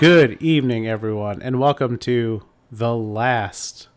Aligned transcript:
Good 0.00 0.40
evening, 0.40 0.88
everyone, 0.88 1.42
and 1.42 1.60
welcome 1.60 1.98
to 1.98 2.42
the 2.72 2.96
last. 2.96 3.88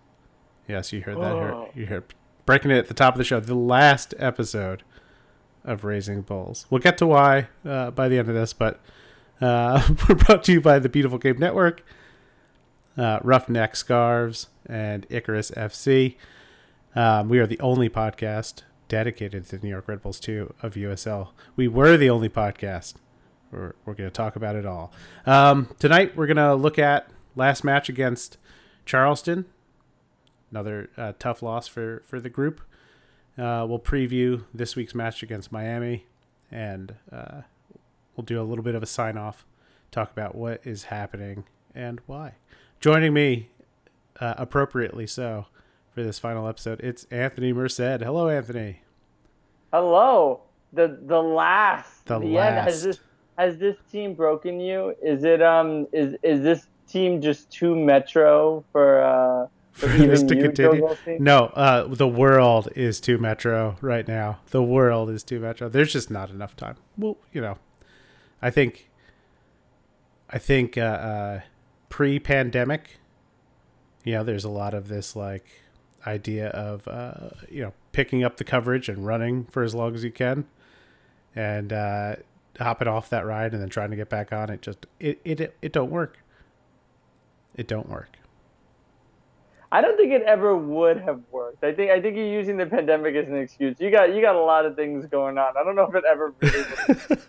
Yes, 0.67 0.91
you 0.91 0.99
heard 0.99 1.15
that. 1.15 1.31
Oh. 1.31 1.69
You 1.73 1.85
heard 1.85 2.13
breaking 2.45 2.71
it 2.71 2.77
at 2.77 2.87
the 2.89 2.93
top 2.93 3.13
of 3.13 3.19
the 3.19 3.23
show. 3.23 3.39
The 3.39 3.55
last 3.55 4.13
episode 4.19 4.83
of 5.63 5.85
Raising 5.85 6.21
Bulls. 6.21 6.65
We'll 6.69 6.81
get 6.81 6.97
to 6.97 7.07
why 7.07 7.47
uh, 7.63 7.91
by 7.91 8.09
the 8.09 8.19
end 8.19 8.27
of 8.27 8.35
this, 8.35 8.51
but 8.51 8.81
uh, 9.39 9.81
we're 10.09 10.15
brought 10.15 10.43
to 10.43 10.51
you 10.51 10.59
by 10.59 10.77
the 10.77 10.89
Beautiful 10.89 11.19
Game 11.19 11.39
Network, 11.39 11.85
uh, 12.97 13.19
Roughneck 13.23 13.77
Scarves, 13.77 14.47
and 14.65 15.07
Icarus 15.09 15.51
FC. 15.51 16.17
Um, 16.97 17.29
we 17.29 17.39
are 17.39 17.47
the 17.47 17.61
only 17.61 17.87
podcast 17.87 18.63
dedicated 18.89 19.45
to 19.45 19.57
the 19.57 19.65
New 19.65 19.71
York 19.71 19.87
Red 19.87 20.01
Bulls 20.01 20.19
2 20.19 20.53
of 20.61 20.73
USL. 20.73 21.29
We 21.55 21.69
were 21.69 21.95
the 21.95 22.09
only 22.09 22.27
podcast. 22.27 22.95
We're, 23.53 23.73
we're 23.85 23.93
going 23.93 24.09
to 24.09 24.13
talk 24.13 24.35
about 24.35 24.55
it 24.55 24.65
all. 24.65 24.91
Um, 25.25 25.69
tonight, 25.77 26.17
we're 26.17 26.25
going 26.25 26.37
to 26.37 26.55
look 26.55 26.79
at 26.79 27.07
last 27.35 27.63
match 27.63 27.87
against 27.87 28.37
Charleston. 28.85 29.45
Another 30.49 30.89
uh, 30.97 31.13
tough 31.19 31.43
loss 31.43 31.67
for, 31.67 32.01
for 32.07 32.19
the 32.19 32.29
group. 32.29 32.61
Uh, 33.37 33.65
we'll 33.67 33.79
preview 33.79 34.43
this 34.53 34.75
week's 34.75 34.95
match 34.95 35.23
against 35.23 35.51
Miami, 35.51 36.05
and 36.51 36.95
uh, 37.11 37.41
we'll 38.15 38.25
do 38.25 38.41
a 38.41 38.43
little 38.43 38.63
bit 38.63 38.75
of 38.75 38.83
a 38.83 38.87
sign 38.87 39.17
off, 39.17 39.45
talk 39.91 40.11
about 40.11 40.35
what 40.35 40.61
is 40.63 40.85
happening 40.85 41.43
and 41.75 42.01
why. 42.05 42.33
Joining 42.79 43.13
me, 43.13 43.49
uh, 44.19 44.35
appropriately 44.37 45.07
so, 45.07 45.47
for 45.93 46.03
this 46.03 46.19
final 46.19 46.47
episode, 46.47 46.79
it's 46.81 47.05
Anthony 47.11 47.53
Merced. 47.53 47.77
Hello, 47.79 48.29
Anthony. 48.29 48.81
Hello. 49.71 50.41
The 50.71 50.99
the 51.01 51.21
last. 51.21 52.05
The 52.05 52.15
end. 52.15 52.33
last. 52.33 52.99
Has 53.37 53.57
this 53.57 53.77
team 53.91 54.13
broken 54.13 54.59
you? 54.59 54.95
Is 55.01 55.23
it 55.23 55.41
um 55.41 55.87
is 55.91 56.15
is 56.23 56.41
this 56.41 56.67
team 56.87 57.21
just 57.21 57.51
too 57.51 57.75
metro 57.75 58.63
for 58.71 59.01
uh 59.01 59.47
For 59.71 59.91
even 59.95 60.09
this 60.09 60.23
to 60.23 60.35
continue. 60.35 60.87
No, 61.19 61.45
uh, 61.47 61.87
the 61.87 62.07
world 62.07 62.69
is 62.75 62.99
too 62.99 63.17
metro 63.17 63.75
right 63.81 64.07
now. 64.07 64.39
The 64.51 64.61
world 64.61 65.09
is 65.09 65.23
too 65.23 65.39
metro. 65.39 65.67
There's 65.67 65.91
just 65.91 66.11
not 66.11 66.29
enough 66.29 66.55
time. 66.55 66.75
Well, 66.97 67.17
you 67.31 67.41
know, 67.41 67.57
I 68.39 68.51
think, 68.51 68.91
I 70.29 70.37
think 70.37 70.77
uh, 70.77 70.81
uh, 70.81 71.41
pre-pandemic, 71.89 72.99
you 74.03 74.13
know, 74.13 74.23
there's 74.23 74.43
a 74.43 74.49
lot 74.49 74.75
of 74.75 74.89
this 74.89 75.15
like 75.15 75.45
idea 76.05 76.49
of 76.49 76.87
uh, 76.87 77.29
you 77.49 77.63
know 77.63 77.73
picking 77.93 78.23
up 78.23 78.37
the 78.37 78.43
coverage 78.43 78.89
and 78.89 79.05
running 79.05 79.45
for 79.45 79.63
as 79.63 79.73
long 79.73 79.95
as 79.95 80.03
you 80.03 80.11
can, 80.11 80.45
and 81.35 81.73
uh, 81.73 82.15
hopping 82.59 82.87
off 82.87 83.09
that 83.09 83.25
ride 83.25 83.53
and 83.53 83.61
then 83.61 83.69
trying 83.69 83.91
to 83.91 83.95
get 83.95 84.09
back 84.09 84.31
on 84.31 84.49
it. 84.49 84.61
Just 84.61 84.85
it 84.99 85.19
it 85.23 85.39
it 85.39 85.57
it 85.61 85.73
don't 85.73 85.91
work. 85.91 86.17
It 87.55 87.67
don't 87.67 87.89
work. 87.89 88.17
I 89.71 89.81
don't 89.81 89.97
think 89.97 90.11
it 90.11 90.21
ever 90.21 90.55
would 90.55 91.01
have 91.01 91.21
worked. 91.31 91.63
I 91.63 91.73
think 91.73 91.89
I 91.89 91.99
think 91.99 92.15
you're 92.15 92.27
using 92.27 92.57
the 92.57 92.65
pandemic 92.67 93.15
as 93.15 93.27
an 93.27 93.37
excuse. 93.37 93.75
You 93.79 93.89
got 93.89 94.13
you 94.13 94.21
got 94.21 94.35
a 94.35 94.41
lot 94.41 94.65
of 94.65 94.75
things 94.75 95.05
going 95.07 95.39
on. 95.39 95.57
I 95.57 95.63
don't 95.63 95.75
know 95.75 95.87
if 95.87 95.95
it 95.95 96.03
ever 96.07 96.31
really 96.39 96.65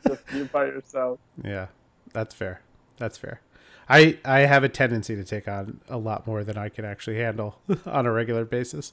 just 0.06 0.22
you 0.34 0.44
by 0.53 0.66
yourself. 0.66 1.19
Yeah, 1.43 1.69
that's 2.12 2.34
fair. 2.34 2.60
That's 2.98 3.16
fair. 3.16 3.41
I 3.88 4.19
I 4.27 4.41
have 4.41 4.62
a 4.62 4.69
tendency 4.69 5.16
to 5.16 5.25
take 5.25 5.48
on 5.48 5.81
a 5.88 5.97
lot 5.97 6.27
more 6.27 6.44
than 6.44 6.59
I 6.59 6.69
can 6.69 6.84
actually 6.84 7.16
handle 7.16 7.60
on 7.87 8.04
a 8.04 8.12
regular 8.12 8.44
basis. 8.44 8.93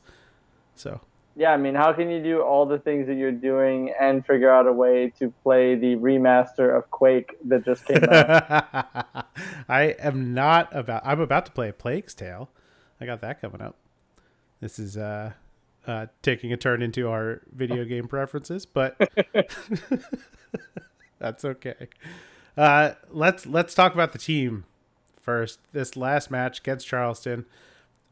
So 0.76 1.02
Yeah, 1.36 1.52
I 1.52 1.58
mean, 1.58 1.76
how 1.76 1.94
can 1.94 2.10
you 2.10 2.22
do 2.22 2.42
all 2.42 2.66
the 2.66 2.78
things 2.78 3.08
that 3.08 3.16
you're 3.16 3.32
doing 3.32 3.94
and 4.00 4.26
figure 4.26 4.52
out 4.52 4.68
a 4.68 4.74
way 4.74 5.14
to 5.20 5.34
play 5.44 5.76
the 5.76 5.96
remaster 5.96 6.78
of 6.78 6.90
Quake 6.92 7.38
that 7.46 7.64
just 7.64 7.86
came 7.86 8.04
out? 8.04 9.28
I 9.70 9.96
am 10.00 10.34
not 10.34 10.76
about. 10.76 11.02
I'm 11.06 11.22
about 11.22 11.46
to 11.46 11.52
play 11.52 11.70
a 11.70 11.74
Plague's 11.74 12.14
Tale. 12.14 12.50
I 13.00 13.06
got 13.06 13.22
that 13.22 13.40
coming 13.40 13.62
up. 13.62 13.76
This 14.60 14.78
is 14.78 14.98
uh, 14.98 15.32
uh, 15.88 16.08
taking 16.22 16.54
a 16.54 16.58
turn 16.58 16.82
into 16.82 17.10
our 17.10 17.42
video 17.52 17.86
game 17.86 18.08
preferences, 18.08 18.66
but 18.66 18.96
that's 21.20 21.44
okay. 21.44 21.88
Uh, 22.56 22.92
let's 23.10 23.46
let's 23.46 23.74
talk 23.74 23.94
about 23.94 24.12
the 24.12 24.20
team 24.20 24.66
first. 25.20 25.60
This 25.72 25.96
last 25.96 26.30
match 26.30 26.60
against 26.60 26.88
Charleston, 26.88 27.46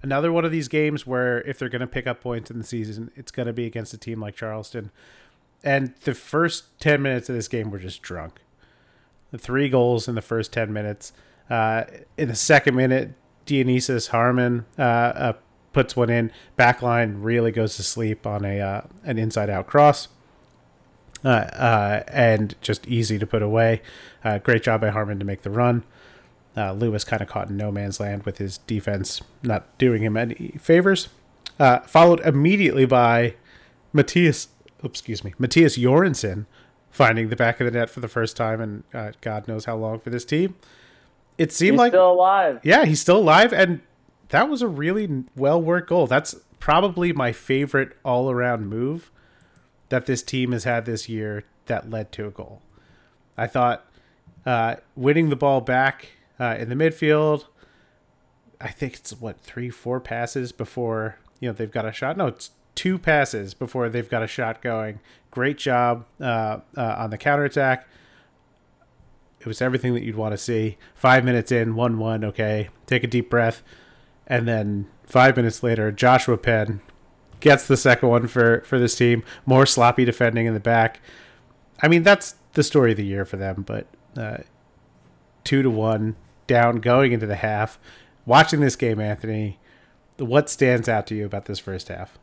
another 0.02 0.32
one 0.32 0.46
of 0.46 0.52
these 0.52 0.68
games 0.68 1.06
where 1.06 1.42
if 1.42 1.60
they're 1.60 1.70
going 1.70 1.82
to 1.82 1.88
pick 1.88 2.08
up 2.08 2.22
points 2.22 2.50
in 2.50 2.58
the 2.58 2.64
season, 2.64 3.12
it's 3.16 3.32
going 3.32 3.48
to 3.48 3.54
be 3.54 3.66
against 3.66 3.94
a 3.94 3.98
team 3.98 4.20
like 4.20 4.36
Charleston. 4.36 4.92
And 5.64 5.94
the 6.04 6.14
first 6.14 6.80
ten 6.80 7.02
minutes 7.02 7.30
of 7.30 7.36
this 7.36 7.48
game 7.48 7.70
were 7.70 7.80
just 7.80 8.02
drunk. 8.02 8.40
The 9.32 9.38
three 9.38 9.70
goals 9.70 10.08
in 10.08 10.16
the 10.16 10.22
first 10.22 10.54
ten 10.54 10.72
minutes. 10.72 11.12
Uh, 11.50 11.84
in 12.18 12.28
the 12.28 12.36
second 12.36 12.76
minute, 12.76 13.14
Dionysus 13.46 14.08
Harmon 14.08 14.66
uh, 14.78 14.82
uh, 14.82 15.34
puts 15.74 15.96
one 15.96 16.10
in. 16.10 16.32
Backline 16.58 17.18
really 17.18 17.52
goes 17.52 17.76
to 17.76 17.84
sleep 17.84 18.26
on 18.26 18.46
a 18.46 18.60
uh, 18.62 18.82
an 19.04 19.18
inside 19.18 19.50
out 19.50 19.68
cross. 19.68 20.08
Uh, 21.26 21.28
uh, 21.28 22.04
and 22.08 22.56
just 22.62 22.88
easy 22.88 23.20
to 23.20 23.28
put 23.28 23.42
away. 23.42 23.82
Great 24.44 24.64
job 24.64 24.80
by 24.80 24.90
Harmon 24.90 25.20
to 25.20 25.26
make 25.26 25.42
the 25.42 25.50
run. 25.50 25.84
Uh, 26.58 26.74
Lewis 26.74 27.04
kind 27.04 27.22
of 27.22 27.28
caught 27.28 27.50
in 27.50 27.58
no 27.58 27.72
man's 27.72 28.00
land 28.00 28.24
with 28.24 28.38
his 28.38 28.58
defense 28.60 29.22
not 29.44 29.78
doing 29.78 30.02
him 30.04 30.18
any 30.18 30.56
favors. 30.60 31.10
Uh, 31.60 31.80
followed 31.82 32.20
immediately 32.22 32.86
by 32.86 33.36
Matthias, 33.94 34.48
oops, 34.84 35.00
excuse 35.00 35.24
me, 35.24 35.34
Matthias 35.38 35.76
Jorgensen 35.76 36.48
finding 36.92 37.30
the 37.30 37.36
back 37.36 37.60
of 37.62 37.66
the 37.66 37.72
net 37.72 37.90
for 37.90 38.00
the 38.00 38.08
first 38.08 38.36
time 38.36 38.62
in 38.62 38.84
uh, 38.94 39.12
God 39.22 39.48
knows 39.48 39.66
how 39.66 39.76
long 39.76 40.00
for 40.00 40.10
this 40.10 40.26
team. 40.26 40.56
It 41.38 41.52
seemed 41.54 41.74
He's 41.74 41.80
like 41.80 41.92
still 41.92 42.12
alive. 42.12 42.60
yeah, 42.64 42.86
he's 42.86 43.00
still 43.00 43.18
alive, 43.18 43.54
and 43.54 43.82
that 44.30 44.50
was 44.50 44.62
a 44.62 44.68
really 44.68 45.24
well 45.36 45.62
worked 45.62 45.90
goal. 45.90 46.08
That's 46.08 46.36
probably 46.60 47.14
my 47.14 47.32
favorite 47.32 47.96
all 48.04 48.30
around 48.32 48.68
move 48.68 49.12
that 49.90 50.06
this 50.06 50.22
team 50.22 50.52
has 50.52 50.66
had 50.66 50.86
this 50.86 51.08
year 51.08 51.46
that 51.68 51.90
led 51.90 52.12
to 52.14 52.28
a 52.28 52.32
goal. 52.32 52.62
I 53.38 53.48
thought 53.48 53.86
uh, 54.46 54.76
winning 54.96 55.30
the 55.30 55.36
ball 55.36 55.62
back 55.62 56.10
uh, 56.40 56.56
in 56.60 56.70
the 56.70 56.76
midfield. 56.76 57.46
I 58.62 58.70
think 58.70 58.96
it's 58.96 59.14
what 59.14 59.40
three, 59.40 59.70
four 59.70 60.00
passes 60.00 60.52
before 60.52 61.18
you 61.40 61.50
know 61.50 61.54
they've 61.54 61.72
got 61.72 61.86
a 61.86 61.92
shot. 61.92 62.18
No, 62.18 62.28
it's 62.28 62.52
two 62.76 62.98
passes 62.98 63.54
before 63.54 63.90
they've 63.90 64.10
got 64.10 64.24
a 64.24 64.28
shot 64.28 64.62
going. 64.62 65.00
Great 65.32 65.58
job 65.58 66.06
uh, 66.20 66.60
uh, 66.76 66.96
on 66.98 67.10
the 67.10 67.18
counterattack 67.18 67.88
it 69.40 69.46
was 69.46 69.62
everything 69.62 69.94
that 69.94 70.04
you'd 70.04 70.16
want 70.16 70.34
to 70.34 70.38
see. 70.38 70.78
Five 70.96 71.24
minutes 71.24 71.52
in, 71.52 71.76
one 71.76 71.98
one, 71.98 72.24
okay, 72.26 72.70
take 72.88 73.04
a 73.04 73.08
deep 73.08 73.30
breath, 73.30 73.64
and 74.28 74.48
then 74.48 74.88
five 75.06 75.36
minutes 75.38 75.64
later, 75.64 75.92
Joshua 75.92 76.38
Penn 76.38 76.82
gets 77.40 77.68
the 77.68 77.78
second 77.78 78.10
one 78.10 78.28
for 78.28 78.62
for 78.62 78.80
this 78.80 78.96
team. 78.96 79.24
More 79.46 79.66
sloppy 79.66 80.06
defending 80.06 80.46
in 80.46 80.54
the 80.54 80.60
back. 80.60 81.00
I 81.82 81.88
mean, 81.88 82.04
that's 82.04 82.36
the 82.54 82.64
story 82.64 82.92
of 82.92 82.98
the 82.98 83.06
year 83.06 83.24
for 83.24 83.38
them. 83.38 83.64
But 83.66 83.88
uh, 84.18 84.40
two 85.44 85.62
to 85.62 85.70
one 85.70 86.18
down, 86.50 86.78
going 86.82 87.14
into 87.14 87.26
the 87.26 87.38
half. 87.38 87.80
Watching 88.26 88.60
this 88.60 88.76
game, 88.76 89.00
Anthony, 89.00 89.60
what 90.18 90.50
stands 90.50 90.90
out 90.90 91.08
to 91.08 91.16
you 91.16 91.26
about 91.26 91.46
this 91.46 91.60
first 91.60 91.88
half? 91.88 92.20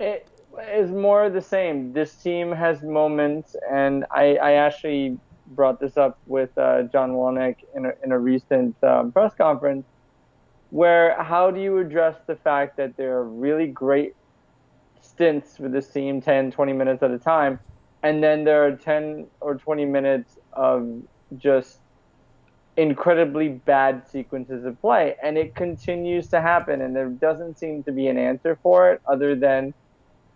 It 0.00 0.28
is 0.72 0.90
more 0.90 1.24
of 1.24 1.32
the 1.32 1.42
same. 1.42 1.92
This 1.92 2.14
team 2.14 2.50
has 2.50 2.82
moments, 2.82 3.54
and 3.70 4.04
I, 4.10 4.36
I 4.36 4.52
actually 4.54 5.18
brought 5.48 5.78
this 5.78 5.96
up 5.96 6.18
with 6.26 6.56
uh, 6.58 6.84
John 6.84 7.12
Wolyniec 7.12 7.56
in 7.76 7.86
a, 7.86 7.92
in 8.02 8.12
a 8.12 8.18
recent 8.18 8.82
um, 8.82 9.12
press 9.12 9.34
conference, 9.34 9.86
where 10.70 11.20
how 11.22 11.50
do 11.50 11.60
you 11.60 11.78
address 11.78 12.16
the 12.26 12.36
fact 12.36 12.76
that 12.78 12.96
there 12.96 13.16
are 13.16 13.24
really 13.24 13.66
great 13.66 14.14
stints 15.00 15.58
with 15.58 15.72
this 15.72 15.88
team, 15.88 16.20
10, 16.20 16.50
20 16.50 16.72
minutes 16.72 17.02
at 17.02 17.10
a 17.10 17.18
time, 17.18 17.58
and 18.02 18.22
then 18.22 18.44
there 18.44 18.64
are 18.64 18.72
10 18.72 19.26
or 19.40 19.56
20 19.56 19.84
minutes 19.84 20.38
of 20.52 21.02
just 21.36 21.78
incredibly 22.80 23.48
bad 23.48 24.08
sequences 24.08 24.64
of 24.64 24.80
play, 24.80 25.14
and 25.22 25.36
it 25.36 25.54
continues 25.54 26.28
to 26.28 26.40
happen, 26.40 26.80
and 26.80 26.96
there 26.96 27.08
doesn't 27.08 27.58
seem 27.58 27.82
to 27.82 27.92
be 27.92 28.06
an 28.08 28.16
answer 28.16 28.58
for 28.62 28.90
it 28.90 29.02
other 29.06 29.36
than 29.36 29.74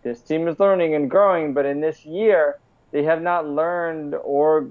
this 0.03 0.21
team 0.21 0.47
is 0.47 0.61
learning 0.61 0.95
and 0.95 1.11
growing, 1.11 1.55
but 1.55 1.65
in 1.65 1.81
this 1.81 2.05
year, 2.05 2.59
they 2.93 3.03
have 3.03 3.23
not 3.23 3.49
learned 3.49 4.15
or 4.23 4.69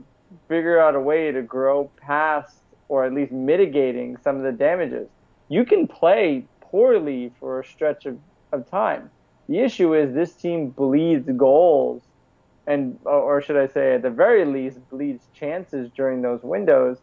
figured 0.47 0.77
out 0.77 0.93
a 0.93 0.99
way 0.99 1.31
to 1.31 1.41
grow 1.41 1.89
past 1.97 2.57
or 2.89 3.05
at 3.05 3.13
least 3.13 3.31
mitigating 3.31 4.17
some 4.17 4.37
of 4.37 4.43
the 4.43 4.51
damages. 4.51 5.07
You 5.49 5.65
can 5.65 5.87
play 5.87 6.45
poorly 6.61 7.31
for 7.39 7.59
a 7.59 7.65
stretch 7.65 8.05
of, 8.05 8.19
of 8.51 8.69
time. 8.69 9.09
The 9.49 9.59
issue 9.59 9.95
is 9.95 10.13
this 10.13 10.33
team 10.33 10.69
bleeds 10.69 11.27
goals, 11.35 12.03
and 12.67 12.99
or 13.03 13.41
should 13.41 13.57
I 13.57 13.67
say, 13.67 13.95
at 13.95 14.03
the 14.03 14.11
very 14.11 14.45
least, 14.45 14.77
bleeds 14.91 15.25
chances 15.33 15.89
during 15.95 16.21
those 16.21 16.43
windows, 16.43 16.99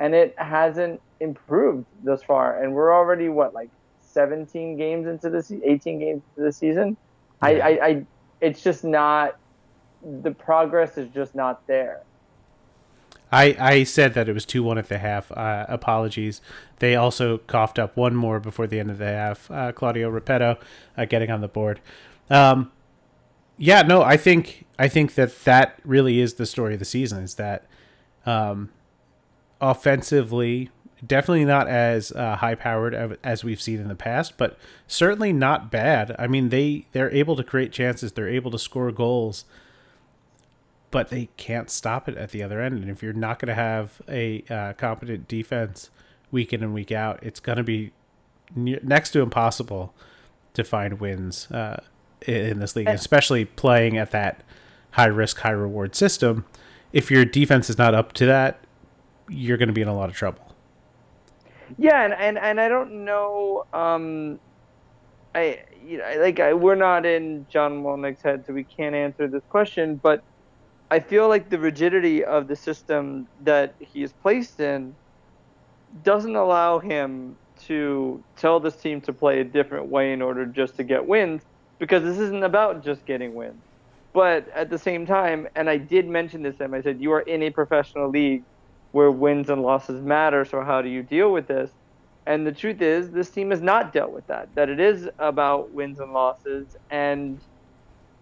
and 0.00 0.14
it 0.14 0.34
hasn't 0.38 1.00
improved 1.20 1.86
thus 2.04 2.22
far. 2.22 2.62
And 2.62 2.74
we're 2.74 2.94
already 2.94 3.28
what 3.28 3.54
like 3.54 3.70
17 4.00 4.76
games 4.76 5.06
into 5.06 5.30
the 5.30 5.42
se- 5.42 5.60
18 5.64 5.98
games 5.98 6.22
into 6.30 6.46
the 6.46 6.52
season. 6.52 6.96
I, 7.40 7.60
I, 7.60 7.68
I, 7.68 8.06
it's 8.40 8.62
just 8.62 8.84
not. 8.84 9.38
The 10.22 10.30
progress 10.30 10.96
is 10.96 11.08
just 11.12 11.34
not 11.34 11.66
there. 11.66 12.02
I, 13.30 13.56
I 13.58 13.84
said 13.84 14.14
that 14.14 14.28
it 14.28 14.32
was 14.32 14.46
2 14.46 14.62
1 14.62 14.78
at 14.78 14.88
the 14.88 14.98
half. 14.98 15.30
Uh, 15.32 15.66
apologies. 15.68 16.40
They 16.78 16.96
also 16.96 17.38
coughed 17.38 17.78
up 17.78 17.96
one 17.96 18.14
more 18.14 18.40
before 18.40 18.66
the 18.66 18.80
end 18.80 18.90
of 18.90 18.98
the 18.98 19.06
half. 19.06 19.50
Uh, 19.50 19.72
Claudio 19.72 20.10
Repetto 20.10 20.58
uh, 20.96 21.04
getting 21.04 21.30
on 21.30 21.40
the 21.40 21.48
board. 21.48 21.80
Um, 22.30 22.72
yeah, 23.58 23.82
no, 23.82 24.02
I 24.02 24.16
think 24.16 24.66
I 24.78 24.88
think 24.88 25.14
that 25.14 25.44
that 25.44 25.80
really 25.84 26.20
is 26.20 26.34
the 26.34 26.46
story 26.46 26.74
of 26.74 26.78
the 26.78 26.84
season. 26.84 27.22
Is 27.22 27.34
that 27.34 27.66
um, 28.24 28.70
offensively, 29.60 30.70
definitely 31.06 31.44
not 31.44 31.68
as 31.68 32.12
uh, 32.12 32.36
high 32.36 32.54
powered 32.54 33.18
as 33.22 33.44
we've 33.44 33.60
seen 33.60 33.80
in 33.80 33.88
the 33.88 33.94
past, 33.94 34.36
but 34.36 34.58
certainly 34.86 35.32
not 35.32 35.70
bad. 35.70 36.14
I 36.18 36.26
mean, 36.26 36.48
they 36.48 36.86
they're 36.92 37.12
able 37.12 37.36
to 37.36 37.44
create 37.44 37.72
chances. 37.72 38.12
They're 38.12 38.28
able 38.28 38.50
to 38.50 38.58
score 38.58 38.92
goals 38.92 39.44
but 40.90 41.10
they 41.10 41.28
can't 41.36 41.70
stop 41.70 42.08
it 42.08 42.16
at 42.16 42.30
the 42.30 42.42
other 42.42 42.60
end. 42.60 42.82
And 42.82 42.90
if 42.90 43.02
you're 43.02 43.12
not 43.12 43.38
going 43.38 43.48
to 43.48 43.54
have 43.54 44.00
a 44.08 44.44
uh, 44.48 44.72
competent 44.74 45.28
defense 45.28 45.90
week 46.30 46.52
in 46.52 46.62
and 46.62 46.72
week 46.72 46.92
out, 46.92 47.20
it's 47.22 47.40
going 47.40 47.58
to 47.58 47.64
be 47.64 47.92
next 48.54 49.10
to 49.10 49.20
impossible 49.20 49.94
to 50.54 50.64
find 50.64 51.00
wins 51.00 51.50
uh, 51.50 51.82
in 52.26 52.60
this 52.60 52.74
league, 52.74 52.88
especially 52.88 53.44
playing 53.44 53.98
at 53.98 54.10
that 54.12 54.42
high 54.92 55.06
risk, 55.06 55.38
high 55.38 55.50
reward 55.50 55.94
system. 55.94 56.44
If 56.92 57.10
your 57.10 57.24
defense 57.24 57.68
is 57.68 57.76
not 57.76 57.94
up 57.94 58.14
to 58.14 58.26
that, 58.26 58.60
you're 59.28 59.56
going 59.56 59.68
to 59.68 59.74
be 59.74 59.82
in 59.82 59.88
a 59.88 59.94
lot 59.94 60.08
of 60.08 60.14
trouble. 60.14 60.54
Yeah, 61.76 62.04
and 62.04 62.14
and, 62.14 62.38
and 62.38 62.60
I 62.60 62.68
don't 62.68 63.04
know. 63.04 63.66
Um, 63.72 64.40
I 65.34 65.60
you 65.84 65.98
know, 65.98 66.14
like 66.18 66.40
I, 66.40 66.54
we're 66.54 66.74
not 66.74 67.04
in 67.04 67.46
John 67.50 67.82
Wolyniec's 67.82 68.22
head, 68.22 68.44
so 68.46 68.52
we 68.52 68.64
can't 68.64 68.94
answer 68.94 69.28
this 69.28 69.42
question. 69.50 69.96
But 69.96 70.22
I 70.90 71.00
feel 71.00 71.28
like 71.28 71.50
the 71.50 71.58
rigidity 71.58 72.24
of 72.24 72.48
the 72.48 72.56
system 72.56 73.28
that 73.42 73.74
he 73.78 74.02
is 74.02 74.12
placed 74.12 74.60
in 74.60 74.94
doesn't 76.02 76.36
allow 76.36 76.78
him 76.78 77.36
to 77.66 78.22
tell 78.36 78.60
this 78.60 78.76
team 78.76 79.00
to 79.02 79.12
play 79.12 79.40
a 79.40 79.44
different 79.44 79.88
way 79.88 80.12
in 80.12 80.22
order 80.22 80.46
just 80.46 80.76
to 80.76 80.84
get 80.84 81.06
wins 81.06 81.42
because 81.78 82.02
this 82.02 82.18
isn't 82.18 82.44
about 82.44 82.84
just 82.84 83.04
getting 83.04 83.34
wins. 83.34 83.62
But 84.12 84.48
at 84.54 84.70
the 84.70 84.78
same 84.78 85.06
time, 85.06 85.48
and 85.54 85.68
I 85.68 85.76
did 85.76 86.08
mention 86.08 86.42
this 86.42 86.56
to 86.56 86.64
him, 86.64 86.74
I 86.74 86.82
said, 86.82 87.00
You 87.00 87.12
are 87.12 87.20
in 87.20 87.42
a 87.42 87.50
professional 87.50 88.08
league 88.08 88.44
where 88.92 89.10
wins 89.10 89.50
and 89.50 89.62
losses 89.62 90.02
matter, 90.02 90.44
so 90.44 90.62
how 90.62 90.82
do 90.82 90.88
you 90.88 91.02
deal 91.02 91.32
with 91.32 91.46
this? 91.48 91.70
And 92.26 92.46
the 92.46 92.52
truth 92.52 92.82
is, 92.82 93.10
this 93.10 93.30
team 93.30 93.50
has 93.50 93.62
not 93.62 93.92
dealt 93.92 94.12
with 94.12 94.26
that, 94.28 94.48
that 94.56 94.68
it 94.68 94.80
is 94.80 95.08
about 95.18 95.72
wins 95.72 95.98
and 95.98 96.12
losses. 96.12 96.76
And 96.90 97.40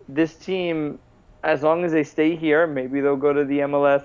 this 0.08 0.38
team 0.38 1.00
as 1.46 1.62
long 1.62 1.84
as 1.84 1.92
they 1.92 2.02
stay 2.02 2.36
here, 2.36 2.66
maybe 2.66 3.00
they'll 3.00 3.16
go 3.16 3.32
to 3.32 3.44
the 3.44 3.60
MLS 3.60 4.02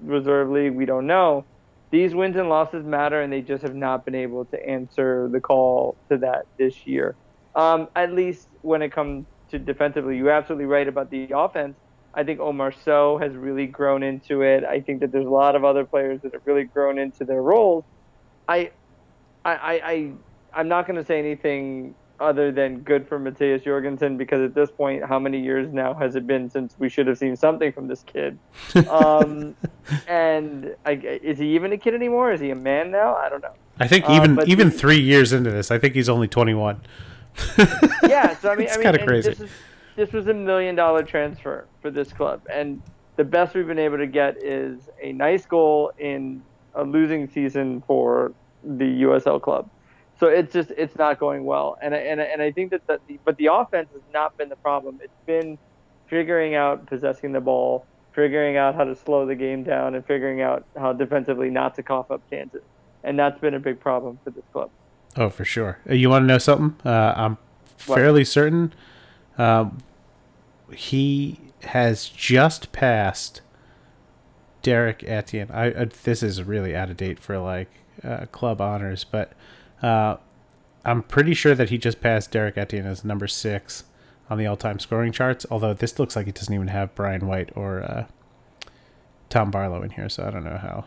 Reserve 0.00 0.50
League. 0.50 0.74
We 0.74 0.86
don't 0.86 1.06
know. 1.06 1.46
These 1.90 2.14
wins 2.14 2.36
and 2.36 2.48
losses 2.48 2.84
matter, 2.84 3.20
and 3.20 3.32
they 3.32 3.42
just 3.42 3.62
have 3.64 3.74
not 3.74 4.04
been 4.04 4.14
able 4.14 4.46
to 4.46 4.68
answer 4.68 5.28
the 5.32 5.40
call 5.40 5.98
to 6.10 6.18
that 6.18 6.44
this 6.58 6.86
year. 6.86 7.16
Um, 7.56 7.88
at 7.96 8.12
least 8.12 8.48
when 8.60 8.82
it 8.82 8.92
comes 8.92 9.26
to 9.50 9.58
defensively, 9.58 10.16
you're 10.16 10.30
absolutely 10.30 10.66
right 10.66 10.86
about 10.86 11.10
the 11.10 11.30
offense. 11.34 11.76
I 12.16 12.24
think 12.24 12.40
Omar 12.40 12.72
Sowe 12.72 13.18
has 13.18 13.34
really 13.34 13.66
grown 13.66 14.02
into 14.02 14.42
it. 14.42 14.64
I 14.64 14.80
think 14.80 15.00
that 15.00 15.12
there's 15.12 15.26
a 15.26 15.30
lot 15.30 15.54
of 15.54 15.64
other 15.64 15.84
players 15.84 16.22
that 16.22 16.32
have 16.32 16.42
really 16.46 16.64
grown 16.64 16.98
into 16.98 17.24
their 17.24 17.42
roles. 17.42 17.84
I, 18.48 18.70
I, 19.44 19.54
I, 19.54 19.72
I 19.84 20.12
I'm 20.54 20.68
not 20.68 20.86
going 20.86 20.96
to 20.96 21.04
say 21.04 21.18
anything 21.18 21.94
other 22.18 22.50
than 22.50 22.80
good 22.80 23.06
for 23.06 23.20
Mattias 23.20 23.62
Jorgensen 23.62 24.16
because 24.16 24.40
at 24.40 24.54
this 24.54 24.70
point, 24.70 25.04
how 25.04 25.18
many 25.18 25.38
years 25.40 25.70
now 25.72 25.92
has 25.92 26.16
it 26.16 26.26
been 26.26 26.48
since 26.48 26.74
we 26.78 26.88
should 26.88 27.06
have 27.06 27.18
seen 27.18 27.36
something 27.36 27.70
from 27.72 27.88
this 27.88 28.02
kid? 28.04 28.38
Um, 28.88 29.54
and 30.08 30.74
I, 30.86 30.92
is 30.92 31.38
he 31.38 31.54
even 31.54 31.72
a 31.72 31.78
kid 31.78 31.94
anymore? 31.94 32.32
Is 32.32 32.40
he 32.40 32.50
a 32.50 32.54
man 32.54 32.90
now? 32.90 33.14
I 33.14 33.28
don't 33.28 33.42
know. 33.42 33.52
I 33.78 33.86
think 33.86 34.08
even 34.08 34.38
um, 34.38 34.44
even 34.46 34.70
the, 34.70 34.74
three 34.74 35.00
years 35.00 35.34
into 35.34 35.50
this, 35.50 35.70
I 35.70 35.78
think 35.78 35.94
he's 35.94 36.08
only 36.08 36.28
twenty 36.28 36.54
one. 36.54 36.80
yeah, 38.02 38.34
so 38.38 38.50
I 38.50 38.56
mean, 38.56 38.66
it's 38.66 38.76
I 38.76 38.78
mean, 38.78 38.84
kind 38.84 38.96
of 38.96 39.06
crazy. 39.06 39.30
This, 39.30 39.40
is, 39.40 39.50
this 39.96 40.12
was 40.12 40.26
a 40.28 40.34
million 40.34 40.74
dollar 40.74 41.02
transfer 41.02 41.66
for 41.80 41.90
this 41.90 42.12
club, 42.12 42.42
and 42.52 42.80
the 43.16 43.24
best 43.24 43.54
we've 43.54 43.66
been 43.66 43.78
able 43.78 43.98
to 43.98 44.06
get 44.06 44.36
is 44.42 44.88
a 45.02 45.12
nice 45.12 45.46
goal 45.46 45.90
in 45.98 46.42
a 46.74 46.84
losing 46.84 47.28
season 47.28 47.82
for 47.86 48.32
the 48.62 49.02
USL 49.02 49.40
club. 49.40 49.68
So 50.20 50.26
it's 50.28 50.52
just 50.52 50.70
it's 50.76 50.96
not 50.96 51.18
going 51.18 51.44
well, 51.44 51.78
and 51.82 51.94
and 51.94 52.20
and 52.20 52.40
I 52.40 52.52
think 52.52 52.70
that 52.70 52.86
the 52.86 53.18
but 53.24 53.36
the 53.38 53.52
offense 53.52 53.88
has 53.92 54.02
not 54.12 54.36
been 54.36 54.48
the 54.48 54.56
problem. 54.56 55.00
It's 55.02 55.12
been 55.26 55.58
figuring 56.06 56.54
out 56.54 56.86
possessing 56.86 57.32
the 57.32 57.40
ball, 57.40 57.84
figuring 58.12 58.56
out 58.56 58.74
how 58.74 58.84
to 58.84 58.94
slow 58.94 59.26
the 59.26 59.34
game 59.34 59.62
down, 59.62 59.94
and 59.94 60.04
figuring 60.06 60.40
out 60.40 60.64
how 60.76 60.92
defensively 60.92 61.50
not 61.50 61.74
to 61.76 61.82
cough 61.82 62.10
up 62.10 62.22
chances, 62.30 62.62
and 63.02 63.18
that's 63.18 63.38
been 63.40 63.54
a 63.54 63.60
big 63.60 63.80
problem 63.80 64.18
for 64.24 64.30
this 64.30 64.44
club. 64.52 64.70
Oh, 65.16 65.30
for 65.30 65.44
sure. 65.44 65.78
Uh, 65.88 65.94
you 65.94 66.10
want 66.10 66.22
to 66.22 66.26
know 66.26 66.38
something? 66.38 66.74
Uh, 66.84 67.14
I'm 67.16 67.38
fairly 67.76 68.20
what? 68.20 68.28
certain 68.28 68.72
um, 69.38 69.78
he 70.72 71.38
has 71.62 72.08
just 72.08 72.72
passed 72.72 73.40
Derek 74.62 75.04
Etienne. 75.06 75.50
I, 75.52 75.66
I, 75.66 75.84
this 75.84 76.22
is 76.22 76.42
really 76.42 76.74
out 76.74 76.90
of 76.90 76.96
date 76.96 77.18
for 77.18 77.38
like 77.38 77.70
uh, 78.02 78.26
club 78.32 78.60
honors, 78.60 79.04
but 79.04 79.32
uh, 79.82 80.16
I'm 80.84 81.02
pretty 81.02 81.34
sure 81.34 81.54
that 81.54 81.70
he 81.70 81.78
just 81.78 82.00
passed 82.00 82.30
Derek 82.30 82.56
Etienne 82.58 82.86
as 82.86 83.04
number 83.04 83.26
six 83.26 83.84
on 84.28 84.38
the 84.38 84.46
all-time 84.46 84.78
scoring 84.78 85.12
charts. 85.12 85.46
Although 85.50 85.74
this 85.74 85.98
looks 85.98 86.16
like 86.16 86.26
he 86.26 86.32
doesn't 86.32 86.52
even 86.52 86.68
have 86.68 86.94
Brian 86.94 87.26
White 87.26 87.50
or 87.54 87.82
uh, 87.82 88.06
Tom 89.28 89.50
Barlow 89.50 89.82
in 89.82 89.90
here, 89.90 90.08
so 90.08 90.26
I 90.26 90.30
don't 90.30 90.44
know 90.44 90.58
how. 90.58 90.84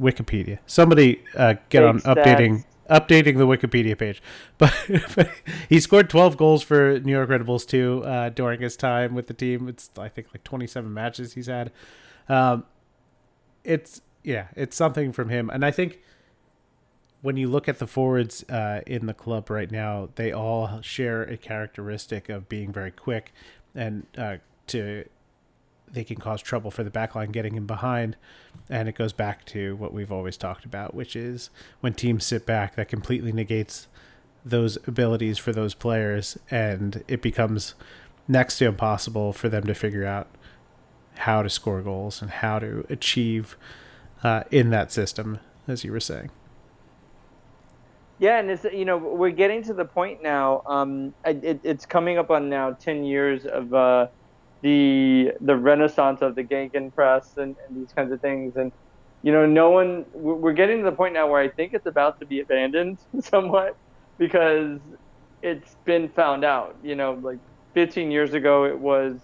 Wikipedia. 0.00 0.58
Somebody 0.66 1.20
uh, 1.36 1.54
get 1.68 1.80
Big 1.80 1.82
on 1.82 2.00
stats. 2.00 2.14
updating 2.14 2.64
updating 2.88 3.36
the 3.38 3.46
Wikipedia 3.46 3.96
page. 3.96 4.22
But, 4.58 5.30
he 5.68 5.80
scored 5.80 6.10
12 6.10 6.36
goals 6.36 6.62
for 6.62 6.98
New 7.00 7.12
York 7.12 7.28
Red 7.28 7.46
Bulls 7.46 7.64
too 7.64 8.02
uh, 8.04 8.30
during 8.30 8.60
his 8.60 8.76
time 8.76 9.14
with 9.14 9.26
the 9.26 9.34
team. 9.34 9.68
It's 9.68 9.90
I 9.98 10.08
think 10.08 10.28
like 10.32 10.44
27 10.44 10.92
matches 10.92 11.34
he's 11.34 11.46
had. 11.46 11.70
Um, 12.28 12.64
it's 13.64 14.00
yeah, 14.24 14.48
it's 14.56 14.76
something 14.76 15.12
from 15.12 15.28
him, 15.28 15.48
and 15.50 15.64
I 15.64 15.70
think 15.70 16.00
when 17.20 17.36
you 17.36 17.48
look 17.48 17.68
at 17.68 17.78
the 17.78 17.86
forwards 17.86 18.44
uh, 18.48 18.80
in 18.86 19.06
the 19.06 19.14
club 19.14 19.50
right 19.50 19.70
now, 19.70 20.08
they 20.14 20.32
all 20.32 20.80
share 20.82 21.22
a 21.22 21.36
characteristic 21.36 22.28
of 22.28 22.48
being 22.48 22.72
very 22.72 22.92
quick 22.92 23.32
and 23.74 24.06
uh, 24.16 24.36
to 24.68 25.04
they 25.92 26.04
can 26.04 26.16
cause 26.16 26.42
trouble 26.42 26.70
for 26.70 26.84
the 26.84 26.90
backline 26.90 27.32
getting 27.32 27.56
in 27.56 27.66
behind. 27.66 28.16
And 28.68 28.88
it 28.88 28.94
goes 28.94 29.12
back 29.12 29.44
to 29.46 29.76
what 29.76 29.92
we've 29.92 30.12
always 30.12 30.36
talked 30.36 30.64
about, 30.64 30.94
which 30.94 31.16
is 31.16 31.50
when 31.80 31.94
teams 31.94 32.24
sit 32.24 32.46
back, 32.46 32.76
that 32.76 32.88
completely 32.88 33.32
negates 33.32 33.88
those 34.44 34.76
abilities 34.86 35.38
for 35.38 35.52
those 35.52 35.74
players, 35.74 36.38
and 36.50 37.04
it 37.08 37.22
becomes 37.22 37.74
next 38.26 38.58
to 38.58 38.66
impossible 38.66 39.32
for 39.32 39.48
them 39.48 39.64
to 39.64 39.74
figure 39.74 40.04
out 40.04 40.28
how 41.16 41.42
to 41.42 41.50
score 41.50 41.82
goals 41.82 42.22
and 42.22 42.30
how 42.30 42.58
to 42.58 42.86
achieve 42.88 43.56
uh, 44.22 44.44
in 44.50 44.70
that 44.70 44.92
system, 44.92 45.38
as 45.66 45.84
you 45.84 45.92
were 45.92 46.00
saying. 46.00 46.30
Yeah, 48.20 48.38
and 48.40 48.50
it's 48.50 48.64
you 48.64 48.84
know 48.84 48.96
we're 48.96 49.30
getting 49.30 49.62
to 49.64 49.74
the 49.74 49.84
point 49.84 50.22
now. 50.22 50.62
Um, 50.66 51.14
it, 51.24 51.60
it's 51.62 51.86
coming 51.86 52.18
up 52.18 52.30
on 52.30 52.48
now 52.48 52.72
ten 52.72 53.04
years 53.04 53.46
of 53.46 53.72
uh, 53.72 54.08
the 54.62 55.32
the 55.40 55.56
renaissance 55.56 56.22
of 56.22 56.34
the 56.36 56.44
Gegenpress 56.44 57.36
and, 57.36 57.56
and 57.66 57.76
these 57.76 57.92
kinds 57.96 58.12
of 58.12 58.20
things, 58.20 58.56
and 58.56 58.72
you 59.22 59.32
know 59.32 59.46
no 59.46 59.70
one 59.70 60.06
we're 60.14 60.52
getting 60.54 60.78
to 60.78 60.84
the 60.84 60.96
point 60.96 61.14
now 61.14 61.28
where 61.30 61.40
I 61.42 61.50
think 61.50 61.72
it's 61.74 61.86
about 61.86 62.14
to 62.20 62.26
be 62.26 62.40
abandoned 62.40 63.00
somewhat 63.20 63.74
because 64.18 64.80
it's 65.42 65.76
been 65.86 66.10
found 66.10 66.44
out. 66.44 66.76
You 66.82 66.96
know, 66.96 67.14
like 67.22 67.40
15 67.74 68.10
years 68.10 68.34
ago, 68.34 68.64
it 68.64 68.78
was 68.78 69.22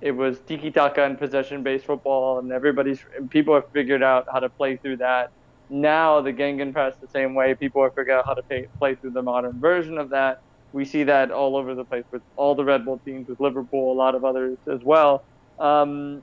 it 0.00 0.12
was 0.12 0.42
tiki 0.42 0.70
taka 0.70 1.04
and 1.04 1.18
possession 1.18 1.62
based 1.62 1.86
football, 1.86 2.38
and 2.38 2.52
everybody's 2.52 3.00
people 3.30 3.54
have 3.54 3.64
figured 3.72 4.02
out 4.02 4.24
how 4.32 4.40
to 4.40 4.50
play 4.50 4.76
through 4.76 4.98
that 4.98 5.30
now 5.68 6.20
the 6.20 6.32
Gegenpress 6.32 6.94
the 7.00 7.08
same 7.08 7.34
way. 7.34 7.54
People 7.56 7.82
have 7.82 7.92
figured 7.96 8.16
out 8.16 8.24
how 8.26 8.34
to 8.34 8.42
pay, 8.48 8.66
play 8.78 8.94
through 8.94 9.10
the 9.12 9.22
modern 9.22 9.60
version 9.60 9.98
of 9.98 10.10
that. 10.10 10.38
We 10.72 10.84
see 10.84 11.04
that 11.04 11.30
all 11.30 11.56
over 11.56 11.74
the 11.74 11.84
place 11.84 12.04
with 12.10 12.22
all 12.36 12.54
the 12.54 12.64
Red 12.64 12.84
Bull 12.84 13.00
teams, 13.04 13.28
with 13.28 13.40
Liverpool, 13.40 13.92
a 13.92 13.94
lot 13.94 14.14
of 14.14 14.24
others 14.24 14.58
as 14.70 14.82
well. 14.82 15.24
Um, 15.58 16.22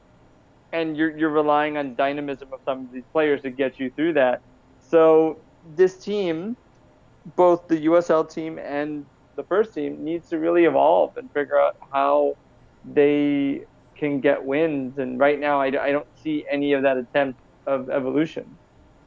and 0.71 0.97
you're, 0.97 1.15
you're 1.17 1.29
relying 1.29 1.77
on 1.77 1.95
dynamism 1.95 2.51
of 2.51 2.59
some 2.65 2.85
of 2.85 2.91
these 2.91 3.03
players 3.11 3.41
to 3.43 3.49
get 3.49 3.79
you 3.79 3.89
through 3.91 4.13
that. 4.13 4.41
So 4.79 5.37
this 5.75 5.97
team, 5.97 6.57
both 7.35 7.67
the 7.67 7.85
USL 7.85 8.29
team 8.29 8.59
and 8.59 9.05
the 9.35 9.43
first 9.43 9.73
team, 9.73 10.03
needs 10.03 10.29
to 10.29 10.39
really 10.39 10.65
evolve 10.65 11.15
and 11.17 11.31
figure 11.31 11.59
out 11.59 11.77
how 11.91 12.35
they 12.93 13.65
can 13.95 14.19
get 14.19 14.43
wins. 14.43 14.97
And 14.97 15.19
right 15.19 15.39
now, 15.39 15.61
I, 15.61 15.67
I 15.67 15.91
don't 15.91 16.07
see 16.21 16.45
any 16.49 16.73
of 16.73 16.81
that 16.81 16.97
attempt 16.97 17.39
of 17.65 17.89
evolution. 17.89 18.57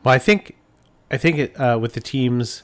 Well, 0.04 0.14
I 0.14 0.18
think, 0.18 0.56
I 1.10 1.16
think 1.16 1.58
uh, 1.58 1.78
with 1.80 1.94
the 1.94 2.00
teams 2.00 2.62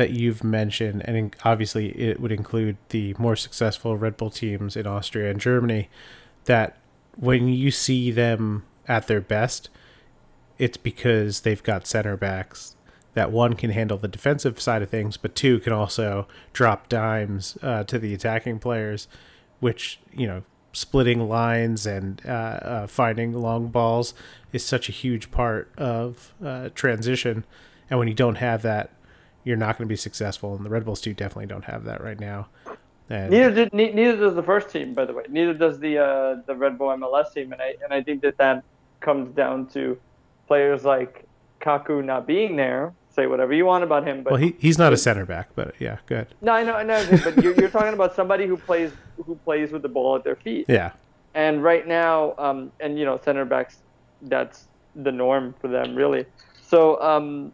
that 0.00 0.10
you've 0.10 0.42
mentioned, 0.42 1.02
and 1.06 1.36
obviously 1.44 1.90
it 1.90 2.20
would 2.20 2.32
include 2.32 2.78
the 2.88 3.14
more 3.18 3.36
successful 3.36 3.98
Red 3.98 4.16
Bull 4.16 4.30
teams 4.30 4.76
in 4.76 4.86
Austria 4.86 5.30
and 5.30 5.38
Germany, 5.38 5.90
that 6.46 6.78
when 7.16 7.48
you 7.48 7.70
see 7.70 8.10
them 8.10 8.64
at 8.88 9.06
their 9.06 9.20
best, 9.20 9.68
it's 10.58 10.78
because 10.78 11.42
they've 11.42 11.62
got 11.62 11.86
center 11.86 12.16
backs 12.16 12.76
that 13.14 13.30
one 13.30 13.54
can 13.54 13.70
handle 13.70 13.98
the 13.98 14.08
defensive 14.08 14.58
side 14.60 14.82
of 14.82 14.88
things, 14.88 15.16
but 15.16 15.34
two 15.34 15.58
can 15.60 15.72
also 15.72 16.26
drop 16.52 16.88
dimes 16.88 17.58
uh, 17.62 17.84
to 17.84 17.98
the 17.98 18.14
attacking 18.14 18.58
players, 18.58 19.06
which 19.58 20.00
you 20.12 20.26
know 20.26 20.42
splitting 20.72 21.28
lines 21.28 21.84
and 21.84 22.22
uh, 22.24 22.30
uh, 22.30 22.86
finding 22.86 23.32
long 23.32 23.68
balls 23.68 24.14
is 24.52 24.64
such 24.64 24.88
a 24.88 24.92
huge 24.92 25.30
part 25.30 25.70
of 25.76 26.32
uh, 26.44 26.70
transition. 26.74 27.44
And 27.90 27.98
when 27.98 28.08
you 28.08 28.14
don't 28.14 28.36
have 28.36 28.62
that, 28.62 28.90
you're 29.44 29.56
not 29.56 29.78
going 29.78 29.86
to 29.86 29.92
be 29.92 29.96
successful. 29.96 30.54
And 30.54 30.64
the 30.64 30.70
Red 30.70 30.84
Bulls 30.84 31.00
two 31.00 31.14
definitely 31.14 31.46
don't 31.46 31.64
have 31.64 31.84
that 31.84 32.02
right 32.02 32.18
now. 32.18 32.48
And 33.08 33.30
neither 33.30 33.50
did 33.52 33.72
neither 33.72 34.16
does 34.16 34.34
the 34.34 34.42
first 34.42 34.70
team, 34.70 34.94
by 34.94 35.04
the 35.04 35.12
way. 35.12 35.24
Neither 35.28 35.54
does 35.54 35.80
the 35.80 35.98
uh, 35.98 36.36
the 36.46 36.54
Red 36.54 36.78
Bull 36.78 36.88
MLS 36.90 37.32
team, 37.32 37.52
and 37.52 37.60
I 37.60 37.74
and 37.82 37.92
I 37.92 38.02
think 38.02 38.22
that 38.22 38.38
that 38.38 38.62
comes 39.00 39.34
down 39.34 39.66
to 39.68 39.98
players 40.46 40.84
like 40.84 41.24
Kaku 41.60 42.04
not 42.04 42.26
being 42.26 42.56
there. 42.56 42.92
Say 43.10 43.26
whatever 43.26 43.52
you 43.52 43.66
want 43.66 43.82
about 43.82 44.06
him, 44.06 44.22
but 44.22 44.32
well, 44.34 44.40
he, 44.40 44.54
he's 44.60 44.78
not 44.78 44.92
a 44.92 44.96
center 44.96 45.26
back, 45.26 45.48
but 45.56 45.74
yeah, 45.80 45.98
good. 46.06 46.28
No, 46.40 46.52
I 46.52 46.62
know, 46.62 46.74
I 46.74 46.84
know, 46.84 47.04
but 47.24 47.42
you're, 47.42 47.54
you're 47.54 47.68
talking 47.68 47.92
about 47.92 48.14
somebody 48.14 48.46
who 48.46 48.56
plays 48.56 48.92
who 49.26 49.34
plays 49.34 49.72
with 49.72 49.82
the 49.82 49.88
ball 49.88 50.14
at 50.14 50.22
their 50.22 50.36
feet. 50.36 50.66
Yeah. 50.68 50.92
And 51.34 51.62
right 51.62 51.86
now, 51.86 52.34
um, 52.38 52.70
and 52.78 52.96
you 52.96 53.04
know, 53.04 53.20
center 53.24 53.44
backs, 53.44 53.78
that's 54.22 54.68
the 54.94 55.10
norm 55.10 55.54
for 55.60 55.66
them, 55.66 55.96
really. 55.96 56.24
So 56.62 57.00
um, 57.02 57.52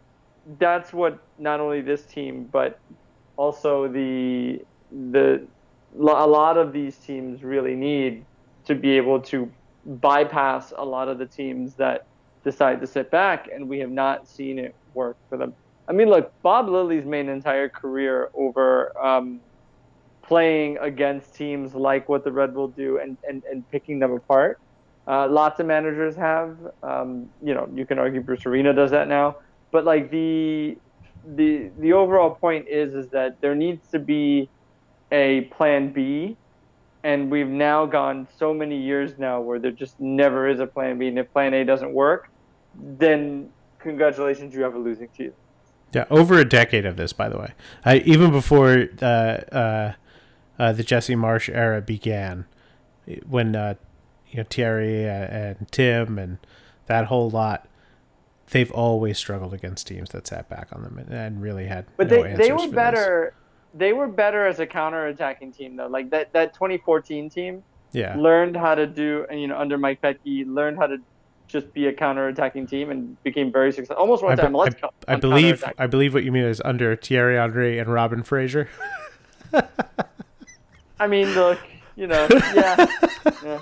that's 0.59 0.93
what 0.93 1.19
not 1.37 1.59
only 1.59 1.81
this 1.81 2.03
team, 2.03 2.47
but 2.51 2.79
also 3.35 3.87
the 3.87 4.61
the 5.11 5.45
a 5.95 6.27
lot 6.27 6.57
of 6.57 6.73
these 6.73 6.97
teams 6.97 7.43
really 7.43 7.75
need 7.75 8.25
to 8.65 8.75
be 8.75 8.91
able 8.91 9.19
to 9.19 9.51
bypass 9.85 10.73
a 10.77 10.83
lot 10.83 11.07
of 11.07 11.17
the 11.17 11.25
teams 11.25 11.75
that 11.75 12.05
decide 12.43 12.79
to 12.81 12.87
sit 12.87 13.09
back, 13.11 13.47
and 13.53 13.67
we 13.67 13.79
have 13.79 13.91
not 13.91 14.27
seen 14.27 14.59
it 14.59 14.75
work 14.93 15.17
for 15.29 15.37
them. 15.37 15.53
I 15.87 15.93
mean, 15.93 16.09
look, 16.09 16.31
Bob 16.41 16.67
Lilley's 16.67 17.05
made 17.05 17.21
an 17.21 17.29
entire 17.29 17.69
career 17.69 18.29
over 18.33 18.97
um, 18.97 19.39
playing 20.21 20.77
against 20.79 21.33
teams 21.33 21.73
like 21.73 22.09
what 22.09 22.25
the 22.25 22.31
Red 22.31 22.53
Bull 22.53 22.67
do 22.67 22.99
and, 22.99 23.17
and, 23.27 23.43
and 23.49 23.69
picking 23.71 23.99
them 23.99 24.11
apart. 24.11 24.59
Uh, 25.07 25.27
lots 25.29 25.61
of 25.61 25.65
managers 25.65 26.15
have. 26.17 26.57
Um, 26.83 27.29
you 27.41 27.53
know, 27.53 27.69
you 27.73 27.85
can 27.85 27.97
argue 27.97 28.19
Bruce 28.19 28.45
Arena 28.45 28.73
does 28.73 28.91
that 28.91 29.07
now, 29.07 29.37
but 29.71 29.85
like 29.85 30.09
the 30.11 30.77
the 31.35 31.69
the 31.79 31.93
overall 31.93 32.31
point 32.31 32.67
is 32.67 32.93
is 32.93 33.09
that 33.09 33.41
there 33.41 33.55
needs 33.55 33.87
to 33.89 33.99
be 33.99 34.49
a 35.11 35.41
plan 35.41 35.91
B, 35.91 36.37
and 37.03 37.29
we've 37.29 37.47
now 37.47 37.85
gone 37.85 38.27
so 38.37 38.53
many 38.53 38.77
years 38.77 39.17
now 39.17 39.41
where 39.41 39.59
there 39.59 39.71
just 39.71 39.99
never 39.99 40.47
is 40.47 40.59
a 40.59 40.67
plan 40.67 40.97
B, 40.97 41.07
and 41.07 41.19
if 41.19 41.31
plan 41.33 41.53
A 41.53 41.63
doesn't 41.63 41.93
work, 41.93 42.29
then 42.75 43.49
congratulations, 43.79 44.53
you 44.53 44.63
have 44.63 44.75
a 44.75 44.79
losing 44.79 45.07
team. 45.09 45.33
Yeah, 45.93 46.05
over 46.09 46.37
a 46.37 46.45
decade 46.45 46.85
of 46.85 46.97
this, 46.97 47.13
by 47.13 47.29
the 47.29 47.37
way. 47.37 47.53
I, 47.85 47.97
even 47.99 48.31
before 48.31 48.87
uh, 49.01 49.05
uh, 49.05 49.93
uh, 50.59 50.73
the 50.73 50.83
Jesse 50.83 51.15
Marsch 51.15 51.53
era 51.53 51.81
began, 51.81 52.45
when 53.27 53.55
uh, 53.55 53.75
you 54.29 54.37
know 54.37 54.45
Thierry 54.49 55.05
and 55.07 55.71
Tim 55.71 56.19
and 56.19 56.37
that 56.87 57.05
whole 57.05 57.29
lot, 57.29 57.67
they've 58.51 58.71
always 58.71 59.17
struggled 59.17 59.53
against 59.53 59.87
teams 59.87 60.09
that 60.11 60.27
sat 60.27 60.49
back 60.49 60.69
on 60.71 60.83
them 60.83 60.97
and, 60.97 61.09
and 61.09 61.41
really 61.41 61.65
had. 61.65 61.85
But 61.97 62.09
no 62.09 62.23
they 62.23 62.35
they 62.35 62.51
were 62.51 62.67
better. 62.67 63.33
This. 63.33 63.79
They 63.79 63.93
were 63.93 64.07
better 64.07 64.47
as 64.47 64.59
a 64.59 64.65
counter-attacking 64.65 65.51
team 65.51 65.75
though. 65.75 65.87
Like 65.87 66.09
that 66.11 66.33
that 66.33 66.53
2014 66.53 67.29
team. 67.29 67.63
Yeah. 67.93 68.15
Learned 68.17 68.57
how 68.57 68.75
to 68.75 68.85
do, 68.85 69.25
and 69.29 69.39
you 69.39 69.47
know, 69.47 69.57
under 69.57 69.77
Mike 69.77 70.01
Petke, 70.01 70.45
learned 70.45 70.77
how 70.77 70.87
to 70.87 70.97
just 71.47 71.73
be 71.73 71.87
a 71.87 71.93
counter-attacking 71.93 72.67
team 72.67 72.91
and 72.91 73.21
became 73.23 73.51
very 73.51 73.71
successful. 73.71 74.01
Almost 74.01 74.23
one 74.23 74.35
time. 74.37 74.53
Let's 74.53 74.75
go. 74.75 74.89
I 75.07 75.15
believe 75.15 75.63
I 75.77 75.87
believe 75.87 76.13
what 76.13 76.23
you 76.23 76.31
mean 76.31 76.43
is 76.43 76.61
under 76.65 76.95
Thierry 76.95 77.37
Henry 77.37 77.79
and 77.79 77.91
Robin 77.91 78.23
Fraser. 78.23 78.69
I 80.99 81.07
mean, 81.07 81.33
look, 81.33 81.59
you 81.95 82.07
know, 82.07 82.27
yeah. 82.55 82.87
yeah. 83.43 83.61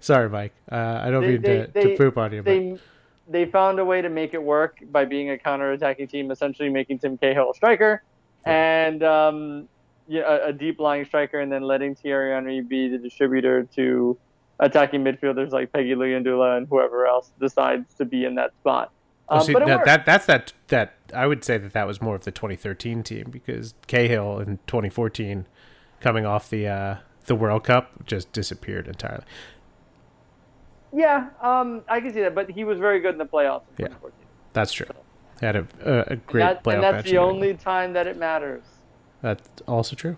Sorry, 0.00 0.28
Mike. 0.28 0.52
Uh, 0.70 1.00
I 1.02 1.10
don't 1.10 1.22
they, 1.22 1.28
mean 1.28 1.42
they, 1.42 1.58
to, 1.58 1.70
they, 1.72 1.82
to 1.82 1.96
poop 1.96 2.16
on 2.16 2.32
you. 2.32 2.42
But. 2.42 2.80
They 3.28 3.46
found 3.46 3.78
a 3.78 3.84
way 3.84 4.02
to 4.02 4.08
make 4.08 4.34
it 4.34 4.42
work 4.42 4.78
by 4.90 5.04
being 5.04 5.30
a 5.30 5.38
counter-attacking 5.38 6.08
team, 6.08 6.30
essentially 6.30 6.68
making 6.68 6.98
Tim 6.98 7.16
Cahill 7.16 7.50
a 7.50 7.54
striker, 7.54 8.02
and 8.44 9.02
um, 9.02 9.68
yeah, 10.06 10.22
a, 10.22 10.48
a 10.48 10.52
deep 10.52 10.78
lying 10.78 11.04
striker, 11.04 11.40
and 11.40 11.50
then 11.50 11.62
letting 11.62 11.94
Thierry 11.94 12.34
Henry 12.34 12.60
be 12.60 12.88
the 12.88 12.98
distributor 12.98 13.64
to 13.76 14.18
attacking 14.60 15.02
midfielders 15.02 15.50
like 15.50 15.72
Péguy 15.72 15.94
Luyindula 15.96 16.56
and 16.56 16.68
whoever 16.68 17.06
else 17.06 17.30
decides 17.40 17.92
to 17.94 18.04
be 18.04 18.24
in 18.24 18.34
that 18.36 18.52
spot. 18.60 18.92
Um, 19.28 19.42
see, 19.42 19.54
that, 19.54 19.84
that, 19.86 20.06
that's 20.06 20.26
that 20.26 20.52
that 20.68 20.94
I 21.14 21.26
would 21.26 21.44
say 21.44 21.56
that 21.56 21.72
that 21.72 21.86
was 21.86 22.02
more 22.02 22.14
of 22.14 22.24
the 22.24 22.30
2013 22.30 23.02
team 23.02 23.28
because 23.30 23.74
Cahill 23.86 24.38
in 24.38 24.58
2014 24.66 25.46
coming 26.00 26.26
off 26.26 26.50
the 26.50 26.68
uh, 26.68 26.96
the 27.24 27.34
World 27.34 27.64
Cup 27.64 28.04
just 28.06 28.32
disappeared 28.32 28.86
entirely. 28.86 29.24
Yeah, 30.94 31.30
um, 31.42 31.82
I 31.88 32.00
can 32.00 32.12
see 32.12 32.20
that, 32.20 32.34
but 32.34 32.50
he 32.50 32.62
was 32.62 32.78
very 32.78 33.00
good 33.00 33.12
in 33.12 33.18
the 33.18 33.26
playoffs. 33.26 33.62
In 33.78 33.86
yeah, 33.86 34.10
that's 34.52 34.72
true. 34.72 34.86
He 35.40 35.46
had 35.46 35.56
a, 35.56 35.66
a, 35.84 36.12
a 36.12 36.16
great 36.16 36.42
and 36.42 36.56
that, 36.56 36.64
playoff. 36.64 36.74
And 36.74 36.82
that's 36.84 37.10
the 37.10 37.18
only 37.18 37.54
time 37.54 37.92
that 37.94 38.06
it 38.06 38.16
matters. 38.16 38.62
That's 39.20 39.42
also 39.66 39.96
true. 39.96 40.16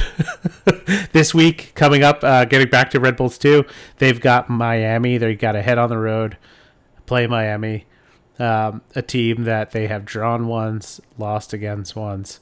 this 1.12 1.34
week 1.34 1.72
coming 1.74 2.02
up, 2.02 2.24
uh, 2.24 2.46
getting 2.46 2.70
back 2.70 2.90
to 2.90 3.00
Red 3.00 3.16
Bulls 3.16 3.36
2, 3.36 3.64
they've 3.98 4.20
got 4.20 4.48
Miami. 4.48 5.18
They've 5.18 5.38
got 5.38 5.52
to 5.52 5.62
head 5.62 5.76
on 5.76 5.90
the 5.90 5.98
road, 5.98 6.38
play 7.04 7.26
Miami, 7.26 7.84
um, 8.38 8.80
a 8.94 9.02
team 9.02 9.44
that 9.44 9.72
they 9.72 9.88
have 9.88 10.06
drawn 10.06 10.46
once, 10.46 11.00
lost 11.18 11.52
against 11.52 11.94
once. 11.94 12.40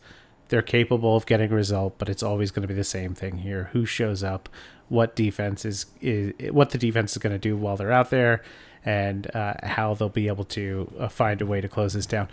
They're 0.49 0.63
capable 0.63 1.17
of 1.17 1.27
getting 1.27 1.51
a 1.51 1.55
result, 1.55 1.97
but 1.99 2.09
it's 2.09 2.23
always 2.23 2.51
going 2.51 2.63
to 2.63 2.69
be 2.69 2.75
the 2.75 2.85
same 2.85 3.15
thing 3.15 3.39
here: 3.39 3.71
who 3.73 3.87
shows 3.87 4.23
up, 4.23 4.49
what 4.91 5.17
defense 5.17 5.65
is, 5.65 5.87
is 6.03 6.35
what 6.53 6.71
the 6.71 6.79
defense 6.79 7.13
is 7.13 7.19
going 7.19 7.33
to 7.33 7.39
do 7.39 7.57
while 7.57 7.77
they're 7.77 7.93
out 7.93 8.11
there, 8.11 8.43
and 8.85 9.35
uh, 9.35 9.55
how 9.63 9.95
they'll 9.95 10.11
be 10.11 10.27
able 10.29 10.45
to 10.45 10.93
uh, 10.99 11.09
find 11.09 11.41
a 11.41 11.47
way 11.47 11.61
to 11.63 11.69
close 11.69 11.95
this 11.95 12.07
down. 12.07 12.29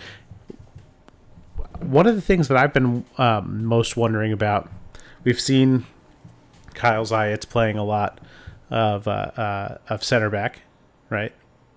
One 1.80 2.08
of 2.08 2.16
the 2.16 2.22
things 2.22 2.48
that 2.50 2.58
I've 2.58 2.74
been 2.74 3.06
um, 3.18 3.64
most 3.64 3.96
wondering 3.96 4.34
about 4.34 4.70
we've 5.24 5.40
seen 5.40 5.86
Kyle 6.74 7.06
Zajec 7.06 7.48
playing 7.50 7.78
a 7.78 7.84
lot 7.84 8.20
of 8.70 9.08
uh, 9.08 9.12
uh, 9.38 9.78
of 9.90 10.04
center 10.04 10.30
back, 10.30 10.62
right? 11.10 11.34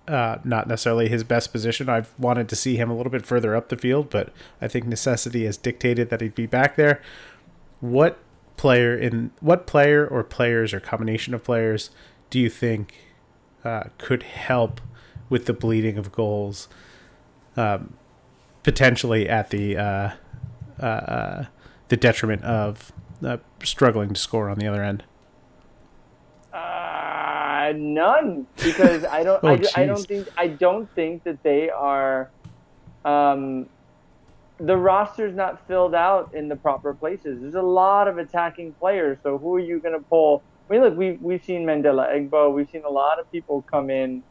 Uh, 0.07 0.39
not 0.43 0.67
necessarily 0.67 1.07
his 1.07 1.23
best 1.23 1.51
position. 1.51 1.87
I've 1.87 2.11
wanted 2.17 2.49
to 2.49 2.55
see 2.55 2.75
him 2.75 2.89
a 2.89 2.97
little 2.97 3.11
bit 3.11 3.25
further 3.25 3.55
up 3.55 3.69
the 3.69 3.77
field, 3.77 4.09
but 4.09 4.33
I 4.59 4.67
think 4.67 4.85
necessity 4.87 5.45
has 5.45 5.57
dictated 5.57 6.09
that 6.09 6.21
he'd 6.21 6.33
be 6.33 6.47
back 6.47 6.75
there. 6.75 7.01
What 7.81 8.17
player 8.61 8.95
in 8.95 9.31
what 9.39 9.65
player 9.65 10.05
or 10.05 10.23
players 10.23 10.71
or 10.71 10.79
combination 10.79 11.33
of 11.33 11.43
players 11.43 11.89
do 12.29 12.39
you 12.39 12.47
think 12.47 12.93
uh, 13.63 13.85
could 13.97 14.21
help 14.21 14.79
with 15.29 15.47
the 15.47 15.53
bleeding 15.53 15.97
of 15.97 16.11
goals, 16.11 16.67
um, 17.57 17.95
potentially 18.61 19.27
at 19.27 19.49
the 19.49 19.75
uh, 19.75 20.11
uh, 20.79 20.85
uh 20.85 21.45
the 21.87 21.97
detriment 21.97 22.43
of 22.43 22.91
uh, 23.25 23.37
struggling 23.63 24.09
to 24.09 24.21
score 24.21 24.47
on 24.47 24.59
the 24.59 24.67
other 24.67 24.83
end? 24.83 25.05
Uh, 26.53 27.73
none, 27.75 28.45
because 28.63 29.05
I 29.05 29.23
don't. 29.23 29.39
oh, 29.43 29.57
I, 29.75 29.81
I, 29.81 29.85
don't 29.87 30.07
think. 30.07 30.27
I 30.37 30.47
don't 30.47 30.87
think 30.93 31.23
that 31.23 31.41
they 31.41 31.71
are. 31.71 32.29
Um, 33.05 33.65
the 34.65 34.77
roster's 34.77 35.35
not 35.35 35.65
filled 35.67 35.95
out 35.95 36.33
in 36.33 36.47
the 36.47 36.55
proper 36.55 36.93
places. 36.93 37.41
There's 37.41 37.55
a 37.55 37.61
lot 37.61 38.07
of 38.07 38.17
attacking 38.17 38.73
players. 38.73 39.17
So 39.23 39.37
who 39.37 39.55
are 39.55 39.59
you 39.59 39.79
going 39.79 39.93
to 39.93 40.05
pull? 40.07 40.43
I 40.69 40.73
mean, 40.73 40.81
look, 40.83 40.95
we've 40.95 41.21
we've 41.21 41.43
seen 41.43 41.65
Mandela 41.65 42.09
Egbo. 42.13 42.53
We've 42.53 42.69
seen 42.69 42.83
a 42.85 42.89
lot 42.89 43.19
of 43.19 43.31
people 43.31 43.63
come 43.63 43.89
in 43.89 44.23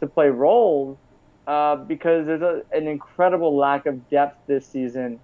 to 0.00 0.06
play 0.06 0.28
roles 0.28 0.98
uh, 1.46 1.76
because 1.76 2.26
there's 2.26 2.42
a, 2.42 2.62
an 2.72 2.86
incredible 2.86 3.56
lack 3.56 3.86
of 3.86 4.08
depth 4.08 4.38
this 4.46 4.66
season 4.66 5.18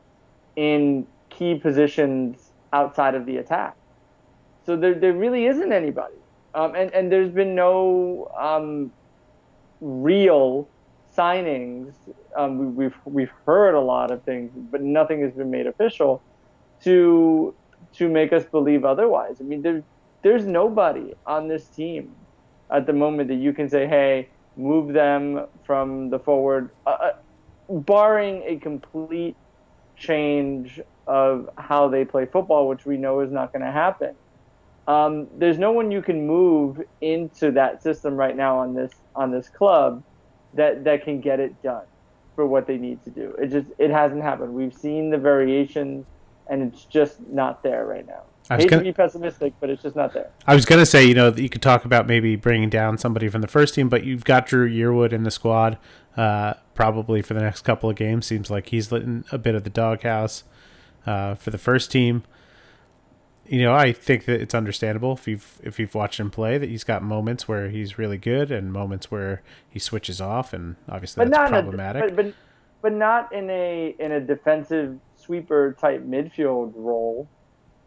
in 0.56 1.06
key 1.30 1.54
positions 1.54 2.52
outside 2.72 3.14
of 3.14 3.26
the 3.26 3.36
attack. 3.36 3.76
So 4.64 4.76
there, 4.76 4.94
there 4.94 5.12
really 5.12 5.46
isn't 5.46 5.72
anybody. 5.72 6.16
Um, 6.54 6.74
and, 6.74 6.92
and 6.92 7.12
there's 7.12 7.30
been 7.30 7.54
no 7.54 8.30
um, 8.38 8.90
real 9.80 10.68
signings. 11.16 11.92
Um, 12.36 12.58
we, 12.58 12.66
we've, 12.66 12.96
we've 13.04 13.32
heard 13.46 13.74
a 13.74 13.80
lot 13.80 14.10
of 14.10 14.22
things, 14.24 14.50
but 14.54 14.82
nothing 14.82 15.22
has 15.22 15.32
been 15.32 15.50
made 15.50 15.66
official 15.66 16.22
to, 16.84 17.54
to 17.94 18.08
make 18.08 18.32
us 18.32 18.44
believe 18.44 18.84
otherwise. 18.84 19.36
I 19.40 19.44
mean, 19.44 19.62
there, 19.62 19.82
there's 20.22 20.44
nobody 20.44 21.14
on 21.24 21.48
this 21.48 21.68
team 21.68 22.14
at 22.72 22.86
the 22.86 22.92
moment 22.92 23.28
that 23.28 23.36
you 23.36 23.52
can 23.52 23.68
say, 23.68 23.86
hey, 23.86 24.28
move 24.56 24.92
them 24.92 25.46
from 25.64 26.10
the 26.10 26.18
forward, 26.18 26.70
uh, 26.86 26.96
uh 27.00 27.10
barring 27.68 28.42
a 28.46 28.58
complete 28.58 29.36
change 29.96 30.80
of 31.06 31.48
how 31.58 31.88
they 31.88 32.04
play 32.04 32.26
football, 32.26 32.68
which 32.68 32.84
we 32.84 32.96
know 32.96 33.20
is 33.20 33.30
not 33.30 33.52
going 33.52 33.64
to 33.64 33.72
happen. 33.72 34.14
Um, 34.86 35.28
there's 35.36 35.58
no 35.58 35.72
one 35.72 35.90
you 35.90 36.02
can 36.02 36.26
move 36.26 36.80
into 37.00 37.50
that 37.52 37.82
system 37.82 38.14
right 38.14 38.36
now 38.36 38.58
on 38.58 38.74
this 38.74 38.92
on 39.14 39.32
this 39.32 39.48
club 39.48 40.02
that 40.54 40.84
that 40.84 41.04
can 41.04 41.20
get 41.20 41.40
it 41.40 41.60
done 41.62 41.82
for 42.36 42.46
what 42.46 42.66
they 42.68 42.76
need 42.76 43.02
to 43.02 43.10
do. 43.10 43.34
It 43.40 43.48
just 43.48 43.66
it 43.78 43.90
hasn't 43.90 44.22
happened. 44.22 44.54
We've 44.54 44.74
seen 44.74 45.10
the 45.10 45.18
variations, 45.18 46.06
and 46.48 46.62
it's 46.62 46.84
just 46.84 47.26
not 47.26 47.62
there 47.64 47.86
right 47.86 48.06
now. 48.06 48.22
I 48.48 48.58
hate 48.58 48.70
gonna- 48.70 48.82
to 48.82 48.88
be 48.88 48.92
pessimistic, 48.92 49.54
but 49.58 49.70
it's 49.70 49.82
just 49.82 49.96
not 49.96 50.12
there. 50.14 50.30
I 50.46 50.54
was 50.54 50.64
gonna 50.64 50.86
say, 50.86 51.04
you 51.04 51.14
know, 51.14 51.30
that 51.30 51.42
you 51.42 51.48
could 51.48 51.62
talk 51.62 51.84
about 51.84 52.06
maybe 52.06 52.36
bringing 52.36 52.70
down 52.70 52.98
somebody 52.98 53.28
from 53.28 53.40
the 53.40 53.48
first 53.48 53.74
team, 53.74 53.88
but 53.88 54.04
you've 54.04 54.24
got 54.24 54.46
Dru 54.46 54.70
Yearwood 54.70 55.12
in 55.12 55.24
the 55.24 55.32
squad, 55.32 55.78
uh, 56.16 56.54
probably 56.74 57.22
for 57.22 57.34
the 57.34 57.40
next 57.40 57.62
couple 57.62 57.90
of 57.90 57.96
games. 57.96 58.26
Seems 58.26 58.48
like 58.48 58.68
he's 58.68 58.92
lit 58.92 59.02
in 59.02 59.24
a 59.32 59.38
bit 59.38 59.56
of 59.56 59.64
the 59.64 59.70
doghouse 59.70 60.44
uh, 61.06 61.34
for 61.34 61.50
the 61.50 61.58
first 61.58 61.90
team. 61.90 62.22
You 63.48 63.62
know, 63.62 63.74
I 63.74 63.92
think 63.92 64.24
that 64.26 64.40
it's 64.40 64.54
understandable 64.54 65.12
if 65.12 65.26
you've 65.28 65.60
if 65.62 65.78
you've 65.78 65.94
watched 65.94 66.20
him 66.20 66.30
play 66.30 66.58
that 66.58 66.68
he's 66.68 66.84
got 66.84 67.02
moments 67.02 67.46
where 67.46 67.68
he's 67.68 67.98
really 67.98 68.18
good 68.18 68.50
and 68.50 68.72
moments 68.72 69.10
where 69.10 69.42
he 69.68 69.78
switches 69.78 70.20
off, 70.20 70.52
and 70.52 70.76
obviously 70.88 71.24
but 71.24 71.30
that's 71.30 71.50
not 71.50 71.62
problematic. 71.62 72.04
A, 72.04 72.06
but, 72.14 72.16
but 72.16 72.34
but 72.82 72.92
not 72.92 73.32
in 73.32 73.48
a 73.50 73.94
in 73.98 74.12
a 74.12 74.20
defensive 74.20 74.98
sweeper 75.16 75.76
type 75.80 76.04
midfield 76.04 76.72
role. 76.74 77.28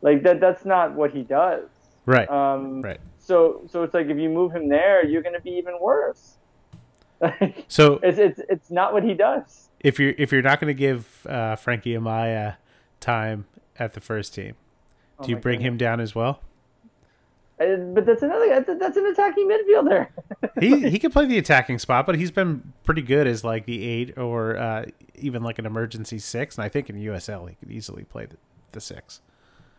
Like 0.01 0.23
that 0.23 0.39
that's 0.39 0.65
not 0.65 0.93
what 0.93 1.11
he 1.11 1.23
does. 1.23 1.67
right, 2.05 2.29
Um, 2.29 2.81
right. 2.81 2.99
So 3.19 3.61
so 3.67 3.83
it's 3.83 3.93
like 3.93 4.07
if 4.07 4.17
you 4.17 4.29
move 4.29 4.53
him 4.53 4.69
there, 4.69 5.05
you're 5.05 5.21
going 5.21 5.35
to 5.35 5.41
be 5.41 5.51
even 5.51 5.75
worse. 5.79 6.37
Like, 7.21 7.65
So 7.67 7.99
it's 8.01 8.17
it's 8.17 8.39
it's 8.49 8.71
not 8.71 8.93
what 8.93 9.03
he 9.03 9.13
does. 9.13 9.69
if 9.81 9.99
you're 9.99 10.13
if 10.17 10.31
you're 10.31 10.41
not 10.41 10.59
going 10.59 10.73
to 10.73 10.79
give 10.79 11.27
uh, 11.27 11.55
Frankie 11.57 11.93
Amaya 11.93 12.55
time 12.99 13.45
at 13.77 13.93
the 13.93 14.01
first 14.01 14.33
team, 14.33 14.55
Oh 15.19 15.23
do 15.25 15.31
you 15.31 15.37
bring 15.37 15.59
him 15.59 15.77
down 15.77 15.99
as 15.99 16.15
well? 16.15 16.39
Uh, 17.59 17.75
But 17.75 18.05
that's 18.05 18.21
another 18.21 18.47
that's, 18.47 18.79
that's 18.79 18.97
an 18.97 19.05
attacking 19.07 19.49
midfielder. 19.49 20.07
he 20.61 20.89
he 20.91 20.99
can 20.99 21.11
play 21.11 21.25
the 21.25 21.37
attacking 21.37 21.79
spot, 21.79 22.05
but 22.05 22.15
he's 22.15 22.31
been 22.31 22.73
pretty 22.83 23.01
good 23.01 23.27
as 23.27 23.43
like 23.43 23.65
the 23.65 23.85
eight 23.85 24.17
or 24.17 24.57
uh, 24.57 24.85
even 25.15 25.43
like 25.43 25.59
an 25.59 25.65
emergency 25.65 26.19
six. 26.19 26.57
And 26.57 26.63
I 26.63 26.69
think 26.69 26.89
in 26.89 26.95
USL 26.97 27.49
he 27.49 27.55
could 27.55 27.71
easily 27.71 28.03
play 28.05 28.25
the, 28.27 28.37
the 28.71 28.79
six. 28.79 29.21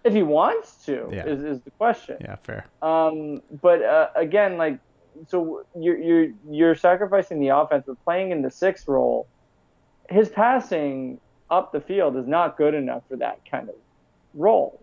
if 0.05 0.13
he 0.13 0.23
wants 0.23 0.85
to, 0.87 1.09
Yeah. 1.11 1.25
is, 1.27 1.43
is 1.43 1.61
the 1.63 1.71
question. 1.73 2.19
Yeah, 2.21 2.37
fair. 2.37 2.67
Um, 2.83 3.41
but 3.63 3.83
uh, 3.83 4.09
again, 4.15 4.59
like, 4.59 4.79
so 5.27 5.65
you're 5.75 5.97
you're 5.99 6.29
you're 6.51 6.75
sacrificing 6.75 7.41
the 7.41 7.49
offense, 7.49 7.85
but 7.87 8.03
playing 8.05 8.31
in 8.31 8.43
the 8.43 8.51
sixth 8.51 8.89
role, 8.89 9.27
his 10.11 10.29
passing 10.29 11.19
up 11.51 11.73
the 11.73 11.81
field 11.81 12.17
is 12.17 12.27
not 12.27 12.57
good 12.59 12.75
enough 12.75 13.03
for 13.09 13.17
that 13.17 13.41
kind 13.51 13.69
of 13.71 13.75
role. 14.35 14.81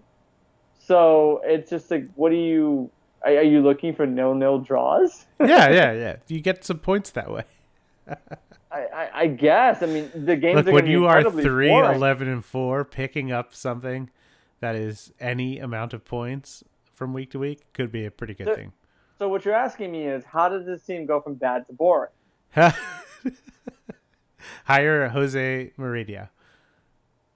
So 0.87 1.41
it's 1.43 1.69
just 1.69 1.91
like, 1.91 2.07
what 2.15 2.29
do 2.29 2.37
you? 2.37 2.89
Are, 3.23 3.31
are 3.31 3.43
you 3.43 3.61
looking 3.61 3.93
for 3.93 4.05
nil 4.05 4.33
nil 4.33 4.59
draws? 4.59 5.25
Yeah, 5.39 5.69
yeah, 5.69 5.91
yeah. 5.91 6.15
You 6.27 6.39
get 6.39 6.63
some 6.63 6.79
points 6.79 7.09
that 7.11 7.29
way. 7.29 7.43
I, 8.07 8.15
I, 8.71 9.09
I 9.13 9.27
guess. 9.27 9.83
I 9.83 9.87
mean, 9.87 10.09
the 10.15 10.35
games 10.37 10.65
Look, 10.65 10.73
when 10.73 10.87
you 10.87 11.05
are 11.07 11.29
3, 11.29 11.67
boring. 11.69 11.95
11, 11.95 12.27
and 12.29 12.43
4, 12.45 12.85
picking 12.85 13.31
up 13.33 13.53
something 13.53 14.09
that 14.61 14.75
is 14.75 15.11
any 15.19 15.59
amount 15.59 15.93
of 15.93 16.05
points 16.05 16.63
from 16.95 17.13
week 17.13 17.31
to 17.31 17.39
week 17.39 17.61
could 17.73 17.91
be 17.91 18.05
a 18.05 18.11
pretty 18.11 18.33
good 18.33 18.47
So- 18.47 18.55
thing. 18.55 18.71
So 19.19 19.27
what 19.29 19.45
you're 19.45 19.55
asking 19.55 19.91
me 19.91 20.05
is, 20.05 20.23
how 20.25 20.47
does 20.47 20.65
this 20.65 20.83
team 20.83 21.05
go 21.07 21.19
from 21.21 21.33
bad 21.35 21.65
to 21.67 21.73
boring? 21.73 22.11
Hire 24.65 25.09
Jose 25.09 25.71
Mourinho. 25.77 26.29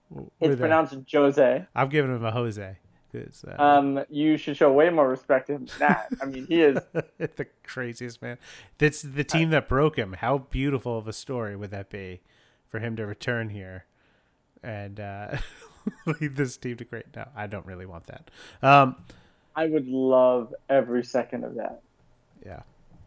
We're 0.09 0.21
It's 0.21 0.31
there. 0.49 0.55
pronounced 0.57 0.95
Jose. 1.11 1.65
I'm 1.75 1.89
giving 1.89 2.15
him 2.15 2.23
a 2.23 2.31
Jose. 2.31 2.77
'Cause, 3.11 3.43
uh, 3.47 3.61
Um, 3.61 4.03
you 4.09 4.37
should 4.37 4.55
show 4.57 4.71
way 4.71 4.89
more 4.89 5.07
respect 5.09 5.47
to 5.47 5.53
him 5.53 5.65
than 5.65 5.79
that. 5.79 6.09
I 6.21 6.25
mean, 6.25 6.45
he 6.47 6.61
is 6.61 6.77
the 7.17 7.47
craziest 7.63 8.21
man. 8.21 8.37
That's 8.77 9.01
the 9.01 9.23
team 9.23 9.49
that 9.51 9.67
broke 9.67 9.97
him. 9.97 10.13
How 10.13 10.37
beautiful 10.39 10.97
of 10.97 11.07
a 11.07 11.13
story 11.13 11.55
would 11.55 11.71
that 11.71 11.89
be 11.89 12.21
for 12.67 12.79
him 12.79 12.95
to 12.95 13.05
return 13.05 13.49
here 13.49 13.85
and 14.63 14.99
uh, 14.99 15.37
lead 16.05 16.35
this 16.35 16.57
team 16.57 16.77
to 16.77 16.85
great? 16.85 17.05
No, 17.15 17.27
I 17.35 17.47
don't 17.47 17.65
really 17.65 17.85
want 17.85 18.07
that. 18.07 18.31
Um, 18.61 18.95
I 19.55 19.65
would 19.67 19.87
love 19.87 20.53
every 20.69 21.03
second 21.03 21.43
of 21.43 21.55
that. 21.55 21.81
yeah, 22.45 22.61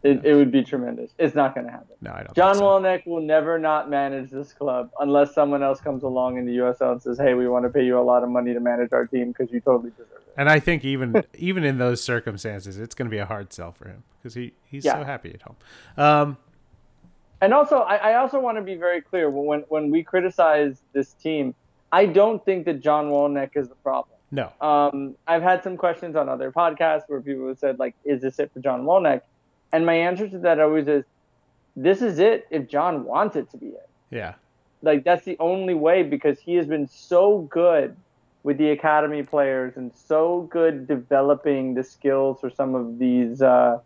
It, 0.05 0.23
it 0.23 0.35
would 0.35 0.51
be 0.51 0.63
tremendous. 0.63 1.11
It's 1.17 1.33
not 1.35 1.55
going 1.55 1.65
to 1.65 1.71
happen. 1.71 1.95
no, 2.01 2.11
I 2.11 2.23
don't. 2.23 2.35
John 2.35 2.53
think 2.53 3.03
so. 3.05 3.09
Will 3.11 3.21
never 3.21 3.57
not 3.57 3.89
manage 3.89 4.29
this 4.29 4.53
club 4.53 4.91
unless 4.99 5.33
someone 5.33 5.63
else 5.63 5.81
comes 5.81 6.03
along 6.03 6.37
in 6.37 6.45
the 6.45 6.57
USL 6.57 6.91
and 6.93 7.01
says, 7.01 7.17
"Hey, 7.17 7.33
we 7.33 7.47
want 7.47 7.63
to 7.65 7.69
pay 7.69 7.83
you 7.83 7.97
a 7.99 8.01
lot 8.01 8.21
of 8.23 8.29
money 8.29 8.53
to 8.53 8.59
manage 8.59 8.93
our 8.93 9.07
team 9.07 9.29
because 9.31 9.51
you 9.51 9.59
totally 9.61 9.89
deserve 9.91 10.07
it." 10.27 10.33
And 10.37 10.47
I 10.49 10.59
think 10.59 10.85
even 10.85 11.23
even 11.35 11.63
in 11.63 11.77
those 11.79 12.03
circumstances, 12.03 12.77
it's 12.77 12.93
going 12.93 13.07
to 13.07 13.11
be 13.11 13.17
a 13.17 13.25
hard 13.25 13.51
sell 13.51 13.71
for 13.71 13.87
him 13.87 14.03
because 14.21 14.35
he, 14.35 14.53
he's 14.65 14.85
Yeah. 14.85 14.99
so 14.99 15.03
happy 15.03 15.33
at 15.33 15.41
home. 15.41 15.55
Um, 15.97 16.37
And 17.41 17.53
also, 17.53 17.77
I, 17.79 17.95
I 18.11 18.13
also 18.15 18.39
want 18.39 18.57
to 18.57 18.63
be 18.63 18.75
very 18.75 19.01
clear 19.01 19.29
when 19.29 19.61
when 19.69 19.89
we 19.91 20.03
criticize 20.03 20.81
this 20.93 21.13
team, 21.13 21.55
I 21.91 22.05
don't 22.05 22.43
think 22.45 22.65
that 22.65 22.79
John 22.81 23.09
Wolyniec 23.09 23.51
is 23.55 23.69
the 23.69 23.75
problem. 23.75 24.17
no, 24.31 24.51
Um, 24.61 25.15
I've 25.27 25.43
had 25.43 25.63
some 25.63 25.77
questions 25.77 26.15
on 26.15 26.29
other 26.29 26.51
podcasts 26.51 27.03
where 27.07 27.21
people 27.21 27.47
have 27.47 27.57
said, 27.59 27.79
like, 27.79 27.95
is 28.03 28.21
this 28.21 28.37
it 28.39 28.51
for 28.53 28.59
John 28.59 28.83
Wolyniec? 28.85 29.21
And 29.75 29.85
my 29.85 29.95
answer 29.95 30.29
to 30.29 30.37
that 30.39 30.61
always 30.61 30.87
is, 30.87 31.03
this 31.75 32.01
is 32.01 32.17
it 32.17 32.47
if 32.49 32.69
John 32.69 33.03
wants 33.03 33.35
it 33.35 33.49
to 33.51 33.57
be 33.57 33.65
it. 33.67 33.89
yeah, 34.09 34.35
Like, 34.81 35.03
that's 35.03 35.25
the 35.25 35.35
only 35.37 35.73
way 35.73 36.01
because 36.01 36.39
he 36.39 36.55
has 36.55 36.65
been 36.65 36.87
so 36.87 37.41
good 37.51 37.93
with 38.43 38.57
the 38.57 38.69
academy 38.69 39.21
players 39.21 39.75
and 39.75 39.93
so 39.93 40.47
good 40.49 40.87
developing 40.87 41.73
the 41.73 41.83
skills 41.83 42.39
for 42.39 42.49
some 42.49 42.73
of 42.73 42.99
these 42.99 43.41
uh, 43.41 43.79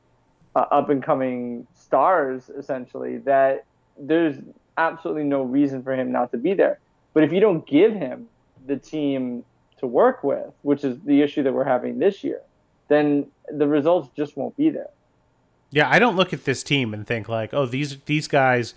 uh, 0.55 0.59
up 0.59 0.89
and 0.91 1.01
coming 1.01 1.65
stars, 1.73 2.51
essentially, 2.55 3.17
that 3.17 3.65
there's 3.97 4.35
absolutely 4.77 5.23
no 5.23 5.41
reason 5.41 5.81
for 5.81 5.93
him 5.93 6.11
not 6.11 6.29
to 6.33 6.37
be 6.37 6.53
there. 6.53 6.77
But 7.15 7.23
if 7.23 7.33
you 7.33 7.39
don't 7.39 7.65
give 7.65 7.93
him 7.93 8.27
the 8.67 8.77
team 8.77 9.43
to 9.79 9.87
work 9.87 10.23
with, 10.23 10.51
which 10.61 10.83
is 10.83 10.99
the 10.99 11.23
issue 11.23 11.41
that 11.41 11.51
we're 11.51 11.63
having 11.63 11.97
this 11.97 12.23
year, 12.23 12.41
then 12.89 13.25
the 13.51 13.67
results 13.67 14.09
just 14.15 14.37
won't 14.37 14.55
be 14.55 14.69
there. 14.69 14.91
Yeah. 15.71 15.89
I 15.89 15.99
don't 15.99 16.15
look 16.15 16.33
at 16.33 16.45
this 16.45 16.63
team 16.63 16.93
and 16.93 17.05
think 17.05 17.29
like, 17.29 17.53
oh, 17.53 17.65
these 17.65 17.97
these 18.05 18.27
guys 18.27 18.73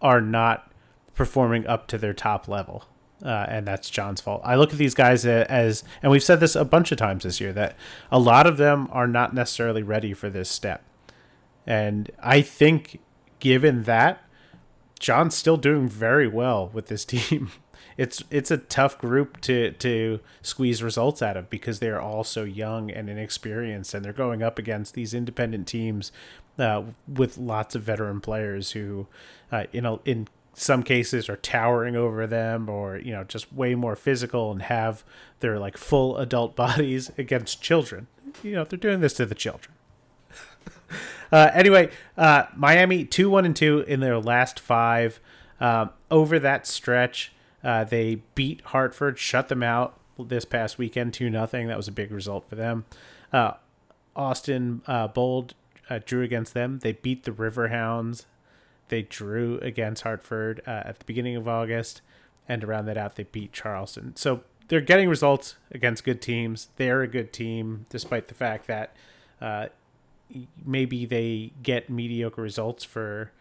are 0.00 0.20
not 0.20 0.70
performing 1.14 1.66
up 1.66 1.86
to 1.88 1.98
their 1.98 2.14
top 2.14 2.48
level. 2.48 2.84
Uh, 3.24 3.46
and 3.48 3.66
that's 3.66 3.88
John's 3.88 4.20
fault. 4.20 4.42
I 4.44 4.56
look 4.56 4.72
at 4.72 4.78
these 4.78 4.94
guys 4.94 5.24
as, 5.24 5.84
and 6.02 6.10
we've 6.10 6.24
said 6.24 6.40
this 6.40 6.56
a 6.56 6.64
bunch 6.64 6.90
of 6.90 6.98
times 6.98 7.22
this 7.22 7.40
year, 7.40 7.52
that 7.52 7.76
a 8.10 8.18
lot 8.18 8.48
of 8.48 8.56
them 8.56 8.88
are 8.90 9.06
not 9.06 9.32
necessarily 9.32 9.82
ready 9.82 10.12
for 10.12 10.28
this 10.28 10.50
step. 10.50 10.82
And 11.64 12.10
I 12.20 12.42
think, 12.42 12.98
given 13.38 13.84
that, 13.84 14.24
John's 14.98 15.36
still 15.36 15.56
doing 15.56 15.88
very 15.88 16.26
well 16.26 16.68
with 16.72 16.86
this 16.86 17.04
team. 17.04 17.52
It's 18.02 18.24
it's 18.32 18.50
a 18.50 18.56
tough 18.56 18.98
group 18.98 19.40
to 19.42 19.70
to 19.70 20.18
squeeze 20.42 20.82
results 20.82 21.22
out 21.22 21.36
of 21.36 21.48
because 21.48 21.78
they 21.78 21.88
are 21.88 22.00
all 22.00 22.24
so 22.24 22.42
young 22.42 22.90
and 22.90 23.08
inexperienced, 23.08 23.94
and 23.94 24.04
they're 24.04 24.12
going 24.12 24.42
up 24.42 24.58
against 24.58 24.94
these 24.94 25.14
independent 25.14 25.68
teams 25.68 26.10
uh, 26.58 26.82
with 27.06 27.38
lots 27.38 27.76
of 27.76 27.82
veteran 27.84 28.20
players 28.20 28.72
who, 28.72 29.06
uh, 29.52 29.66
in 29.72 29.86
a, 29.86 29.98
in 30.04 30.26
some 30.52 30.82
cases, 30.82 31.28
are 31.28 31.36
towering 31.36 31.94
over 31.94 32.26
them, 32.26 32.68
or 32.68 32.98
you 32.98 33.12
know, 33.12 33.22
just 33.22 33.52
way 33.52 33.76
more 33.76 33.94
physical 33.94 34.50
and 34.50 34.62
have 34.62 35.04
their 35.38 35.60
like 35.60 35.76
full 35.76 36.16
adult 36.16 36.56
bodies 36.64 37.12
against 37.16 37.62
children. 37.62 38.08
You 38.42 38.56
know, 38.56 38.64
they're 38.64 38.80
doing 38.80 38.98
this 39.00 39.14
to 39.14 39.26
the 39.26 39.36
children. 39.36 39.74
Uh, 41.32 41.50
anyway, 41.54 41.88
uh, 42.18 42.44
Miami 42.54 43.06
two 43.06 43.30
one 43.30 43.46
and 43.46 43.56
two 43.56 43.78
in 43.88 44.00
their 44.00 44.18
last 44.18 44.60
five. 44.60 45.18
Um, 45.60 45.88
over 46.10 46.38
that 46.38 46.66
stretch, 46.66 47.32
uh, 47.64 47.84
they 47.84 48.22
beat 48.34 48.60
Hartford, 48.66 49.18
shut 49.18 49.48
them 49.48 49.62
out 49.62 49.98
this 50.18 50.44
past 50.44 50.78
weekend 50.78 51.14
two 51.14 51.30
nothing. 51.30 51.68
That 51.68 51.76
was 51.76 51.88
a 51.88 51.92
big 51.92 52.12
result 52.12 52.48
for 52.48 52.54
them. 52.54 52.84
Uh, 53.32 53.52
Austin 54.14 54.82
uh, 54.86 55.08
Bold 55.08 55.54
uh, 55.88 56.00
drew 56.04 56.22
against 56.22 56.54
them. 56.54 56.80
They 56.80 56.92
beat 56.92 57.24
the 57.24 57.30
Riverhounds. 57.30 58.26
They 58.88 59.02
drew 59.02 59.58
against 59.60 60.02
Hartford 60.02 60.60
uh, 60.66 60.82
at 60.84 60.98
the 60.98 61.04
beginning 61.04 61.36
of 61.36 61.48
August, 61.48 62.02
and 62.48 62.60
to 62.60 62.66
round 62.66 62.86
that 62.88 62.98
out, 62.98 63.16
they 63.16 63.24
beat 63.24 63.52
Charleston. 63.52 64.14
So 64.16 64.42
they're 64.68 64.80
getting 64.80 65.08
results 65.08 65.56
against 65.70 66.04
good 66.04 66.20
teams. 66.20 66.68
They're 66.76 67.02
a 67.02 67.08
good 67.08 67.32
team, 67.32 67.86
despite 67.88 68.28
the 68.28 68.34
fact 68.34 68.66
that 68.66 68.94
uh, 69.40 69.68
maybe 70.64 71.06
they 71.06 71.52
get 71.62 71.88
mediocre 71.88 72.42
results 72.42 72.84
for 72.84 73.32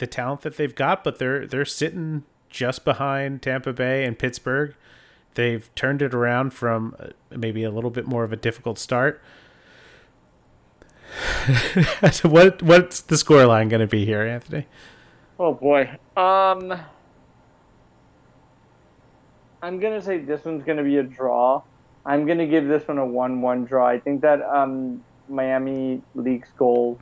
the 0.00 0.06
talent 0.06 0.40
that 0.40 0.56
they've 0.56 0.74
got, 0.74 1.04
but 1.04 1.18
they're 1.18 1.46
they're 1.46 1.64
sitting 1.64 2.24
just 2.50 2.84
behind 2.84 3.42
Tampa 3.42 3.72
Bay 3.72 4.04
and 4.04 4.18
Pittsburgh. 4.18 4.74
They've 5.34 5.72
turned 5.74 6.02
it 6.02 6.12
around 6.12 6.52
from 6.52 6.96
uh, 6.98 7.08
maybe 7.30 7.62
a 7.62 7.70
little 7.70 7.90
bit 7.90 8.06
more 8.06 8.24
of 8.24 8.32
a 8.32 8.36
difficult 8.36 8.78
start. 8.78 9.22
so 12.12 12.28
what 12.28 12.62
what's 12.62 13.00
the 13.00 13.16
score 13.16 13.46
line 13.46 13.68
going 13.68 13.80
to 13.80 13.86
be 13.86 14.04
here, 14.04 14.22
Anthony? 14.22 14.66
Oh 15.38 15.54
boy. 15.54 15.96
Um 16.16 16.80
I'm 19.62 19.78
gonna 19.78 20.00
say 20.00 20.18
this 20.18 20.44
one's 20.44 20.64
gonna 20.64 20.82
be 20.82 20.98
a 20.98 21.02
draw. 21.02 21.62
I'm 22.06 22.26
gonna 22.26 22.46
give 22.46 22.66
this 22.66 22.86
one 22.88 22.98
a 22.98 23.04
one-one 23.04 23.64
draw. 23.66 23.86
I 23.86 24.00
think 24.00 24.22
that 24.22 24.42
um, 24.42 25.04
Miami 25.28 26.02
leaks 26.14 26.48
goals, 26.56 26.98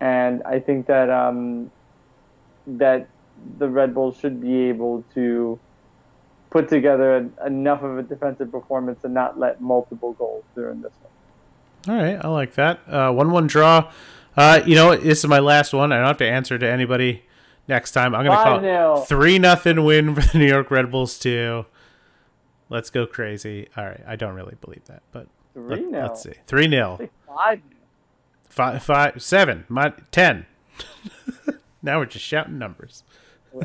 and 0.00 0.42
I 0.42 0.58
think 0.58 0.86
that 0.86 1.10
um, 1.10 1.70
that 2.66 3.08
the 3.58 3.68
Red 3.68 3.94
Bulls 3.94 4.18
should 4.18 4.40
be 4.40 4.68
able 4.68 5.04
to 5.14 5.58
put 6.50 6.68
together 6.68 7.28
enough 7.46 7.82
of 7.82 7.98
a 7.98 8.02
defensive 8.02 8.50
performance 8.50 9.04
and 9.04 9.14
not 9.14 9.38
let 9.38 9.60
multiple 9.60 10.12
goals 10.14 10.44
through 10.54 10.72
in 10.72 10.82
this 10.82 10.92
one. 11.00 11.96
All 11.96 12.02
right, 12.02 12.22
I 12.22 12.28
like 12.28 12.54
that. 12.54 12.80
Uh, 12.86 13.12
one-one 13.12 13.46
draw. 13.46 13.90
Uh, 14.36 14.60
you 14.66 14.74
know, 14.74 14.94
this 14.96 15.18
is 15.20 15.26
my 15.26 15.38
last 15.38 15.72
one. 15.72 15.92
I 15.92 15.98
don't 15.98 16.06
have 16.06 16.18
to 16.18 16.28
answer 16.28 16.58
to 16.58 16.68
anybody 16.68 17.24
next 17.68 17.92
time. 17.92 18.14
I'm 18.14 18.24
gonna 18.24 18.60
call 18.60 19.04
three 19.04 19.38
nothing 19.38 19.84
win 19.84 20.14
for 20.14 20.20
the 20.20 20.38
New 20.38 20.46
York 20.46 20.70
Red 20.70 20.90
Bulls 20.90 21.18
too. 21.18 21.66
Let's 22.68 22.90
go 22.90 23.06
crazy. 23.06 23.68
All 23.76 23.84
right, 23.84 24.02
I 24.06 24.16
don't 24.16 24.34
really 24.34 24.56
believe 24.60 24.84
that, 24.86 25.02
but 25.12 25.26
three 25.54 25.86
let, 25.90 26.12
us 26.12 26.22
see. 26.22 26.32
Three 26.46 26.68
nil. 26.68 27.00
Five. 27.26 27.62
Five, 28.48 28.82
five, 28.82 29.22
seven, 29.22 29.64
my, 29.68 29.92
ten. 30.10 30.46
now 31.82 31.98
we're 31.98 32.06
just 32.06 32.24
shouting 32.24 32.58
numbers. 32.58 33.04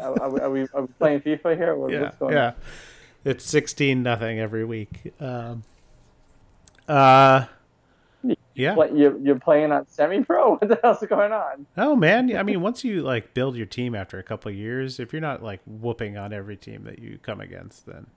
Are, 0.02 0.22
are, 0.22 0.30
we, 0.30 0.40
are, 0.40 0.50
we, 0.50 0.62
are, 0.74 0.82
we, 0.82 0.88
playing 1.00 1.22
FIFA 1.22 1.58
here? 1.58 1.76
What, 1.76 1.92
yeah, 1.92 2.12
yeah. 2.22 2.48
On? 2.48 2.54
It's 3.24 3.46
sixteen 3.46 4.04
nothing 4.04 4.40
every 4.40 4.66
week. 4.66 5.14
Um, 5.20 5.64
uh, 6.88 7.46
yeah. 8.56 8.74
What, 8.74 8.96
you're, 8.96 9.18
you're 9.20 9.40
playing 9.40 9.72
on 9.72 9.88
semi 9.88 10.24
pro? 10.24 10.52
What 10.58 10.70
the 10.70 10.80
hell's 10.82 11.00
going 11.00 11.34
on? 11.34 11.66
Oh, 11.78 11.96
man. 11.96 12.36
I 12.36 12.44
mean, 12.44 12.62
once 12.62 12.84
you 12.84 13.02
like 13.02 13.34
build 13.34 13.56
your 13.56 13.66
team 13.66 13.94
after 13.94 14.18
a 14.18 14.24
couple 14.24 14.50
of 14.50 14.56
years, 14.56 15.00
if 15.00 15.12
you're 15.12 15.22
not 15.22 15.44
like 15.44 15.60
whooping 15.66 16.18
on 16.18 16.34
every 16.34 16.56
team 16.56 16.86
that 16.86 17.00
you 17.00 17.20
come 17.22 17.42
against, 17.42 17.86
then 17.86 18.08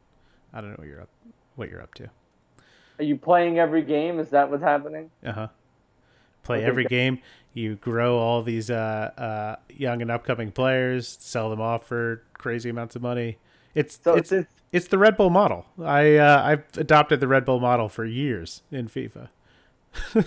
I 0.53 0.61
don't 0.61 0.71
know 0.71 0.77
what 0.79 0.87
you're 0.87 1.03
up, 1.03 1.11
what 1.57 1.69
you're 1.69 1.83
up 1.83 1.95
to. 1.95 2.09
Are 3.01 3.05
you 3.05 3.17
playing 3.17 3.59
every 3.59 3.83
game? 3.83 4.19
Is 4.21 4.31
that 4.31 4.51
what's 4.51 4.63
happening? 4.63 5.11
Uh 5.25 5.33
huh. 5.33 5.49
Play 6.49 6.65
every 6.65 6.87
game. 6.87 7.21
You 7.53 7.77
grow 7.77 8.17
all 8.17 8.43
these 8.43 8.71
uh, 8.71 9.11
uh, 9.19 9.57
young 9.69 10.01
and 10.01 10.11
upcoming 10.11 10.51
players, 10.51 11.19
sell 11.21 11.51
them 11.51 11.61
off 11.61 11.87
for 11.87 12.23
crazy 12.33 12.71
amounts 12.71 12.97
of 12.97 13.03
money. 13.03 13.37
It's 13.75 14.01
so 14.03 14.15
it's, 14.15 14.33
it's, 14.33 14.51
it's 14.73 14.87
the 14.89 14.97
Red 14.97 15.19
Bull 15.19 15.29
model. 15.29 15.67
I 15.85 16.17
uh, 16.17 16.43
I've 16.43 16.65
adopted 16.79 17.21
the 17.21 17.29
Red 17.29 17.45
Bull 17.45 17.61
model 17.61 17.91
for 17.91 18.07
years 18.07 18.63
in 18.73 18.89
FIFA. 18.89 19.29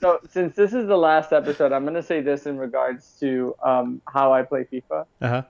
so 0.00 0.20
since 0.30 0.54
this 0.54 0.72
is 0.72 0.86
the 0.86 0.96
last 0.96 1.32
episode, 1.32 1.72
I'm 1.72 1.84
gonna 1.84 2.00
say 2.00 2.20
this 2.20 2.46
in 2.46 2.58
regards 2.58 3.18
to 3.18 3.56
um, 3.64 4.00
how 4.06 4.32
I 4.32 4.42
play 4.42 4.68
FIFA. 4.72 5.04
Uh-huh. 5.20 5.42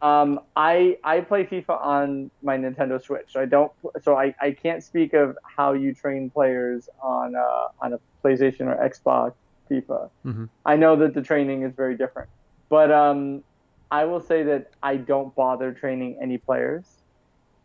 Um, 0.00 0.40
I 0.54 0.96
I 1.02 1.22
play 1.22 1.44
FIFA 1.44 1.84
on 1.84 2.30
my 2.40 2.56
Nintendo 2.56 3.02
Switch. 3.02 3.32
So 3.32 3.40
I 3.40 3.46
don't. 3.46 3.72
So 4.00 4.16
I, 4.16 4.32
I 4.40 4.52
can't 4.52 4.84
speak 4.84 5.12
of 5.12 5.36
how 5.42 5.72
you 5.72 5.92
train 5.92 6.30
players 6.30 6.88
on 7.02 7.34
uh, 7.34 7.68
on 7.80 7.94
a 7.94 7.98
PlayStation 8.22 8.66
or 8.66 8.76
Xbox 8.88 9.32
FIFA. 9.70 10.10
Mm-hmm. 10.24 10.44
I 10.64 10.76
know 10.76 10.96
that 10.96 11.14
the 11.14 11.22
training 11.22 11.62
is 11.62 11.72
very 11.74 11.96
different, 11.96 12.28
but 12.68 12.90
um, 12.90 13.42
I 13.90 14.04
will 14.04 14.20
say 14.20 14.42
that 14.44 14.70
I 14.82 14.96
don't 14.96 15.34
bother 15.34 15.72
training 15.72 16.18
any 16.20 16.38
players, 16.38 16.84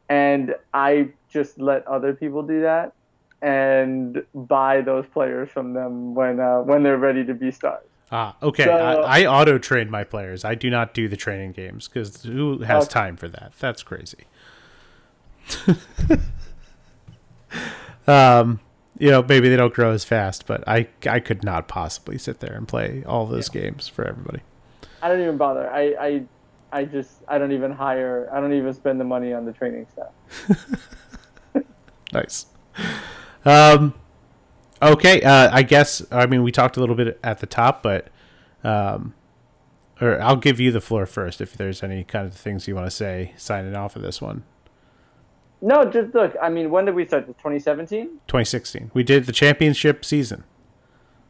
and 0.10 0.56
I 0.74 1.10
just 1.30 1.60
let 1.60 1.88
other 1.88 2.14
people 2.14 2.44
do 2.44 2.62
that 2.62 2.94
and 3.42 4.24
buy 4.36 4.82
those 4.82 5.06
players 5.08 5.50
from 5.50 5.74
them 5.74 6.14
when 6.14 6.40
uh, 6.40 6.62
when 6.62 6.84
they're 6.84 6.98
ready 6.98 7.26
to 7.26 7.34
be 7.34 7.52
stars. 7.52 7.86
Ah, 8.12 8.36
okay. 8.44 8.66
So, 8.66 8.72
I, 8.72 9.22
I 9.22 9.26
auto 9.26 9.58
train 9.58 9.90
my 9.90 10.04
players. 10.04 10.44
I 10.44 10.54
do 10.54 10.70
not 10.70 10.94
do 10.94 11.08
the 11.08 11.16
training 11.16 11.54
games 11.54 11.88
because 11.88 12.24
who 12.24 12.60
has 12.60 12.84
okay. 12.84 12.92
time 12.92 13.16
for 13.16 13.30
that? 13.30 13.54
That's 13.58 13.84
crazy. 13.84 14.26
um, 18.08 18.60
you 19.02 19.10
know, 19.10 19.24
maybe 19.24 19.50
they 19.50 19.56
don't 19.56 19.74
grow 19.74 19.92
as 19.92 20.04
fast, 20.04 20.46
but 20.46 20.64
I 20.68 20.88
I 21.10 21.20
could 21.20 21.44
not 21.44 21.68
possibly 21.68 22.20
sit 22.20 22.40
there 22.40 22.54
and 22.54 22.68
play 22.68 23.04
all 23.08 23.26
those 23.26 23.54
yeah. 23.54 23.64
games 23.64 23.88
for 23.88 24.06
everybody. 24.06 24.42
I 25.02 25.10
don't 25.10 25.20
even 25.20 25.38
bother. 25.38 25.68
I, 25.72 25.96
I 26.00 26.24
I 26.72 26.86
just 26.86 27.24
I 27.28 27.40
don't 27.40 27.52
even 27.52 27.72
hire. 27.72 28.30
I 28.32 28.40
don't 28.40 28.54
even 28.54 28.72
spend 28.76 29.00
the 29.00 29.04
money 29.04 29.34
on 29.34 29.46
the 29.46 29.54
training 29.54 29.88
staff. 29.92 30.86
nice. 32.14 32.46
Um, 33.44 33.96
okay, 34.84 35.24
uh, 35.24 35.50
I 35.52 35.64
guess. 35.64 36.06
I 36.12 36.28
mean, 36.28 36.44
we 36.44 36.52
talked 36.52 36.78
a 36.78 36.80
little 36.80 36.96
bit 36.96 37.20
at 37.24 37.40
the 37.40 37.48
top, 37.48 37.82
but 37.82 38.10
um, 38.64 39.16
or 40.00 40.22
I'll 40.22 40.36
give 40.36 40.60
you 40.60 40.72
the 40.72 40.82
floor 40.82 41.08
first 41.08 41.42
if 41.42 41.54
there's 41.54 41.82
any 41.82 42.04
kind 42.04 42.28
of 42.28 42.36
things 42.36 42.68
you 42.68 42.76
want 42.76 42.86
to 42.86 42.92
say 42.92 43.34
signing 43.36 43.76
off 43.76 43.96
of 43.96 44.04
this 44.04 44.22
one. 44.22 44.44
No, 45.62 45.86
just 45.86 46.14
look. 46.16 46.36
I 46.42 46.50
mean, 46.50 46.72
when 46.72 46.86
did 46.86 46.96
we 46.96 47.06
start? 47.06 47.28
2017. 47.28 48.08
2016. 48.28 48.92
We 48.94 49.04
did 49.04 49.26
the 49.26 49.32
championship 49.32 50.04
season. 50.04 50.44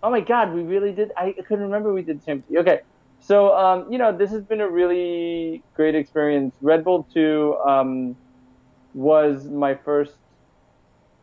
Oh 0.01 0.09
my 0.09 0.21
God, 0.21 0.53
we 0.53 0.63
really 0.63 0.93
did. 0.93 1.11
I 1.17 1.33
couldn't 1.33 1.65
remember 1.65 1.93
we 1.93 2.01
did 2.01 2.25
championship. 2.25 2.67
Okay, 2.67 2.81
so 3.19 3.55
um, 3.55 3.91
you 3.91 3.97
know, 3.97 4.15
this 4.15 4.31
has 4.31 4.43
been 4.43 4.61
a 4.61 4.69
really 4.69 5.61
great 5.75 5.95
experience. 5.95 6.55
Red 6.61 6.83
Bull 6.83 7.05
Two 7.13 7.57
um, 7.67 8.15
was 8.93 9.45
my 9.45 9.75
first 9.75 10.15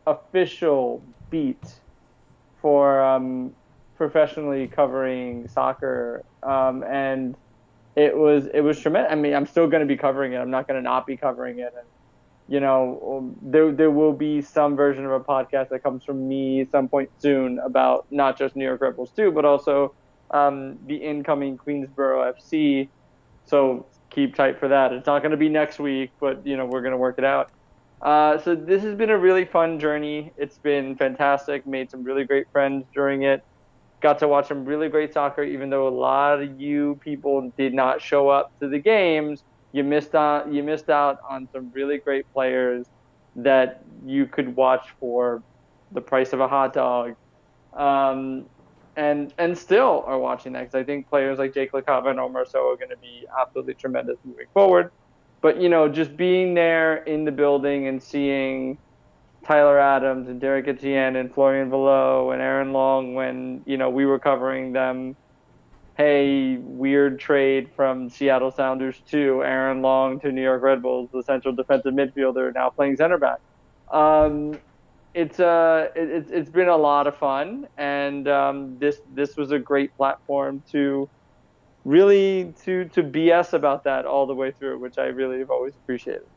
official 0.07 1.03
beat 1.29 1.79
for 2.61 3.01
um, 3.01 3.53
professionally 3.97 4.67
covering 4.67 5.47
soccer, 5.47 6.23
um, 6.43 6.83
and 6.83 7.35
it 7.95 8.15
was 8.15 8.47
it 8.53 8.61
was 8.61 8.79
tremendous. 8.79 9.11
I 9.11 9.15
mean, 9.15 9.33
I'm 9.33 9.47
still 9.47 9.67
going 9.67 9.81
to 9.81 9.87
be 9.87 9.97
covering 9.97 10.33
it. 10.33 10.37
I'm 10.37 10.51
not 10.51 10.67
going 10.67 10.77
to 10.77 10.83
not 10.83 11.07
be 11.07 11.17
covering 11.17 11.59
it, 11.59 11.73
and 11.75 11.87
you 12.49 12.59
know, 12.59 13.19
um, 13.19 13.35
there 13.41 13.71
there 13.71 13.91
will 13.91 14.11
be 14.11 14.41
some 14.41 14.75
version 14.75 15.05
of 15.05 15.11
a 15.11 15.19
podcast 15.19 15.69
that 15.69 15.83
comes 15.83 16.03
from 16.03 16.27
me 16.27 16.67
some 16.71 16.89
point 16.89 17.11
soon 17.19 17.59
about 17.59 18.07
not 18.09 18.37
just 18.39 18.55
New 18.55 18.65
York 18.65 18.81
Rebels 18.81 19.11
too, 19.11 19.31
but 19.31 19.45
also 19.45 19.93
um, 20.31 20.79
the 20.87 20.95
incoming 20.95 21.57
Queensboro 21.57 22.33
FC. 22.33 22.89
So 23.45 23.85
keep 24.09 24.33
tight 24.35 24.59
for 24.59 24.67
that. 24.67 24.91
It's 24.93 25.05
not 25.05 25.21
going 25.21 25.31
to 25.31 25.37
be 25.37 25.47
next 25.47 25.79
week, 25.79 26.09
but 26.19 26.45
you 26.45 26.57
know 26.57 26.65
we're 26.65 26.81
going 26.81 26.91
to 26.91 26.97
work 26.97 27.19
it 27.19 27.23
out. 27.23 27.51
Uh, 28.01 28.39
so 28.39 28.55
this 28.55 28.81
has 28.81 28.95
been 28.95 29.11
a 29.11 29.17
really 29.17 29.45
fun 29.45 29.79
journey. 29.79 30.31
It's 30.35 30.57
been 30.57 30.95
fantastic. 30.95 31.67
Made 31.67 31.91
some 31.91 32.03
really 32.03 32.23
great 32.23 32.47
friends 32.51 32.85
during 32.95 33.23
it. 33.23 33.43
Got 34.01 34.17
to 34.19 34.27
watch 34.27 34.47
some 34.47 34.65
really 34.65 34.89
great 34.89 35.13
soccer, 35.13 35.43
even 35.43 35.69
though 35.69 35.87
a 35.87 35.95
lot 35.95 36.41
of 36.41 36.59
you 36.59 36.99
people 37.03 37.51
did 37.57 37.75
not 37.75 38.01
show 38.01 38.29
up 38.29 38.57
to 38.59 38.67
the 38.67 38.79
games. 38.79 39.43
You 39.71 39.83
missed 39.83 40.15
out. 40.15 40.51
You 40.51 40.63
missed 40.63 40.89
out 40.89 41.19
on 41.29 41.47
some 41.53 41.71
really 41.73 41.97
great 41.97 42.31
players 42.33 42.87
that 43.35 43.83
you 44.05 44.25
could 44.25 44.55
watch 44.55 44.87
for 44.99 45.43
the 45.91 46.01
price 46.01 46.33
of 46.33 46.39
a 46.39 46.47
hot 46.47 46.73
dog, 46.73 47.15
um, 47.73 48.45
and 48.95 49.33
and 49.37 49.57
still 49.57 50.03
are 50.07 50.19
watching 50.19 50.53
that 50.53 50.61
because 50.61 50.75
I 50.75 50.83
think 50.83 51.09
players 51.09 51.37
like 51.37 51.53
Jake 51.53 51.71
LaCava 51.71 52.09
and 52.09 52.19
Omar 52.19 52.45
Sowe 52.45 52.71
are 52.71 52.77
going 52.77 52.89
to 52.89 52.97
be 52.97 53.25
absolutely 53.39 53.75
tremendous 53.75 54.17
moving 54.25 54.47
forward 54.53 54.91
but 55.41 55.61
you 55.61 55.69
know, 55.69 55.87
just 55.87 56.17
being 56.17 56.53
there 56.53 56.97
in 57.03 57.25
the 57.25 57.31
building 57.31 57.87
and 57.87 58.01
seeing 58.01 58.77
Tyler 59.45 59.79
Adams 59.79 60.27
and 60.27 60.39
Derek 60.39 60.67
Etienne 60.67 61.15
and 61.15 61.33
Florian 61.33 61.69
Valot 61.69 62.33
and 62.33 62.41
Aaron 62.41 62.73
Long 62.73 63.13
when 63.13 63.61
you 63.65 63.77
know 63.77 63.89
we 63.89 64.05
were 64.05 64.19
covering 64.19 64.73
them. 64.73 65.15
Hey, 65.99 66.55
weird 66.55 67.19
trade 67.19 67.67
from 67.75 68.09
Seattle 68.09 68.51
Sounders 68.51 69.01
to 69.09 69.43
Aaron 69.43 69.81
Long 69.81 70.17
to 70.21 70.31
New 70.31 70.41
York 70.41 70.61
Red 70.61 70.81
Bulls, 70.81 71.09
the 71.11 71.21
central 71.21 71.53
defensive 71.53 71.93
midfielder 71.93 72.53
now 72.55 72.69
playing 72.69 72.95
center 72.95 73.17
back. 73.17 73.41
Um, 73.91 74.57
it's 75.13 75.41
uh, 75.41 75.89
it, 75.97 76.27
it's 76.31 76.49
been 76.49 76.69
a 76.69 76.77
lot 76.77 77.05
of 77.05 77.17
fun, 77.17 77.67
and 77.77 78.29
um, 78.29 78.79
this 78.79 79.01
this 79.13 79.35
was 79.35 79.51
a 79.51 79.59
great 79.59 79.93
platform 79.97 80.63
to 80.71 81.09
really 81.83 82.53
to 82.63 82.85
to 82.85 83.03
BS 83.03 83.51
about 83.51 83.83
that 83.83 84.05
all 84.05 84.25
the 84.25 84.33
way 84.33 84.51
through, 84.51 84.79
which 84.79 84.97
I 84.97 85.07
really 85.07 85.39
have 85.39 85.51
always 85.51 85.73
appreciated. 85.83 86.27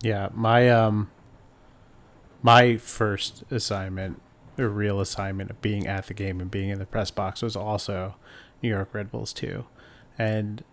Yeah, 0.00 0.30
my 0.32 0.70
um 0.70 1.10
my 2.42 2.78
first 2.78 3.44
assignment, 3.50 4.22
a 4.56 4.66
real 4.66 4.98
assignment 4.98 5.50
of 5.50 5.60
being 5.60 5.86
at 5.86 6.06
the 6.06 6.14
game 6.14 6.40
and 6.40 6.50
being 6.50 6.70
in 6.70 6.78
the 6.78 6.86
press 6.86 7.10
box 7.10 7.42
was 7.42 7.54
also 7.54 8.14
New 8.64 8.70
York 8.70 8.88
Red 8.92 9.12
Bulls 9.12 9.32
too. 9.32 9.66
And 10.18 10.64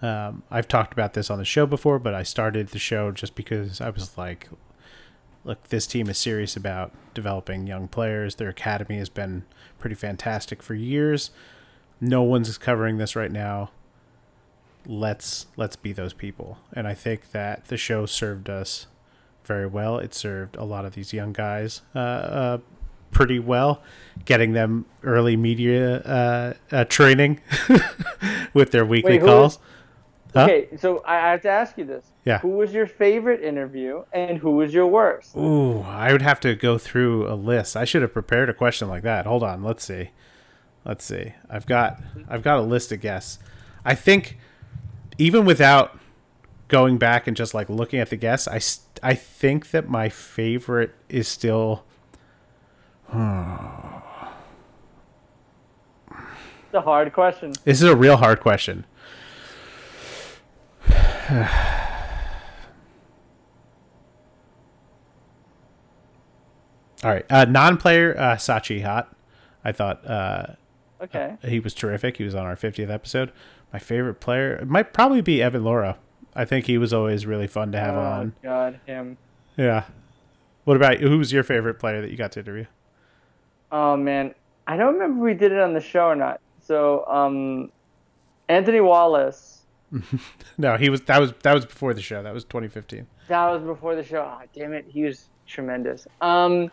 um, 0.00 0.44
I've 0.50 0.68
talked 0.68 0.92
about 0.92 1.14
this 1.14 1.30
on 1.30 1.38
the 1.38 1.44
show 1.44 1.66
before, 1.66 1.98
but 1.98 2.14
I 2.14 2.22
started 2.22 2.68
the 2.68 2.78
show 2.78 3.10
just 3.10 3.34
because 3.34 3.80
I 3.80 3.90
was 3.90 4.16
like, 4.16 4.48
look, 5.42 5.68
this 5.68 5.88
team 5.88 6.08
is 6.08 6.18
serious 6.18 6.54
about 6.54 6.92
developing 7.14 7.66
young 7.66 7.88
players. 7.88 8.36
Their 8.36 8.50
academy 8.50 8.98
has 8.98 9.08
been 9.08 9.44
pretty 9.80 9.96
fantastic 9.96 10.62
for 10.62 10.74
years 10.74 11.32
no 12.00 12.22
one's 12.22 12.56
covering 12.58 12.98
this 12.98 13.16
right 13.16 13.30
now. 13.30 13.70
Let's 14.86 15.46
let's 15.56 15.76
be 15.76 15.92
those 15.92 16.12
people. 16.12 16.58
And 16.72 16.86
I 16.86 16.94
think 16.94 17.32
that 17.32 17.66
the 17.66 17.76
show 17.76 18.06
served 18.06 18.48
us 18.48 18.86
very 19.44 19.66
well. 19.66 19.98
It 19.98 20.14
served 20.14 20.56
a 20.56 20.64
lot 20.64 20.84
of 20.84 20.94
these 20.94 21.12
young 21.12 21.32
guys 21.32 21.82
uh, 21.94 21.98
uh, 21.98 22.58
pretty 23.10 23.38
well, 23.38 23.82
getting 24.24 24.52
them 24.52 24.86
early 25.02 25.36
media 25.36 25.98
uh, 25.98 26.54
uh 26.70 26.84
training 26.84 27.40
with 28.54 28.70
their 28.70 28.84
weekly 28.84 29.18
Wait, 29.18 29.26
calls. 29.26 29.58
Huh? 30.34 30.44
Okay, 30.44 30.68
so 30.76 30.98
I 30.98 31.16
I 31.16 31.30
have 31.32 31.42
to 31.42 31.48
ask 31.48 31.78
you 31.78 31.84
this. 31.84 32.04
Yeah. 32.24 32.38
Who 32.40 32.50
was 32.50 32.72
your 32.72 32.86
favorite 32.86 33.42
interview 33.42 34.04
and 34.12 34.38
who 34.38 34.52
was 34.52 34.74
your 34.74 34.86
worst? 34.86 35.36
Ooh, 35.36 35.80
I 35.80 36.12
would 36.12 36.22
have 36.22 36.40
to 36.40 36.54
go 36.54 36.76
through 36.76 37.26
a 37.26 37.34
list. 37.34 37.76
I 37.76 37.84
should 37.84 38.02
have 38.02 38.12
prepared 38.12 38.50
a 38.50 38.54
question 38.54 38.88
like 38.88 39.02
that. 39.02 39.26
Hold 39.26 39.42
on, 39.42 39.62
let's 39.62 39.84
see. 39.84 40.10
Let's 40.84 41.04
see. 41.04 41.32
I've 41.48 41.66
got 41.66 42.00
I've 42.28 42.42
got 42.42 42.58
a 42.58 42.62
list 42.62 42.92
of 42.92 43.00
guests. 43.00 43.38
I 43.84 43.94
think 43.94 44.38
even 45.16 45.44
without 45.44 45.98
going 46.68 46.98
back 46.98 47.26
and 47.26 47.36
just 47.36 47.54
like 47.54 47.68
looking 47.68 47.98
at 47.98 48.10
the 48.10 48.16
guests, 48.16 48.46
I 48.46 48.60
I 49.02 49.14
think 49.14 49.70
that 49.70 49.88
my 49.88 50.08
favorite 50.08 50.94
is 51.08 51.28
still 51.28 51.84
It's 53.08 53.14
a 56.74 56.80
hard 56.82 57.12
question. 57.12 57.52
This 57.64 57.80
is 57.80 57.88
a 57.88 57.96
real 57.96 58.16
hard 58.16 58.40
question. 58.40 58.84
All 67.04 67.10
right, 67.10 67.24
uh, 67.30 67.44
non-player 67.44 68.16
uh, 68.18 68.36
Sachi 68.36 68.82
Hot. 68.82 69.14
I 69.64 69.72
thought 69.72 70.04
uh, 70.06 70.46
Okay. 71.00 71.36
he 71.44 71.60
was 71.60 71.74
terrific. 71.74 72.16
He 72.16 72.24
was 72.24 72.34
on 72.34 72.44
our 72.44 72.56
50th 72.56 72.90
episode. 72.90 73.30
My 73.72 73.78
favorite 73.78 74.14
player 74.16 74.56
it 74.56 74.68
might 74.68 74.92
probably 74.92 75.20
be 75.20 75.40
Evan 75.42 75.62
Louro. 75.62 75.96
I 76.34 76.44
think 76.44 76.66
he 76.66 76.76
was 76.78 76.92
always 76.92 77.24
really 77.26 77.46
fun 77.46 77.70
to 77.72 77.78
have 77.78 77.94
oh 77.94 78.00
on. 78.00 78.34
God, 78.42 78.80
him. 78.86 79.16
Yeah. 79.56 79.84
What 80.64 80.76
about 80.76 80.98
who 80.98 81.18
was 81.18 81.32
your 81.32 81.42
favorite 81.44 81.78
player 81.78 82.00
that 82.00 82.10
you 82.10 82.16
got 82.16 82.32
to 82.32 82.40
interview? 82.40 82.66
Oh 83.70 83.96
man, 83.96 84.34
I 84.66 84.76
don't 84.76 84.94
remember 84.94 85.28
if 85.28 85.34
we 85.34 85.38
did 85.38 85.52
it 85.52 85.60
on 85.60 85.72
the 85.74 85.80
show 85.80 86.06
or 86.06 86.16
not. 86.16 86.40
So, 86.60 87.04
um, 87.06 87.70
Anthony 88.48 88.80
Wallace. 88.80 89.54
No, 90.60 90.76
he 90.76 90.90
was 90.90 91.00
that 91.02 91.20
was 91.20 91.32
that 91.44 91.54
was 91.54 91.64
before 91.64 91.94
the 91.94 92.02
show. 92.02 92.22
That 92.22 92.34
was 92.34 92.44
2015. 92.44 93.06
That 93.28 93.48
was 93.48 93.62
before 93.62 93.94
the 93.94 94.02
show. 94.02 94.22
Oh, 94.22 94.44
damn 94.52 94.72
it, 94.72 94.86
he 94.88 95.04
was 95.04 95.28
tremendous. 95.46 96.06
Um, 96.20 96.70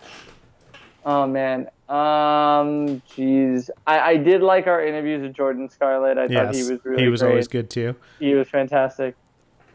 oh 1.05 1.27
man. 1.27 1.69
Um, 1.87 2.99
jeez, 3.11 3.69
I, 3.85 3.99
I 3.99 4.17
did 4.17 4.41
like 4.41 4.65
our 4.65 4.83
interviews 4.83 5.21
with 5.21 5.33
Jordan 5.33 5.69
Scarlett. 5.69 6.17
I 6.17 6.27
thought 6.27 6.55
he 6.55 6.63
was 6.63 6.83
really 6.83 7.03
he 7.03 7.09
was 7.09 7.21
great. 7.21 7.29
always 7.29 7.47
good 7.47 7.69
too. 7.69 7.95
He 8.19 8.33
was 8.33 8.49
fantastic. 8.49 9.15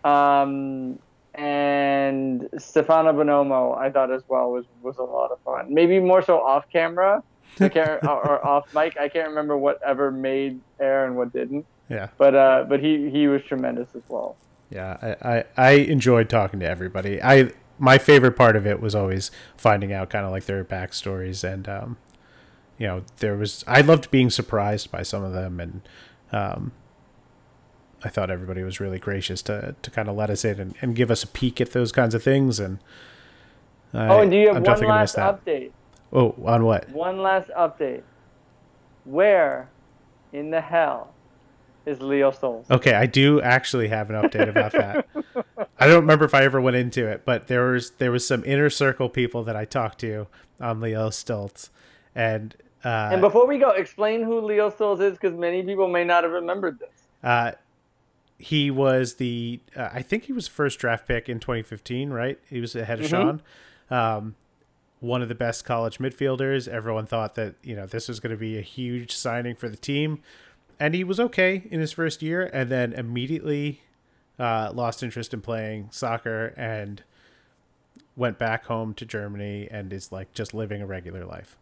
Um, 0.03 0.99
and 1.35 2.49
Stefano 2.59 3.13
Bonomo, 3.13 3.77
I 3.79 3.91
thought 3.91 4.11
as 4.11 4.23
well 4.29 4.51
was 4.51 4.65
was 4.83 4.99
a 4.99 5.03
lot 5.03 5.31
of 5.31 5.41
fun. 5.41 5.73
Maybe 5.73 6.01
more 6.01 6.23
so 6.23 6.39
off 6.39 6.65
camera, 6.73 7.23
I 7.61 7.69
can't 7.69 8.05
or, 8.07 8.29
or 8.29 8.47
off 8.47 8.73
mic. 8.75 8.99
I 8.99 9.09
can't 9.09 9.29
remember 9.29 9.57
whatever 9.57 10.11
made 10.11 10.61
air 10.79 11.07
and 11.07 11.17
what 11.17 11.33
didn't. 11.33 11.67
Yeah. 11.89 12.09
But 12.19 12.35
uh, 12.35 12.65
but 12.69 12.81
he 12.81 13.11
he 13.11 13.29
was 13.29 13.43
tremendous 13.43 13.89
as 13.95 14.03
well. 14.09 14.37
Yeah, 14.71 14.97
I, 15.03 15.31
I, 15.31 15.45
I 15.57 15.71
enjoyed 15.73 16.29
talking 16.29 16.61
to 16.61 16.67
everybody. 16.67 17.23
I 17.23 17.53
my 17.79 17.99
favorite 17.99 18.37
part 18.37 18.57
of 18.57 18.67
it 18.67 18.81
was 18.81 18.95
always 18.95 19.31
finding 19.57 19.93
out 19.93 20.11
kind 20.11 20.25
of 20.25 20.31
like 20.31 20.45
their 20.45 20.65
backstories 20.65 21.43
and 21.43 21.69
um, 21.69 21.97
you 22.79 22.87
know 22.87 23.03
there 23.19 23.37
was 23.37 23.65
I 23.67 23.81
loved 23.81 24.11
being 24.11 24.31
surprised 24.31 24.91
by 24.91 25.03
some 25.03 25.25
of 25.25 25.33
them 25.33 25.59
and 25.59 25.83
um, 26.33 26.73
I 28.03 28.09
thought 28.09 28.31
everybody 28.31 28.63
was 28.63 28.81
really 28.81 28.99
gracious 28.99 29.43
to 29.43 29.75
to 29.83 29.91
kind 29.91 30.09
of 30.09 30.17
let 30.17 30.31
us 30.31 30.45
in 30.45 30.59
and, 30.61 30.75
and 30.81 30.97
give 30.97 31.11
us 31.11 31.23
a 31.23 31.27
peek 31.27 31.61
at 31.61 31.73
those 31.73 31.93
kinds 31.93 32.15
of 32.15 32.23
things 32.23 32.59
and 32.61 32.79
I, 33.93 34.07
oh, 34.09 34.21
and 34.21 34.31
do 34.31 34.37
you 34.37 34.47
have 34.49 34.57
I'm 34.57 34.63
one 34.63 34.65
definitely 34.65 34.87
gonna 34.89 35.01
miss 35.01 35.17
last 35.17 35.45
update? 35.45 35.71
Oh, 36.13 36.35
on 36.45 36.65
what? 36.65 36.89
One 36.91 37.23
last 37.23 37.51
update. 37.57 38.03
Where 39.05 39.69
in 40.33 40.51
the 40.51 40.61
hell 40.61 41.13
is 41.87 42.01
Leo 42.01 42.31
Stolz? 42.31 42.71
Okay, 42.71 42.95
I 42.95 43.07
do 43.07 43.41
actually 43.41 43.89
have 43.89 44.11
an 44.11 44.17
update 44.17 44.49
about 44.49 44.73
that. 44.73 45.07
I 45.79 45.87
don't 45.87 46.01
remember 46.03 46.25
if 46.25 46.35
I 46.35 46.45
ever 46.45 46.61
went 46.61 46.77
into 46.77 47.07
it, 47.07 47.25
but 47.25 47.47
there 47.49 47.71
was 47.73 47.91
there 47.93 48.13
was 48.13 48.27
some 48.27 48.45
inner 48.45 48.71
circle 48.71 49.09
people 49.09 49.43
that 49.45 49.57
I 49.57 49.65
talked 49.65 49.99
to 50.01 50.27
on 50.61 50.81
Leo 50.81 51.09
Stolz, 51.11 51.71
and 52.15 52.55
uh, 52.85 53.11
And 53.13 53.21
before 53.21 53.47
we 53.47 53.59
go, 53.59 53.71
explain 53.71 54.23
who 54.23 54.41
Leo 54.41 54.71
Stolz 54.71 55.01
is, 55.01 55.15
because 55.15 55.37
many 55.37 55.63
people 55.63 55.89
may 55.89 56.05
not 56.05 56.23
have 56.25 56.33
remembered 56.33 56.79
this. 56.79 56.91
uh, 57.25 57.53
he 58.41 58.71
was 58.71 59.15
the 59.15 59.61
uh, 59.77 59.91
I 59.93 60.03
think 60.03 60.25
he 60.25 60.33
was 60.33 60.49
first 60.49 60.79
draft 60.79 61.07
pick 61.07 61.29
in 61.29 61.41
2015, 61.41 62.11
right? 62.11 62.39
He 62.49 62.61
was 62.61 62.75
ahead 62.75 63.01
of 63.01 63.07
Sean. 63.07 63.43
Um, 63.91 64.35
one 65.01 65.23
of 65.23 65.29
the 65.29 65.35
best 65.35 65.65
college 65.65 65.99
midfielders. 65.99 66.67
Everyone 66.67 67.07
thought 67.07 67.35
that 67.35 67.55
you 67.63 67.77
know 67.77 67.87
this 67.87 68.09
was 68.09 68.19
going 68.19 68.31
to 68.31 68.39
be 68.39 68.57
a 68.59 68.63
huge 68.63 69.15
signing 69.15 69.55
for 69.55 69.69
the 69.69 69.77
team, 69.77 70.23
and 70.79 70.95
he 70.95 71.05
was 71.05 71.21
okay 71.21 71.65
in 71.71 71.81
his 71.81 71.93
first 71.93 72.23
year, 72.23 72.49
and 72.53 72.71
then 72.71 72.93
immediately 72.95 73.83
uh, 74.39 74.73
lost 74.75 75.03
interest 75.03 75.35
in 75.35 75.43
playing 75.43 75.89
soccer 75.91 76.55
and 76.57 77.03
went 78.17 78.39
back 78.39 78.65
home 78.67 78.95
to 78.95 79.05
Germany 79.05 79.69
and 79.71 79.93
is 79.93 80.11
like 80.11 80.33
just 80.33 80.55
living 80.55 80.81
a 80.83 80.87
regular 80.87 81.25
life. 81.25 81.57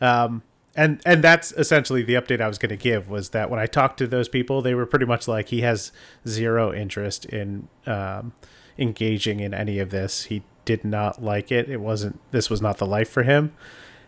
Um, 0.00 0.42
and 0.74 1.00
and 1.04 1.22
that's 1.22 1.52
essentially 1.52 2.02
the 2.02 2.14
update 2.14 2.40
I 2.40 2.48
was 2.48 2.58
going 2.58 2.70
to 2.70 2.76
give 2.76 3.08
was 3.08 3.30
that 3.30 3.50
when 3.50 3.58
I 3.58 3.66
talked 3.66 3.98
to 3.98 4.06
those 4.06 4.28
people, 4.28 4.62
they 4.62 4.74
were 4.74 4.86
pretty 4.86 5.06
much 5.06 5.26
like 5.26 5.48
he 5.48 5.62
has 5.62 5.92
zero 6.26 6.72
interest 6.72 7.24
in 7.26 7.68
um, 7.86 8.32
engaging 8.78 9.40
in 9.40 9.52
any 9.52 9.78
of 9.78 9.90
this. 9.90 10.24
He 10.24 10.42
did 10.64 10.84
not 10.84 11.22
like 11.22 11.50
it. 11.50 11.68
It 11.68 11.80
wasn't. 11.80 12.20
This 12.30 12.48
was 12.48 12.62
not 12.62 12.78
the 12.78 12.86
life 12.86 13.08
for 13.08 13.24
him, 13.24 13.52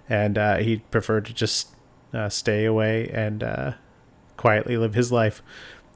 and 0.08 0.38
uh, 0.38 0.58
he 0.58 0.78
preferred 0.90 1.24
to 1.26 1.34
just 1.34 1.74
uh, 2.14 2.28
stay 2.28 2.64
away 2.64 3.08
and 3.08 3.42
uh, 3.42 3.72
quietly 4.36 4.76
live 4.76 4.94
his 4.94 5.10
life. 5.10 5.42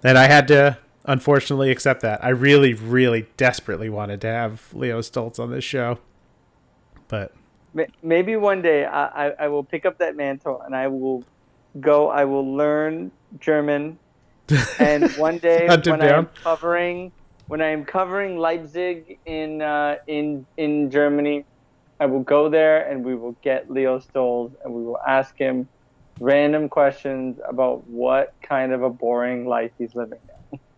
And 0.03 0.19
I 0.19 0.27
had 0.27 0.49
to 0.49 0.79
unfortunately 1.05 1.71
accept 1.71 2.03
that. 2.03 2.25
I 2.25 2.31
really, 2.31 2.75
really 2.75 3.29
desperately 3.37 3.89
wanted 3.89 4.21
to 4.23 4.27
have 4.27 4.75
Leo 4.75 5.01
Stolz 5.01 5.39
on 5.39 5.51
this 5.51 5.65
show, 5.65 5.99
but 7.07 7.33
Maybe 8.03 8.37
one 8.37 8.63
day 8.63 8.85
I, 8.85 9.27
I, 9.27 9.33
I 9.41 9.49
will 9.49 9.65
pick 9.65 9.85
up 9.87 9.99
that 9.99 10.17
mantle 10.17 10.63
and 10.63 10.75
I 10.75 10.89
will 10.89 11.25
go. 11.81 12.09
I 12.09 12.25
will 12.25 12.55
learn 12.55 13.11
German, 13.39 13.99
and 14.79 15.11
one 15.13 15.39
day 15.39 15.67
when 15.69 16.01
I 16.03 16.09
am 16.09 16.27
covering 16.43 17.13
when 17.49 17.61
I 17.61 17.69
am 17.69 17.85
covering 17.85 18.39
Leipzig 18.39 19.19
in 19.27 19.63
uh, 19.63 19.97
in 20.07 20.47
in 20.57 20.91
Germany, 20.91 21.45
I 22.01 22.07
will 22.07 22.23
go 22.23 22.49
there 22.49 22.89
and 22.89 23.05
we 23.05 23.15
will 23.15 23.37
get 23.43 23.71
Leo 23.71 23.99
Stolz 23.99 24.53
and 24.65 24.73
we 24.73 24.83
will 24.83 25.01
ask 25.07 25.37
him 25.37 25.69
random 26.21 26.69
questions 26.69 27.39
about 27.47 27.87
what 27.87 28.35
kind 28.43 28.73
of 28.73 28.83
a 28.83 28.91
boring 28.91 29.47
life 29.47 29.73
he's 29.79 29.95
living. 29.95 30.19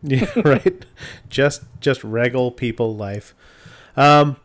Yeah, 0.01 0.31
right. 0.45 0.87
Just 1.29 1.65
just 1.81 2.05
regal 2.05 2.53
people 2.53 2.95
life. 2.95 3.35
Um 3.97 4.37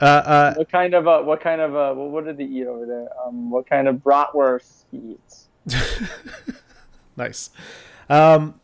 uh 0.00 0.04
uh 0.04 0.54
What 0.54 0.70
kind 0.70 0.94
of 0.94 1.06
a 1.06 1.22
what 1.22 1.40
kind 1.40 1.60
of 1.60 1.74
a 1.74 1.94
what, 1.94 2.10
what 2.10 2.24
did 2.24 2.38
he 2.38 2.60
eat 2.60 2.66
over 2.66 2.86
there? 2.86 3.08
Um, 3.24 3.50
what 3.50 3.68
kind 3.68 3.88
of 3.88 3.96
bratwurst 3.96 4.84
he 4.90 5.16
eats? 5.16 5.48
nice. 7.16 7.50
Um 8.08 8.60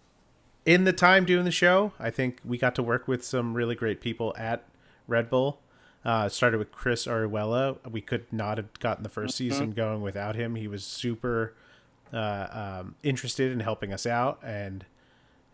in 0.64 0.84
the 0.84 0.92
time 0.92 1.24
doing 1.24 1.46
the 1.46 1.50
show, 1.50 1.92
I 1.98 2.10
think 2.10 2.40
we 2.44 2.58
got 2.58 2.74
to 2.74 2.82
work 2.82 3.08
with 3.08 3.24
some 3.24 3.54
really 3.54 3.74
great 3.74 4.02
people 4.02 4.34
at 4.36 4.64
Red 5.06 5.30
Bull. 5.30 5.60
Uh, 6.04 6.28
started 6.28 6.58
with 6.58 6.70
Chris 6.70 7.06
Ariwella. 7.06 7.78
We 7.90 8.00
could 8.00 8.32
not 8.32 8.56
have 8.56 8.72
gotten 8.78 9.02
the 9.02 9.08
1st 9.08 9.32
season 9.32 9.70
going 9.72 10.00
without 10.00 10.36
him. 10.36 10.54
He 10.54 10.68
was 10.68 10.84
super 10.84 11.54
uh, 12.12 12.78
um, 12.80 12.94
interested 13.02 13.50
in 13.50 13.60
helping 13.60 13.92
us 13.92 14.06
out 14.06 14.38
and 14.42 14.84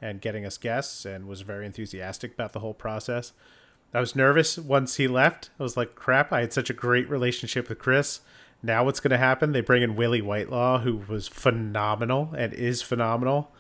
and 0.02 0.20
getting 0.20 0.44
us 0.44 0.58
guests, 0.58 1.06
and 1.06 1.26
was 1.26 1.40
very 1.40 1.64
enthusiastic 1.64 2.34
about 2.34 2.52
the 2.52 2.60
whole 2.60 2.74
process. 2.74 3.32
I 3.94 4.00
was 4.00 4.16
nervous 4.16 4.58
once 4.58 4.96
he 4.96 5.06
left. 5.08 5.50
I 5.58 5.62
was 5.62 5.76
like, 5.76 5.94
"Crap! 5.94 6.32
I 6.32 6.40
had 6.40 6.52
such 6.52 6.68
a 6.68 6.74
great 6.74 7.08
relationship 7.08 7.68
with 7.68 7.78
Chris. 7.78 8.20
Now 8.62 8.84
what's 8.84 8.98
going 9.00 9.10
to 9.10 9.18
happen? 9.18 9.52
They 9.52 9.60
bring 9.60 9.82
in 9.82 9.94
Willie 9.94 10.22
Whitelaw, 10.22 10.80
who 10.80 11.02
was 11.08 11.28
phenomenal 11.28 12.32
and 12.36 12.52
is 12.54 12.82
phenomenal. 12.82 13.50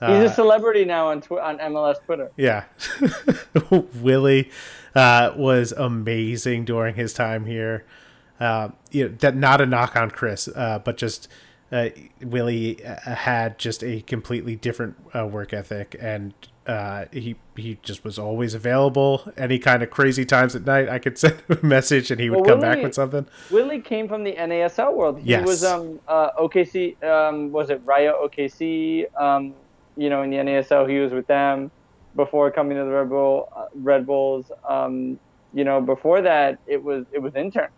He's 0.00 0.08
Uh, 0.08 0.28
a 0.30 0.34
celebrity 0.34 0.84
now 0.84 1.08
on 1.08 1.20
tw- 1.20 1.32
on 1.32 1.58
MLS 1.58 1.96
Twitter. 2.06 2.30
yeah. 2.36 2.64
Willie 4.00 4.50
uh, 4.94 5.32
was 5.36 5.72
amazing 5.72 6.64
during 6.64 6.94
his 6.94 7.12
time 7.12 7.44
here. 7.44 7.84
Uh, 8.40 8.68
you 8.90 9.08
know, 9.08 9.14
that 9.18 9.36
not 9.36 9.60
a 9.60 9.66
knock 9.66 9.96
on 9.96 10.10
Chris, 10.10 10.48
uh, 10.48 10.78
but 10.84 10.96
just 10.96 11.28
uh, 11.72 11.88
Willie 12.22 12.82
uh, 12.84 13.14
had 13.14 13.58
just 13.58 13.82
a 13.82 14.00
completely 14.02 14.54
different 14.56 14.96
uh, 15.14 15.26
work 15.26 15.52
ethic, 15.52 15.96
and 16.00 16.32
uh, 16.68 17.06
he 17.12 17.34
he 17.56 17.78
just 17.82 18.04
was 18.04 18.18
always 18.18 18.54
available. 18.54 19.32
Any 19.36 19.58
kind 19.58 19.82
of 19.82 19.90
crazy 19.90 20.24
times 20.24 20.54
at 20.54 20.64
night, 20.66 20.88
I 20.88 20.98
could 20.98 21.16
send 21.24 21.40
him 21.48 21.58
a 21.62 21.66
message, 21.66 22.10
and 22.10 22.20
he 22.20 22.28
would 22.30 22.40
Well, 22.40 22.44
come 22.50 22.60
back 22.60 22.82
with 22.82 22.94
something. 22.94 23.26
Willie 23.50 23.80
came 23.80 24.06
from 24.06 24.22
the 24.22 24.34
NASL 24.34 24.94
world. 24.94 25.18
He 25.18 25.30
Yes. 25.30 25.46
was 25.46 25.64
um 25.64 25.98
uh, 26.06 26.30
OKC 26.38 27.02
um 27.02 27.50
was 27.50 27.70
it 27.70 27.80
Rayo 27.84 28.28
OKC 28.28 29.06
um 29.20 29.54
you 29.96 30.10
know 30.10 30.22
in 30.22 30.30
the 30.30 30.36
NASL 30.36 30.88
he 30.88 30.98
was 31.00 31.12
with 31.12 31.26
them 31.26 31.70
before 32.14 32.50
coming 32.50 32.76
to 32.76 32.84
the 32.84 32.90
Red 32.90 33.08
Bull 33.08 33.48
uh, 33.56 33.64
Red 33.74 34.06
Bulls 34.06 34.50
um 34.68 35.18
you 35.52 35.64
know 35.64 35.80
before 35.80 36.20
that 36.22 36.58
it 36.66 36.82
was 36.82 37.06
it 37.12 37.20
was 37.20 37.34
interns. 37.34 37.72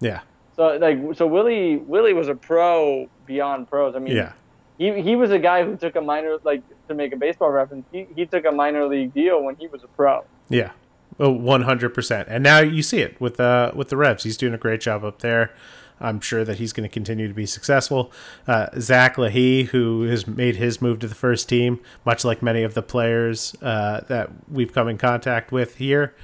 Yeah, 0.00 0.20
So 0.54 0.76
like 0.76 0.98
so 1.16 1.26
Willie 1.26 1.76
Willie 1.78 2.12
was 2.14 2.28
a 2.28 2.34
pro 2.36 3.08
beyond 3.26 3.66
pros. 3.68 3.96
I 3.96 3.98
mean 3.98 4.14
yeah, 4.16 4.32
he 4.78 5.02
he 5.02 5.16
was 5.16 5.30
a 5.30 5.38
guy 5.38 5.64
who 5.64 5.76
took 5.76 5.96
a 5.96 6.00
minor 6.00 6.38
like 6.44 6.62
to 6.88 6.94
make 6.94 7.12
a 7.12 7.16
baseball 7.16 7.50
reference. 7.50 7.84
He 7.92 8.06
he 8.14 8.24
took 8.24 8.44
a 8.46 8.52
minor 8.52 8.86
league 8.86 9.12
deal 9.12 9.42
when 9.42 9.56
he 9.56 9.66
was 9.66 9.82
a 9.82 9.88
pro. 9.88 10.24
Yeah, 10.48 10.70
oh, 11.18 11.30
one 11.32 11.62
hundred 11.62 11.90
percent. 11.90 12.28
And 12.30 12.42
now 12.42 12.60
you 12.60 12.82
see 12.82 13.00
it 13.00 13.20
with 13.20 13.38
uh 13.40 13.72
with 13.74 13.88
the 13.88 13.96
Revs. 13.96 14.24
He's 14.24 14.36
doing 14.36 14.54
a 14.54 14.58
great 14.58 14.80
job 14.80 15.04
up 15.04 15.18
there. 15.18 15.52
I'm 16.00 16.20
sure 16.20 16.44
that 16.44 16.58
he's 16.58 16.72
going 16.72 16.88
to 16.88 16.92
continue 16.92 17.26
to 17.26 17.34
be 17.34 17.44
successful. 17.44 18.12
Uh, 18.46 18.68
Zach 18.78 19.16
Lahey, 19.16 19.66
who 19.66 20.02
has 20.02 20.28
made 20.28 20.54
his 20.54 20.80
move 20.80 21.00
to 21.00 21.08
the 21.08 21.14
first 21.16 21.48
team, 21.48 21.80
much 22.04 22.24
like 22.24 22.40
many 22.40 22.62
of 22.62 22.74
the 22.74 22.82
players 22.82 23.56
uh, 23.62 24.02
that 24.06 24.30
we've 24.48 24.72
come 24.72 24.88
in 24.88 24.96
contact 24.96 25.50
with 25.50 25.78
here. 25.78 26.14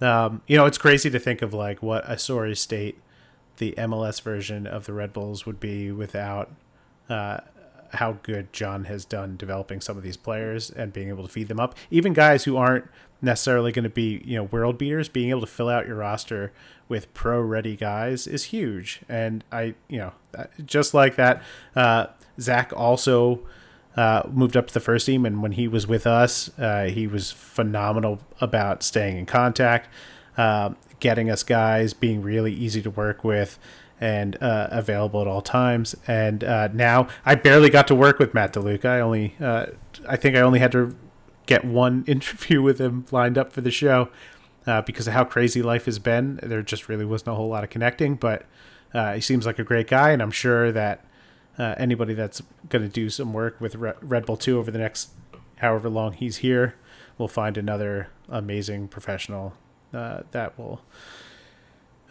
Um, 0.00 0.42
you 0.48 0.56
know, 0.56 0.66
it's 0.66 0.78
crazy 0.78 1.08
to 1.10 1.20
think 1.20 1.40
of 1.40 1.54
like 1.54 1.82
what 1.82 2.02
a 2.10 2.18
sorry 2.18 2.56
state 2.56 3.00
the 3.58 3.74
MLS 3.78 4.20
version 4.20 4.66
of 4.66 4.86
the 4.86 4.92
Red 4.92 5.12
Bulls 5.12 5.46
would 5.46 5.60
be 5.60 5.92
without 5.92 6.50
uh, 7.08 7.38
how 7.94 8.12
good 8.22 8.52
John 8.52 8.84
has 8.84 9.04
done 9.04 9.36
developing 9.36 9.80
some 9.80 9.96
of 9.96 10.02
these 10.02 10.16
players 10.16 10.70
and 10.70 10.92
being 10.92 11.08
able 11.08 11.26
to 11.26 11.32
feed 11.32 11.48
them 11.48 11.60
up. 11.60 11.74
Even 11.90 12.12
guys 12.12 12.44
who 12.44 12.56
aren't 12.56 12.86
necessarily 13.20 13.70
going 13.72 13.84
to 13.84 13.90
be 13.90 14.22
you 14.24 14.36
know 14.36 14.44
world 14.44 14.78
beaters, 14.78 15.08
being 15.08 15.30
able 15.30 15.40
to 15.40 15.46
fill 15.46 15.68
out 15.68 15.86
your 15.86 15.96
roster 15.96 16.52
with 16.88 17.12
pro 17.14 17.40
ready 17.40 17.76
guys 17.76 18.26
is 18.26 18.44
huge. 18.44 19.00
And 19.08 19.44
I 19.52 19.74
you 19.88 19.98
know 19.98 20.12
just 20.64 20.94
like 20.94 21.16
that, 21.16 21.42
uh, 21.76 22.06
Zach 22.40 22.72
also. 22.74 23.40
Uh, 23.94 24.22
moved 24.32 24.56
up 24.56 24.66
to 24.66 24.72
the 24.72 24.80
first 24.80 25.04
team, 25.04 25.26
and 25.26 25.42
when 25.42 25.52
he 25.52 25.68
was 25.68 25.86
with 25.86 26.06
us, 26.06 26.50
uh, 26.58 26.84
he 26.84 27.06
was 27.06 27.30
phenomenal 27.30 28.18
about 28.40 28.82
staying 28.82 29.18
in 29.18 29.26
contact, 29.26 29.86
uh, 30.38 30.70
getting 30.98 31.28
us 31.28 31.42
guys, 31.42 31.92
being 31.92 32.22
really 32.22 32.54
easy 32.54 32.80
to 32.80 32.88
work 32.88 33.22
with, 33.22 33.58
and 34.02 34.36
uh, 34.42 34.66
available 34.70 35.20
at 35.20 35.28
all 35.28 35.40
times. 35.40 35.94
And 36.08 36.42
uh, 36.42 36.68
now 36.72 37.06
I 37.24 37.36
barely 37.36 37.70
got 37.70 37.86
to 37.86 37.94
work 37.94 38.18
with 38.18 38.34
Matt 38.34 38.52
DeLuca. 38.52 38.84
I 38.84 39.00
only, 39.00 39.36
uh, 39.40 39.66
I 40.08 40.16
think 40.16 40.36
I 40.36 40.40
only 40.40 40.58
had 40.58 40.72
to 40.72 40.96
get 41.46 41.64
one 41.64 42.04
interview 42.08 42.60
with 42.60 42.80
him 42.80 43.06
lined 43.12 43.38
up 43.38 43.52
for 43.52 43.60
the 43.60 43.70
show 43.70 44.08
because 44.86 45.06
of 45.06 45.12
how 45.12 45.24
crazy 45.24 45.62
life 45.62 45.84
has 45.84 45.98
been. 45.98 46.40
There 46.42 46.62
just 46.62 46.88
really 46.88 47.04
wasn't 47.04 47.28
a 47.28 47.34
whole 47.34 47.48
lot 47.48 47.62
of 47.62 47.70
connecting, 47.70 48.16
but 48.16 48.44
he 49.14 49.20
seems 49.20 49.46
like 49.46 49.58
a 49.58 49.64
great 49.64 49.86
guy, 49.86 50.10
and 50.10 50.20
I'm 50.20 50.30
sure 50.30 50.72
that 50.72 51.04
uh, 51.58 51.74
anybody 51.76 52.14
that's 52.14 52.42
going 52.68 52.82
to 52.82 52.88
do 52.88 53.10
some 53.10 53.32
work 53.32 53.60
with 53.60 53.76
Red 53.76 54.26
Bull 54.26 54.36
2 54.36 54.58
over 54.58 54.70
the 54.70 54.78
next 54.78 55.10
however 55.56 55.88
long 55.88 56.12
he's 56.12 56.38
here 56.38 56.74
will 57.18 57.28
find 57.28 57.56
another 57.56 58.08
amazing 58.28 58.88
professional 58.88 59.54
uh, 59.92 60.22
that 60.32 60.58
will 60.58 60.80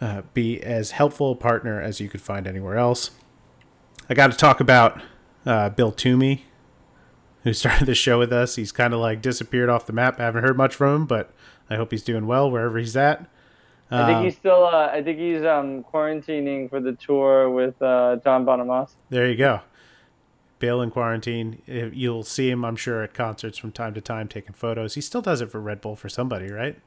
uh, 0.02 0.22
be 0.34 0.60
as 0.60 0.90
helpful 0.90 1.30
a 1.30 1.36
partner 1.36 1.80
as 1.80 2.00
you 2.00 2.08
could 2.08 2.20
find 2.20 2.48
anywhere 2.48 2.76
else. 2.76 3.12
I 4.10 4.14
got 4.14 4.32
to 4.32 4.36
talk 4.36 4.58
about 4.58 5.00
uh, 5.46 5.68
Bill 5.68 5.92
Toomey, 5.92 6.44
who 7.44 7.52
started 7.52 7.86
the 7.86 7.94
show 7.94 8.18
with 8.18 8.32
us. 8.32 8.56
He's 8.56 8.72
kind 8.72 8.92
of 8.92 8.98
like 9.00 9.22
disappeared 9.22 9.68
off 9.70 9.86
the 9.86 9.92
map. 9.92 10.18
I 10.18 10.24
haven't 10.24 10.42
heard 10.42 10.56
much 10.56 10.74
from 10.74 10.96
him, 10.96 11.06
but 11.06 11.32
I 11.70 11.76
hope 11.76 11.92
he's 11.92 12.02
doing 12.02 12.26
well 12.26 12.50
wherever 12.50 12.78
he's 12.78 12.96
at. 12.96 13.26
I 13.92 14.06
think 14.06 14.24
he's 14.24 14.36
still. 14.36 14.64
Uh, 14.64 14.88
I 14.90 15.02
think 15.02 15.18
he's 15.18 15.44
um, 15.44 15.84
quarantining 15.84 16.70
for 16.70 16.80
the 16.80 16.92
tour 16.92 17.50
with 17.50 17.80
uh, 17.82 18.16
John 18.24 18.46
Bonamassa. 18.46 18.94
There 19.10 19.28
you 19.28 19.36
go. 19.36 19.60
Bill 20.58 20.80
in 20.80 20.90
quarantine. 20.90 21.60
You'll 21.66 22.22
see 22.22 22.48
him, 22.48 22.64
I'm 22.64 22.76
sure, 22.76 23.02
at 23.02 23.12
concerts 23.12 23.58
from 23.58 23.70
time 23.70 23.92
to 23.94 24.00
time 24.00 24.28
taking 24.28 24.54
photos. 24.54 24.94
He 24.94 25.02
still 25.02 25.20
does 25.20 25.42
it 25.42 25.50
for 25.50 25.60
Red 25.60 25.82
Bull 25.82 25.94
for 25.94 26.08
somebody, 26.08 26.50
right? 26.50 26.78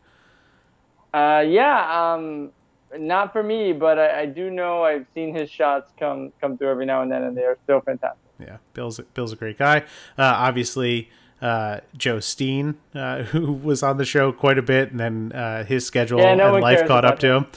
Uh, 1.13 1.43
yeah. 1.47 2.13
Um, 2.13 2.51
not 2.99 3.33
for 3.33 3.43
me, 3.43 3.73
but 3.73 3.99
I, 3.99 4.21
I, 4.21 4.25
do 4.25 4.49
know 4.49 4.83
I've 4.83 5.05
seen 5.13 5.33
his 5.33 5.49
shots 5.49 5.91
come 5.99 6.31
come 6.41 6.57
through 6.57 6.69
every 6.69 6.85
now 6.85 7.01
and 7.01 7.11
then, 7.11 7.23
and 7.23 7.35
they 7.35 7.43
are 7.43 7.57
still 7.63 7.81
fantastic. 7.81 8.19
Yeah, 8.39 8.57
Bill's 8.73 8.99
Bill's 9.13 9.31
a 9.31 9.35
great 9.35 9.57
guy. 9.57 9.79
Uh, 10.17 10.23
obviously, 10.23 11.09
uh, 11.41 11.79
Joe 11.95 12.19
Steen, 12.19 12.77
uh, 12.93 13.23
who 13.23 13.53
was 13.53 13.83
on 13.83 13.97
the 13.97 14.05
show 14.05 14.31
quite 14.31 14.57
a 14.57 14.63
bit, 14.63 14.91
and 14.91 14.99
then 14.99 15.31
uh, 15.31 15.63
his 15.63 15.85
schedule 15.85 16.19
yeah, 16.19 16.35
no 16.35 16.53
and 16.55 16.61
life 16.61 16.87
caught 16.87 17.05
up 17.05 17.19
to 17.19 17.27
him. 17.27 17.47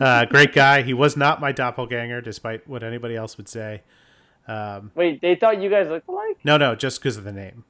Uh, 0.00 0.24
great 0.24 0.52
guy. 0.52 0.82
He 0.82 0.94
was 0.94 1.16
not 1.16 1.40
my 1.40 1.52
doppelganger, 1.52 2.20
despite 2.20 2.66
what 2.66 2.82
anybody 2.82 3.14
else 3.14 3.36
would 3.36 3.48
say. 3.48 3.82
Um, 4.48 4.90
Wait, 4.94 5.20
they 5.20 5.36
thought 5.36 5.62
you 5.62 5.70
guys 5.70 5.88
looked 5.88 6.08
alike? 6.08 6.38
No, 6.42 6.56
no, 6.56 6.74
just 6.74 7.00
because 7.00 7.16
of 7.16 7.24
the 7.24 7.32
name. 7.32 7.64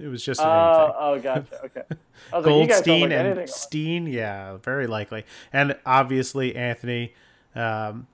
It 0.00 0.08
was 0.08 0.22
just 0.22 0.40
a 0.40 0.46
uh, 0.46 0.94
Oh, 0.98 1.18
gotcha. 1.20 1.60
Okay. 2.32 2.42
Goldstein 2.42 3.10
like, 3.10 3.12
and 3.12 3.48
Steen, 3.48 4.06
yeah, 4.06 4.56
very 4.56 4.86
likely. 4.86 5.24
And 5.52 5.76
obviously, 5.84 6.56
Anthony 6.56 7.14
um, 7.54 8.06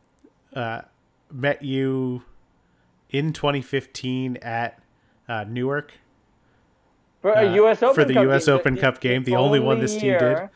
uh, 0.54 0.82
met 1.30 1.62
you 1.62 2.22
in 3.10 3.32
2015 3.32 4.38
at 4.38 4.80
uh, 5.28 5.44
Newark 5.48 5.92
for 7.20 7.32
a 7.32 7.54
U.S. 7.54 7.82
Uh, 7.82 7.86
Open 7.86 7.94
for 7.94 8.04
the 8.04 8.14
Cup 8.14 8.22
U.S. 8.24 8.46
game. 8.46 8.76
Cup 8.76 8.94
the, 8.94 9.00
game, 9.00 9.24
the, 9.24 9.30
the 9.30 9.36
only, 9.36 9.58
only 9.58 9.60
one 9.60 9.80
this 9.80 10.02
year, 10.02 10.18
team 10.18 10.28
did. 10.28 10.48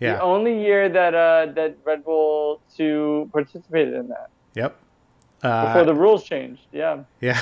Yeah, 0.00 0.14
the 0.14 0.22
only 0.22 0.62
year 0.62 0.88
that 0.88 1.14
uh, 1.14 1.52
that 1.54 1.76
Red 1.84 2.04
Bull 2.04 2.60
two 2.74 3.28
participated 3.32 3.94
in 3.94 4.08
that. 4.08 4.30
Yep. 4.54 4.80
Uh, 5.42 5.66
Before 5.66 5.84
the 5.84 5.94
rules 5.94 6.24
changed, 6.24 6.62
yeah. 6.72 7.04
Yeah, 7.20 7.40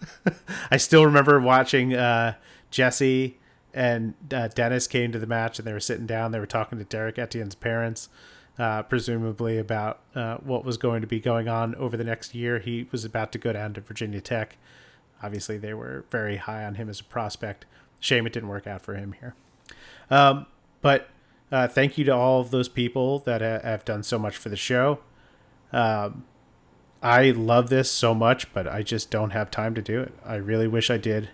I 0.70 0.76
still 0.76 1.06
remember 1.06 1.40
watching 1.40 1.94
uh, 1.94 2.34
Jesse 2.70 3.38
and 3.74 4.14
uh, 4.32 4.48
Dennis 4.48 4.86
came 4.86 5.12
to 5.12 5.18
the 5.18 5.26
match, 5.26 5.58
and 5.58 5.66
they 5.66 5.72
were 5.72 5.80
sitting 5.80 6.06
down. 6.06 6.32
They 6.32 6.38
were 6.38 6.46
talking 6.46 6.78
to 6.78 6.84
Derrick 6.84 7.18
Etienne's 7.18 7.54
parents, 7.54 8.08
uh, 8.58 8.82
presumably 8.82 9.58
about 9.58 10.00
uh, 10.14 10.36
what 10.38 10.64
was 10.64 10.76
going 10.76 11.00
to 11.00 11.06
be 11.06 11.20
going 11.20 11.48
on 11.48 11.74
over 11.76 11.96
the 11.96 12.04
next 12.04 12.34
year. 12.34 12.58
He 12.58 12.86
was 12.92 13.04
about 13.04 13.32
to 13.32 13.38
go 13.38 13.52
down 13.52 13.72
to 13.74 13.80
Virginia 13.80 14.20
Tech. 14.20 14.58
Obviously, 15.22 15.56
they 15.56 15.72
were 15.72 16.04
very 16.10 16.36
high 16.36 16.64
on 16.64 16.74
him 16.74 16.88
as 16.88 17.00
a 17.00 17.04
prospect. 17.04 17.64
Shame 18.00 18.26
it 18.26 18.32
didn't 18.32 18.48
work 18.48 18.66
out 18.66 18.82
for 18.82 18.94
him 18.94 19.12
here. 19.20 19.34
Um, 20.10 20.46
but 20.82 21.08
uh, 21.50 21.68
thank 21.68 21.96
you 21.96 22.04
to 22.04 22.14
all 22.14 22.40
of 22.40 22.50
those 22.50 22.68
people 22.68 23.20
that 23.20 23.40
have 23.40 23.84
done 23.84 24.02
so 24.02 24.18
much 24.18 24.36
for 24.36 24.48
the 24.48 24.56
show. 24.56 24.98
Um, 25.72 26.24
I 27.02 27.30
love 27.30 27.68
this 27.68 27.90
so 27.90 28.14
much, 28.14 28.52
but 28.52 28.68
I 28.68 28.82
just 28.82 29.10
don't 29.10 29.30
have 29.30 29.50
time 29.50 29.74
to 29.74 29.82
do 29.82 30.00
it. 30.00 30.14
I 30.24 30.36
really 30.36 30.68
wish 30.68 30.90
I 30.90 30.98
did. 30.98 31.30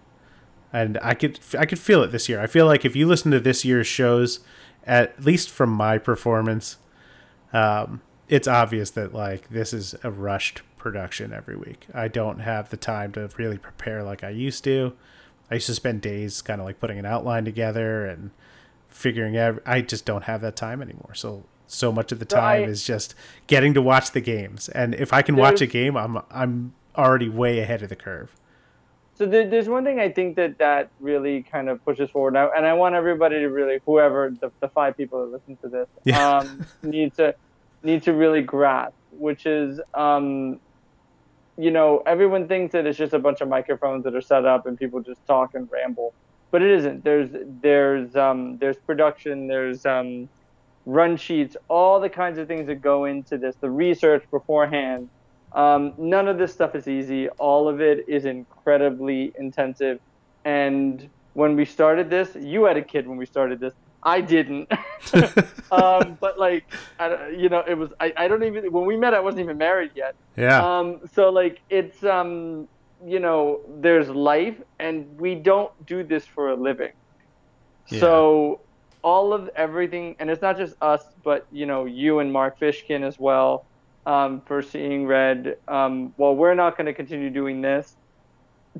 And 0.72 0.98
I 1.02 1.14
could 1.14 1.38
I 1.58 1.66
could 1.66 1.78
feel 1.78 2.02
it 2.02 2.12
this 2.12 2.28
year. 2.28 2.40
I 2.40 2.46
feel 2.46 2.66
like 2.66 2.84
if 2.84 2.96
you 2.96 3.06
listen 3.06 3.30
to 3.32 3.40
this 3.40 3.64
year's 3.64 3.86
shows, 3.86 4.40
at 4.86 5.22
least 5.24 5.50
from 5.50 5.70
my 5.70 5.98
performance, 5.98 6.78
um, 7.52 8.00
it's 8.28 8.48
obvious 8.48 8.90
that 8.92 9.14
like 9.14 9.48
this 9.50 9.72
is 9.72 9.94
a 10.02 10.10
rushed 10.10 10.62
production 10.76 11.32
every 11.32 11.56
week. 11.56 11.86
I 11.94 12.08
don't 12.08 12.40
have 12.40 12.70
the 12.70 12.76
time 12.76 13.12
to 13.12 13.30
really 13.36 13.58
prepare 13.58 14.02
like 14.02 14.24
I 14.24 14.30
used 14.30 14.64
to. 14.64 14.94
I 15.50 15.54
used 15.54 15.66
to 15.66 15.74
spend 15.74 16.02
days 16.02 16.42
kind 16.42 16.60
of 16.60 16.66
like 16.66 16.80
putting 16.80 16.98
an 16.98 17.06
outline 17.06 17.44
together 17.44 18.06
and 18.06 18.30
figuring 18.88 19.36
out. 19.36 19.62
I 19.64 19.80
just 19.80 20.04
don't 20.04 20.24
have 20.24 20.40
that 20.42 20.56
time 20.56 20.82
anymore. 20.82 21.14
So 21.14 21.44
so 21.68 21.92
much 21.92 22.10
of 22.12 22.18
the 22.18 22.24
time 22.24 22.64
is 22.64 22.82
just 22.82 23.14
getting 23.46 23.74
to 23.74 23.82
watch 23.82 24.10
the 24.12 24.20
games. 24.20 24.68
And 24.68 24.94
if 24.94 25.12
I 25.12 25.22
can 25.22 25.36
watch 25.36 25.60
a 25.60 25.66
game, 25.66 25.96
I'm 25.96 26.18
I'm 26.30 26.74
already 26.96 27.28
way 27.28 27.60
ahead 27.60 27.82
of 27.82 27.88
the 27.88 27.96
curve. 27.96 28.34
So 29.14 29.26
there's 29.26 29.68
one 29.68 29.82
thing 29.82 29.98
I 29.98 30.10
think 30.10 30.36
that 30.36 30.58
that 30.58 30.90
really 31.00 31.42
kind 31.42 31.68
of 31.68 31.84
pushes 31.84 32.08
forward 32.08 32.34
now, 32.34 32.52
and 32.56 32.64
I 32.64 32.72
want 32.72 32.94
everybody 32.94 33.40
to 33.40 33.48
really, 33.48 33.80
whoever 33.84 34.30
the, 34.30 34.52
the 34.60 34.68
five 34.68 34.96
people 34.96 35.24
that 35.24 35.32
listen 35.32 35.56
to 35.56 35.68
this, 35.68 35.88
yeah. 36.04 36.38
um, 36.38 36.64
need 36.82 37.14
to 37.14 37.34
need 37.82 38.04
to 38.04 38.12
really 38.12 38.42
grasp, 38.42 38.94
which 39.10 39.44
is 39.44 39.80
um, 39.94 40.60
you 41.58 41.72
know, 41.72 42.00
everyone 42.06 42.46
thinks 42.46 42.72
that 42.72 42.86
it's 42.86 42.96
just 42.96 43.12
a 43.12 43.18
bunch 43.18 43.40
of 43.40 43.48
microphones 43.48 44.04
that 44.04 44.14
are 44.14 44.20
set 44.20 44.44
up 44.44 44.66
and 44.66 44.78
people 44.78 45.00
just 45.00 45.26
talk 45.26 45.54
and 45.54 45.68
ramble, 45.72 46.14
but 46.52 46.62
it 46.62 46.70
isn't. 46.70 47.02
There's 47.02 47.30
there's 47.60 48.14
um, 48.14 48.56
there's 48.58 48.76
production, 48.76 49.48
there's 49.48 49.84
um, 49.84 50.28
run 50.88 51.18
sheets, 51.18 51.54
all 51.68 52.00
the 52.00 52.08
kinds 52.08 52.38
of 52.38 52.48
things 52.48 52.66
that 52.66 52.80
go 52.80 53.04
into 53.04 53.36
this, 53.36 53.54
the 53.56 53.70
research 53.70 54.24
beforehand. 54.30 55.10
Um, 55.52 55.92
none 55.98 56.28
of 56.28 56.38
this 56.38 56.50
stuff 56.50 56.74
is 56.74 56.88
easy. 56.88 57.28
All 57.28 57.68
of 57.68 57.82
it 57.82 58.08
is 58.08 58.24
incredibly 58.24 59.34
intensive. 59.38 60.00
And 60.46 61.10
when 61.34 61.56
we 61.56 61.66
started 61.66 62.08
this, 62.08 62.34
you 62.40 62.64
had 62.64 62.78
a 62.78 62.82
kid 62.82 63.06
when 63.06 63.18
we 63.18 63.26
started 63.26 63.60
this. 63.60 63.74
I 64.02 64.22
didn't. 64.22 64.72
um, 65.70 66.16
but 66.20 66.38
like, 66.38 66.64
I, 66.98 67.28
you 67.36 67.50
know, 67.50 67.62
it 67.68 67.74
was, 67.74 67.90
I, 68.00 68.14
I 68.16 68.26
don't 68.26 68.44
even, 68.44 68.72
when 68.72 68.86
we 68.86 68.96
met, 68.96 69.12
I 69.12 69.20
wasn't 69.20 69.40
even 69.40 69.58
married 69.58 69.90
yet. 69.94 70.14
Yeah. 70.36 70.78
Um, 70.78 71.00
so 71.12 71.28
like, 71.28 71.60
it's, 71.68 72.02
um, 72.02 72.66
you 73.04 73.20
know, 73.20 73.60
there's 73.68 74.08
life 74.08 74.56
and 74.78 75.20
we 75.20 75.34
don't 75.34 75.70
do 75.84 76.02
this 76.02 76.24
for 76.24 76.48
a 76.48 76.56
living. 76.56 76.92
Yeah. 77.88 78.00
So 78.00 78.60
all 79.08 79.32
of 79.32 79.42
everything, 79.56 80.16
and 80.18 80.30
it's 80.30 80.42
not 80.42 80.56
just 80.56 80.74
us, 80.82 81.04
but, 81.24 81.46
you 81.52 81.66
know, 81.70 81.80
you 82.02 82.18
and 82.20 82.32
Mark 82.32 82.58
Fishkin 82.60 83.02
as 83.10 83.18
well, 83.18 83.64
um, 84.06 84.42
for 84.48 84.62
seeing 84.62 85.06
red. 85.06 85.56
Um, 85.66 86.12
well, 86.16 86.34
we're 86.36 86.54
not 86.54 86.76
going 86.76 86.86
to 86.86 86.94
continue 87.02 87.30
doing 87.30 87.60
this 87.62 87.96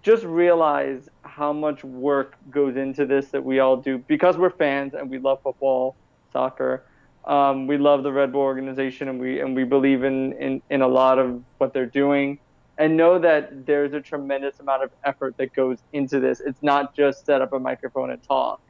just 0.03 0.25
realize 0.25 1.09
how 1.23 1.53
much 1.53 1.83
work 1.85 2.37
goes 2.51 2.77
into 2.77 3.07
this 3.07 3.29
that 3.29 3.45
we 3.45 3.59
all 3.59 3.77
do 3.77 3.99
because 3.99 4.37
we're 4.37 4.51
fans 4.51 4.95
and 4.95 5.11
we 5.11 5.19
love 5.19 5.39
football, 5.43 5.97
soccer. 6.33 6.85
Um, 7.25 7.67
we 7.67 7.79
love 7.79 8.03
the 8.03 8.13
Red 8.13 8.33
Bull 8.33 8.43
organization 8.43 9.09
and 9.09 9.19
we 9.21 9.41
and 9.41 9.57
we 9.57 9.65
believe 9.65 10.05
in, 10.05 10.33
in, 10.35 10.63
in 10.71 10.83
a 10.83 10.89
lot 10.89 11.19
of 11.19 11.43
what 11.59 11.73
they're 11.73 11.87
doing. 12.05 12.39
and 12.79 12.97
know 12.97 13.19
that 13.19 13.67
there's 13.67 13.93
a 13.93 14.01
tremendous 14.01 14.61
amount 14.61 14.85
of 14.85 14.91
effort 15.05 15.37
that 15.39 15.53
goes 15.53 15.79
into 15.93 16.21
this. 16.21 16.41
It's 16.41 16.63
not 16.63 16.95
just 16.95 17.27
set 17.27 17.43
up 17.43 17.53
a 17.53 17.59
microphone 17.59 18.11
and 18.11 18.23
talk. 18.23 18.61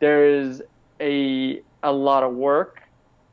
There 0.00 0.24
is 0.40 0.62
a 1.00 1.62
a 1.82 1.92
lot 1.92 2.22
of 2.22 2.34
work 2.34 2.82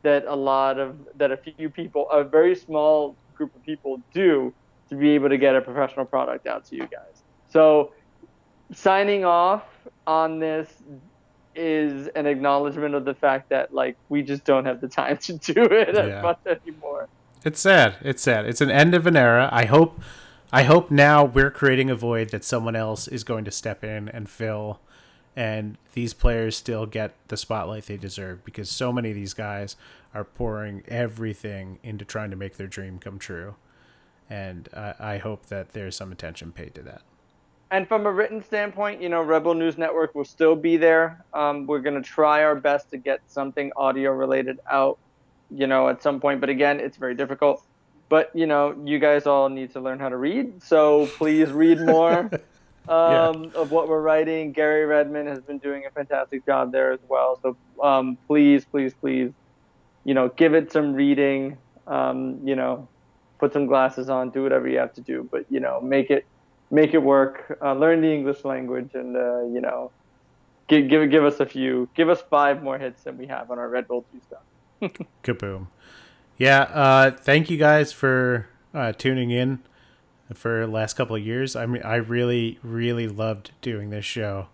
that 0.04 0.26
a 0.28 0.36
lot 0.36 0.80
of 0.80 0.98
that 1.18 1.32
a 1.32 1.38
few 1.38 1.70
people, 1.70 2.10
a 2.12 2.24
very 2.24 2.56
small 2.56 3.16
group 3.34 3.56
of 3.56 3.64
people 3.64 4.02
do 4.14 4.54
to 4.90 4.96
be 4.96 5.12
able 5.12 5.30
to 5.30 5.38
get 5.38 5.56
a 5.56 5.62
professional 5.62 6.06
product 6.06 6.48
out 6.48 6.64
to 6.66 6.76
you 6.76 6.88
guys. 6.88 7.24
So 7.50 7.92
signing 8.72 9.26
off 9.26 9.64
on 10.06 10.40
this 10.40 10.84
is 11.56 12.08
an 12.10 12.26
acknowledgement 12.26 12.94
of 12.94 13.06
the 13.06 13.14
fact 13.14 13.50
that 13.50 13.74
like 13.74 13.98
we 14.10 14.22
just 14.22 14.44
don't 14.44 14.66
have 14.66 14.82
the 14.82 14.88
time 14.88 15.18
to 15.18 15.34
do 15.34 15.64
it 15.64 15.96
yeah. 15.96 16.02
as 16.02 16.24
much 16.24 16.40
anymore. 16.46 17.10
It's 17.44 17.60
sad. 17.60 17.96
It's 18.02 18.22
sad. 18.22 18.46
It's 18.46 18.62
an 18.62 18.72
end 18.72 18.94
of 18.94 19.08
an 19.08 19.16
era. 19.16 19.50
I 19.52 19.66
hope 19.66 20.02
I 20.52 20.64
hope 20.64 20.92
now 20.92 21.26
we're 21.26 21.52
creating 21.52 21.90
a 21.90 21.96
void 21.96 22.30
that 22.30 22.44
someone 22.44 22.76
else 22.76 23.08
is 23.08 23.24
going 23.24 23.46
to 23.46 23.52
step 23.52 23.84
in 23.84 24.08
and 24.10 24.30
fill 24.30 24.80
and 25.36 25.78
these 25.94 26.14
players 26.14 26.56
still 26.56 26.86
get 26.86 27.14
the 27.28 27.38
spotlight 27.38 27.86
they 27.86 27.98
deserve 27.98 28.46
because 28.46 28.70
so 28.70 28.94
many 28.94 29.10
of 29.10 29.16
these 29.16 29.34
guys 29.34 29.76
are 30.14 30.24
pouring 30.24 30.84
everything 30.88 31.80
into 31.84 32.06
trying 32.06 32.30
to 32.30 32.38
make 32.38 32.56
their 32.56 32.68
dream 32.68 33.00
come 33.00 33.20
true. 33.20 33.56
And 34.30 34.70
I 34.74 35.18
hope 35.18 35.48
that 35.48 35.74
there's 35.74 35.96
some 35.96 36.12
attention 36.12 36.52
paid 36.52 36.74
to 36.76 36.82
that. 36.84 37.02
And 37.72 37.88
from 37.88 38.06
a 38.06 38.12
written 38.12 38.42
standpoint, 38.42 39.02
you 39.02 39.10
know, 39.10 39.22
Rebel 39.22 39.54
News 39.54 39.78
Network 39.78 40.16
will 40.16 40.26
still 40.26 40.56
be 40.56 40.78
there. 40.78 41.24
Um, 41.34 41.68
we're 41.68 41.80
going 41.80 42.02
to 42.02 42.08
try 42.08 42.44
our 42.44 42.56
best 42.56 42.90
to 42.92 42.98
get 42.98 43.20
something 43.28 43.72
audio 43.76 44.12
related 44.12 44.60
out, 44.72 44.98
you 45.52 45.68
know, 45.68 45.90
at 45.90 46.02
some 46.02 46.20
point. 46.20 46.40
But 46.40 46.50
again, 46.50 46.80
it's 46.80 46.98
very 46.98 47.16
difficult. 47.16 47.64
But, 48.08 48.32
you 48.36 48.46
know, 48.46 48.76
you 48.86 49.00
guys 49.00 49.26
all 49.26 49.50
need 49.50 49.74
to 49.74 49.80
learn 49.80 50.00
how 50.00 50.10
to 50.10 50.18
read. 50.18 50.62
So 50.64 51.08
please 51.18 51.52
read 51.52 51.82
more. 51.82 52.30
um, 52.88 53.46
yeah. 53.46 53.62
of 53.62 53.72
what 53.72 53.88
we're 53.88 54.02
writing. 54.02 54.52
Gary 54.52 54.86
Redmond 54.86 55.28
has 55.28 55.42
been 55.42 55.58
doing 55.58 55.86
a 55.86 55.92
fantastic 55.92 56.46
job 56.46 56.72
there 56.72 56.92
as 56.92 57.00
well. 57.08 57.40
So 57.42 57.58
um, 57.82 58.18
please, 58.28 58.66
please, 58.66 58.94
please, 58.94 59.32
you 60.04 60.14
know, 60.14 60.30
give 60.30 60.54
it 60.54 60.72
some 60.72 60.94
reading. 60.94 61.58
Um, 61.88 62.40
you 62.44 62.56
know, 62.56 62.88
put 63.40 63.54
some 63.54 63.66
glasses 63.68 64.10
on, 64.10 64.30
do 64.32 64.44
whatever 64.44 64.68
you 64.68 64.80
have 64.80 64.94
to 64.94 65.02
do, 65.02 65.28
but 65.32 65.46
you 65.50 65.60
know, 65.60 65.82
make 65.82 66.10
it 66.10 66.26
make 66.72 66.94
it 66.94 67.00
work. 67.02 67.58
Uh, 67.62 67.74
learn 67.74 68.02
the 68.02 68.12
English 68.12 68.44
language, 68.44 68.92
and 68.94 69.16
uh, 69.16 69.44
you 69.44 69.62
know, 69.62 69.92
give 70.68 70.90
give 70.90 71.10
give 71.10 71.24
us 71.24 71.40
a 71.40 71.46
few, 71.46 71.90
give 71.96 72.10
us 72.10 72.22
five 72.30 72.64
more 72.64 72.78
hits 72.78 73.04
than 73.04 73.18
we 73.18 73.28
have 73.28 73.52
on 73.52 73.60
our 73.60 73.70
Red 73.70 73.88
Bull 73.88 74.06
two 74.12 74.22
stuff. 74.22 74.92
Kaboom! 75.24 75.68
Yeah, 76.38 76.62
uh, 76.62 77.12
thank 77.12 77.50
you 77.50 77.58
guys 77.58 77.94
for 77.94 78.48
uh, 78.74 78.92
tuning 78.94 79.32
in 79.32 79.60
for 80.34 80.66
last 80.68 80.94
couple 80.94 81.16
of 81.16 81.26
years. 81.26 81.56
I 81.56 81.66
mean, 81.66 81.84
I 81.84 81.96
really, 81.96 82.60
really 82.64 83.08
loved 83.08 83.52
doing 83.62 83.90
this 83.90 84.06
show. 84.06 84.48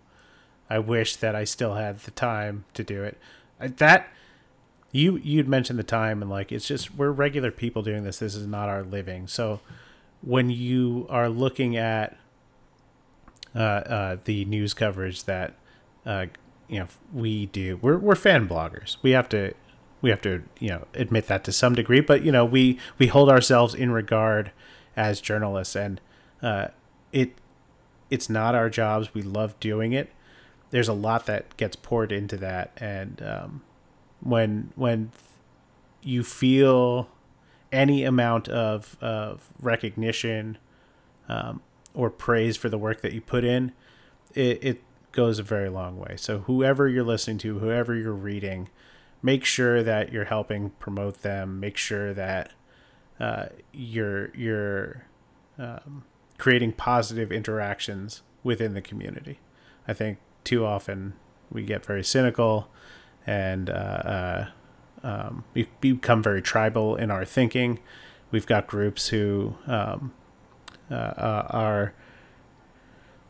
I 0.68 0.78
wish 0.78 1.16
that 1.16 1.34
I 1.34 1.44
still 1.44 1.74
had 1.74 2.00
the 2.00 2.10
time 2.10 2.64
to 2.74 2.84
do 2.84 3.02
it. 3.02 3.18
That 3.58 4.08
you 4.90 5.16
you'd 5.16 5.48
mentioned 5.48 5.78
the 5.78 5.84
time 5.84 6.20
and 6.20 6.30
like 6.30 6.52
it's 6.52 6.66
just 6.66 6.94
we're 6.94 7.10
regular 7.10 7.50
people 7.50 7.82
doing 7.82 8.04
this. 8.04 8.18
This 8.18 8.34
is 8.34 8.46
not 8.46 8.68
our 8.68 8.82
living. 8.82 9.26
So 9.26 9.60
when 10.22 10.50
you 10.50 11.06
are 11.10 11.28
looking 11.28 11.76
at 11.76 12.16
uh, 13.54 13.58
uh, 13.58 14.16
the 14.24 14.44
news 14.44 14.74
coverage 14.74 15.24
that 15.24 15.54
uh, 16.06 16.26
you 16.68 16.80
know 16.80 16.88
we 17.12 17.46
do, 17.46 17.78
we're 17.82 17.98
we're 17.98 18.14
fan 18.14 18.48
bloggers. 18.48 18.96
We 19.02 19.12
have 19.12 19.28
to 19.30 19.54
we 20.00 20.10
have 20.10 20.20
to 20.22 20.42
you 20.58 20.68
know 20.68 20.86
admit 20.94 21.26
that 21.26 21.44
to 21.44 21.52
some 21.52 21.74
degree, 21.74 22.00
but 22.00 22.22
you 22.22 22.32
know 22.32 22.44
we 22.44 22.78
we 22.98 23.06
hold 23.06 23.28
ourselves 23.28 23.74
in 23.74 23.90
regard 23.90 24.52
as 24.96 25.20
journalists, 25.20 25.76
and 25.76 26.00
uh, 26.42 26.68
it 27.12 27.34
it's 28.10 28.28
not 28.28 28.54
our 28.54 28.68
jobs. 28.68 29.14
We 29.14 29.22
love 29.22 29.58
doing 29.60 29.92
it. 29.92 30.10
There's 30.70 30.88
a 30.88 30.92
lot 30.92 31.26
that 31.26 31.56
gets 31.56 31.76
poured 31.76 32.12
into 32.12 32.36
that, 32.38 32.72
and 32.76 33.22
um, 33.22 33.62
when 34.20 34.72
when 34.74 35.12
you 36.02 36.22
feel 36.22 37.08
any 37.70 38.04
amount 38.04 38.48
of 38.48 38.96
of 39.00 39.48
recognition 39.60 40.58
um, 41.28 41.60
or 41.94 42.10
praise 42.10 42.56
for 42.56 42.68
the 42.68 42.78
work 42.78 43.00
that 43.02 43.12
you 43.12 43.20
put 43.20 43.44
in, 43.44 43.72
it, 44.34 44.62
it 44.62 44.82
goes 45.12 45.38
a 45.38 45.42
very 45.42 45.68
long 45.68 45.98
way. 45.98 46.16
So 46.16 46.40
whoever 46.40 46.88
you're 46.88 47.04
listening 47.04 47.38
to, 47.38 47.58
whoever 47.58 47.94
you're 47.94 48.12
reading, 48.12 48.68
make 49.22 49.44
sure 49.44 49.82
that 49.82 50.12
you're 50.12 50.24
helping 50.24 50.70
promote 50.70 51.22
them. 51.22 51.60
Make 51.60 51.76
sure 51.76 52.12
that 52.14 52.52
uh, 53.20 53.46
you're 53.72 54.34
you're 54.34 55.04
um, 55.58 56.04
creating 56.38 56.72
positive 56.72 57.30
interactions 57.30 58.22
within 58.42 58.74
the 58.74 58.82
community. 58.82 59.38
I 59.86 59.92
think 59.92 60.18
too 60.44 60.64
often 60.64 61.14
we 61.50 61.62
get 61.62 61.84
very 61.84 62.02
cynical 62.02 62.68
and 63.26 63.70
uh, 63.70 63.72
uh, 63.72 64.46
um, 65.02 65.44
we 65.54 65.68
become 65.80 66.22
very 66.22 66.42
tribal 66.42 66.96
in 66.96 67.10
our 67.10 67.24
thinking. 67.24 67.78
We've 68.30 68.46
got 68.46 68.66
groups 68.66 69.08
who 69.08 69.54
um, 69.66 70.12
uh, 70.90 70.94
uh, 70.94 71.46
are 71.50 71.94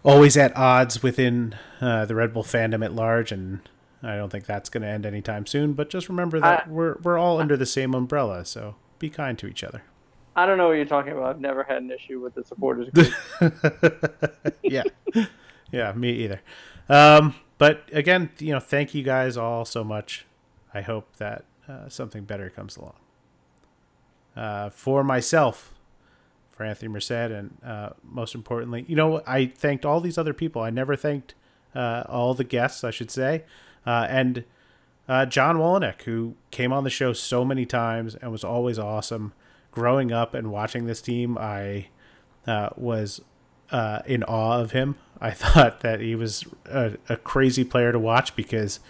always 0.02 0.36
at 0.36 0.56
odds 0.56 1.02
within 1.02 1.54
uh, 1.80 2.06
the 2.06 2.14
Red 2.14 2.32
Bull 2.32 2.44
fandom 2.44 2.84
at 2.84 2.92
large, 2.92 3.32
and 3.32 3.60
I 4.02 4.16
don't 4.16 4.30
think 4.30 4.46
that's 4.46 4.68
going 4.68 4.82
to 4.82 4.88
end 4.88 5.06
anytime 5.06 5.46
soon. 5.46 5.72
But 5.72 5.90
just 5.90 6.08
remember 6.08 6.40
that 6.40 6.68
we're 6.68 6.98
we're 7.02 7.18
all 7.18 7.40
under 7.40 7.56
the 7.56 7.66
same 7.66 7.94
umbrella, 7.94 8.44
so 8.44 8.76
be 9.02 9.10
kind 9.10 9.38
to 9.38 9.46
each 9.46 9.62
other. 9.62 9.82
I 10.34 10.46
don't 10.46 10.56
know 10.56 10.68
what 10.68 10.74
you're 10.74 10.86
talking 10.86 11.12
about. 11.12 11.26
I've 11.26 11.40
never 11.40 11.62
had 11.62 11.82
an 11.82 11.90
issue 11.90 12.20
with 12.20 12.34
the 12.34 12.44
supporters 12.44 12.88
group. 12.94 13.12
yeah, 14.62 14.84
yeah, 15.70 15.92
me 15.92 16.12
either. 16.12 16.40
Um, 16.88 17.34
but 17.58 17.82
again, 17.92 18.30
you 18.38 18.52
know, 18.52 18.60
thank 18.60 18.94
you 18.94 19.02
guys 19.02 19.36
all 19.36 19.66
so 19.66 19.84
much. 19.84 20.24
I 20.72 20.80
hope 20.80 21.16
that 21.16 21.44
uh, 21.68 21.90
something 21.90 22.24
better 22.24 22.48
comes 22.48 22.78
along. 22.78 22.94
Uh, 24.34 24.70
for 24.70 25.04
myself, 25.04 25.74
for 26.50 26.64
Anthony 26.64 26.88
Merced, 26.88 27.10
and 27.10 27.58
uh, 27.62 27.90
most 28.02 28.34
importantly, 28.34 28.86
you 28.88 28.96
know, 28.96 29.20
I 29.26 29.46
thanked 29.46 29.84
all 29.84 30.00
these 30.00 30.16
other 30.16 30.32
people. 30.32 30.62
I 30.62 30.70
never 30.70 30.96
thanked 30.96 31.34
uh, 31.74 32.04
all 32.08 32.32
the 32.32 32.44
guests, 32.44 32.84
I 32.84 32.90
should 32.90 33.10
say, 33.10 33.44
uh, 33.86 34.06
and 34.08 34.44
uh, 35.08 35.26
John 35.26 35.56
Wolyniec, 35.56 36.02
who 36.02 36.34
came 36.50 36.72
on 36.72 36.84
the 36.84 36.90
show 36.90 37.12
so 37.12 37.44
many 37.44 37.66
times 37.66 38.14
and 38.14 38.30
was 38.30 38.44
always 38.44 38.78
awesome 38.78 39.32
growing 39.70 40.12
up 40.12 40.34
and 40.34 40.50
watching 40.50 40.86
this 40.86 41.02
team, 41.02 41.36
I 41.38 41.88
uh, 42.46 42.70
was 42.76 43.20
uh, 43.70 44.02
in 44.06 44.22
awe 44.24 44.60
of 44.60 44.72
him. 44.72 44.96
I 45.20 45.30
thought 45.32 45.80
that 45.80 46.00
he 46.00 46.14
was 46.14 46.44
a, 46.66 46.92
a 47.08 47.16
crazy 47.16 47.64
player 47.64 47.90
to 47.90 47.98
watch 47.98 48.36
because 48.36 48.80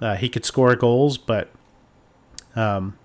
uh, 0.00 0.16
he 0.16 0.28
could 0.28 0.44
score 0.44 0.74
goals, 0.74 1.18
but 1.18 1.50
um, 2.56 2.98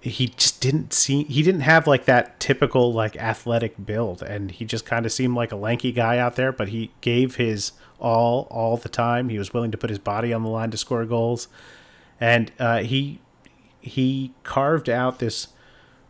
he 0.00 0.28
just 0.28 0.60
didn't 0.60 0.92
seem 0.92 1.26
he 1.26 1.42
didn't 1.42 1.62
have 1.62 1.86
like 1.86 2.04
that 2.04 2.38
typical 2.38 2.92
like 2.92 3.16
athletic 3.16 3.84
build, 3.84 4.22
and 4.22 4.50
he 4.50 4.64
just 4.64 4.86
kind 4.86 5.06
of 5.06 5.12
seemed 5.12 5.34
like 5.34 5.50
a 5.50 5.56
lanky 5.56 5.92
guy 5.92 6.18
out 6.18 6.36
there. 6.36 6.52
But 6.52 6.68
he 6.68 6.92
gave 7.00 7.36
his 7.36 7.72
all 7.98 8.46
all 8.50 8.76
the 8.76 8.88
time. 8.88 9.28
He 9.28 9.38
was 9.38 9.52
willing 9.52 9.70
to 9.70 9.78
put 9.78 9.90
his 9.90 9.98
body 9.98 10.32
on 10.32 10.42
the 10.42 10.48
line 10.48 10.70
to 10.70 10.76
score 10.76 11.04
goals, 11.04 11.48
and 12.20 12.52
uh, 12.58 12.78
he 12.78 13.20
he 13.80 14.32
carved 14.42 14.88
out 14.88 15.18
this 15.18 15.48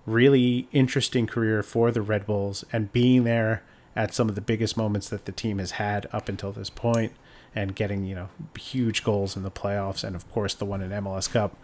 really 0.06 0.68
interesting 0.72 1.26
career 1.26 1.62
for 1.62 1.90
the 1.90 2.00
Red 2.00 2.26
Bulls 2.26 2.64
and 2.72 2.92
being 2.92 3.24
there 3.24 3.62
at 3.94 4.14
some 4.14 4.28
of 4.28 4.34
the 4.34 4.40
biggest 4.40 4.76
moments 4.76 5.08
that 5.08 5.24
the 5.24 5.32
team 5.32 5.58
has 5.58 5.72
had 5.72 6.06
up 6.12 6.28
until 6.28 6.52
this 6.52 6.70
point 6.70 7.12
and 7.54 7.74
getting, 7.74 8.04
you 8.04 8.14
know, 8.14 8.28
huge 8.58 9.02
goals 9.02 9.36
in 9.36 9.42
the 9.42 9.50
playoffs 9.50 10.04
and 10.04 10.14
of 10.14 10.30
course 10.30 10.54
the 10.54 10.64
one 10.64 10.80
in 10.80 10.90
MLS 10.90 11.30
Cup. 11.30 11.56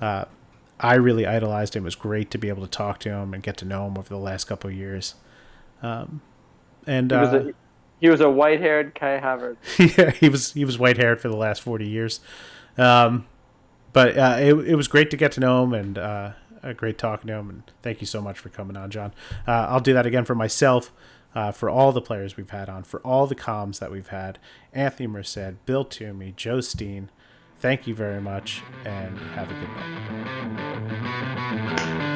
Uh, 0.00 0.24
I 0.80 0.94
really 0.94 1.26
idolized 1.26 1.76
him. 1.76 1.84
It 1.84 1.86
was 1.86 1.94
great 1.94 2.30
to 2.32 2.38
be 2.38 2.48
able 2.48 2.62
to 2.62 2.70
talk 2.70 2.98
to 3.00 3.10
him 3.10 3.32
and 3.32 3.42
get 3.42 3.56
to 3.58 3.64
know 3.64 3.86
him 3.86 3.96
over 3.96 4.08
the 4.08 4.18
last 4.18 4.44
couple 4.44 4.68
of 4.68 4.76
years. 4.76 5.14
Um, 5.82 6.20
and 6.86 7.12
uh, 7.12 7.44
he 8.00 8.08
was 8.08 8.20
a 8.20 8.30
white-haired 8.30 8.94
Kai 8.94 9.20
Havertz. 9.20 9.96
yeah, 9.98 10.10
he 10.10 10.28
was 10.28 10.52
he 10.52 10.64
was 10.64 10.78
white-haired 10.78 11.20
for 11.20 11.28
the 11.28 11.36
last 11.36 11.62
forty 11.62 11.88
years. 11.88 12.20
Um, 12.78 13.26
but 13.92 14.16
uh, 14.18 14.36
it, 14.38 14.52
it 14.52 14.74
was 14.74 14.88
great 14.88 15.10
to 15.10 15.16
get 15.16 15.32
to 15.32 15.40
know 15.40 15.64
him 15.64 15.72
and 15.72 15.96
uh, 15.96 16.32
great 16.76 16.98
talking 16.98 17.28
to 17.28 17.34
him. 17.34 17.48
And 17.48 17.62
thank 17.82 18.00
you 18.02 18.06
so 18.06 18.20
much 18.20 18.38
for 18.38 18.50
coming 18.50 18.76
on, 18.76 18.90
John. 18.90 19.14
Uh, 19.46 19.66
I'll 19.70 19.80
do 19.80 19.94
that 19.94 20.04
again 20.04 20.26
for 20.26 20.34
myself, 20.34 20.92
uh, 21.34 21.52
for 21.52 21.70
all 21.70 21.92
the 21.92 22.02
players 22.02 22.36
we've 22.36 22.50
had 22.50 22.68
on, 22.68 22.82
for 22.82 23.00
all 23.00 23.26
the 23.26 23.34
comms 23.34 23.78
that 23.78 23.90
we've 23.90 24.08
had 24.08 24.38
Anthony 24.72 25.06
Merced, 25.06 25.64
Bill 25.64 25.84
Toomey, 25.84 26.34
Joe 26.36 26.60
Steen. 26.60 27.10
Thank 27.58 27.86
you 27.86 27.94
very 27.94 28.20
much 28.20 28.62
and 28.84 29.18
have 29.18 29.50
a 29.50 29.54
good 29.54 29.70
night. 31.70 32.15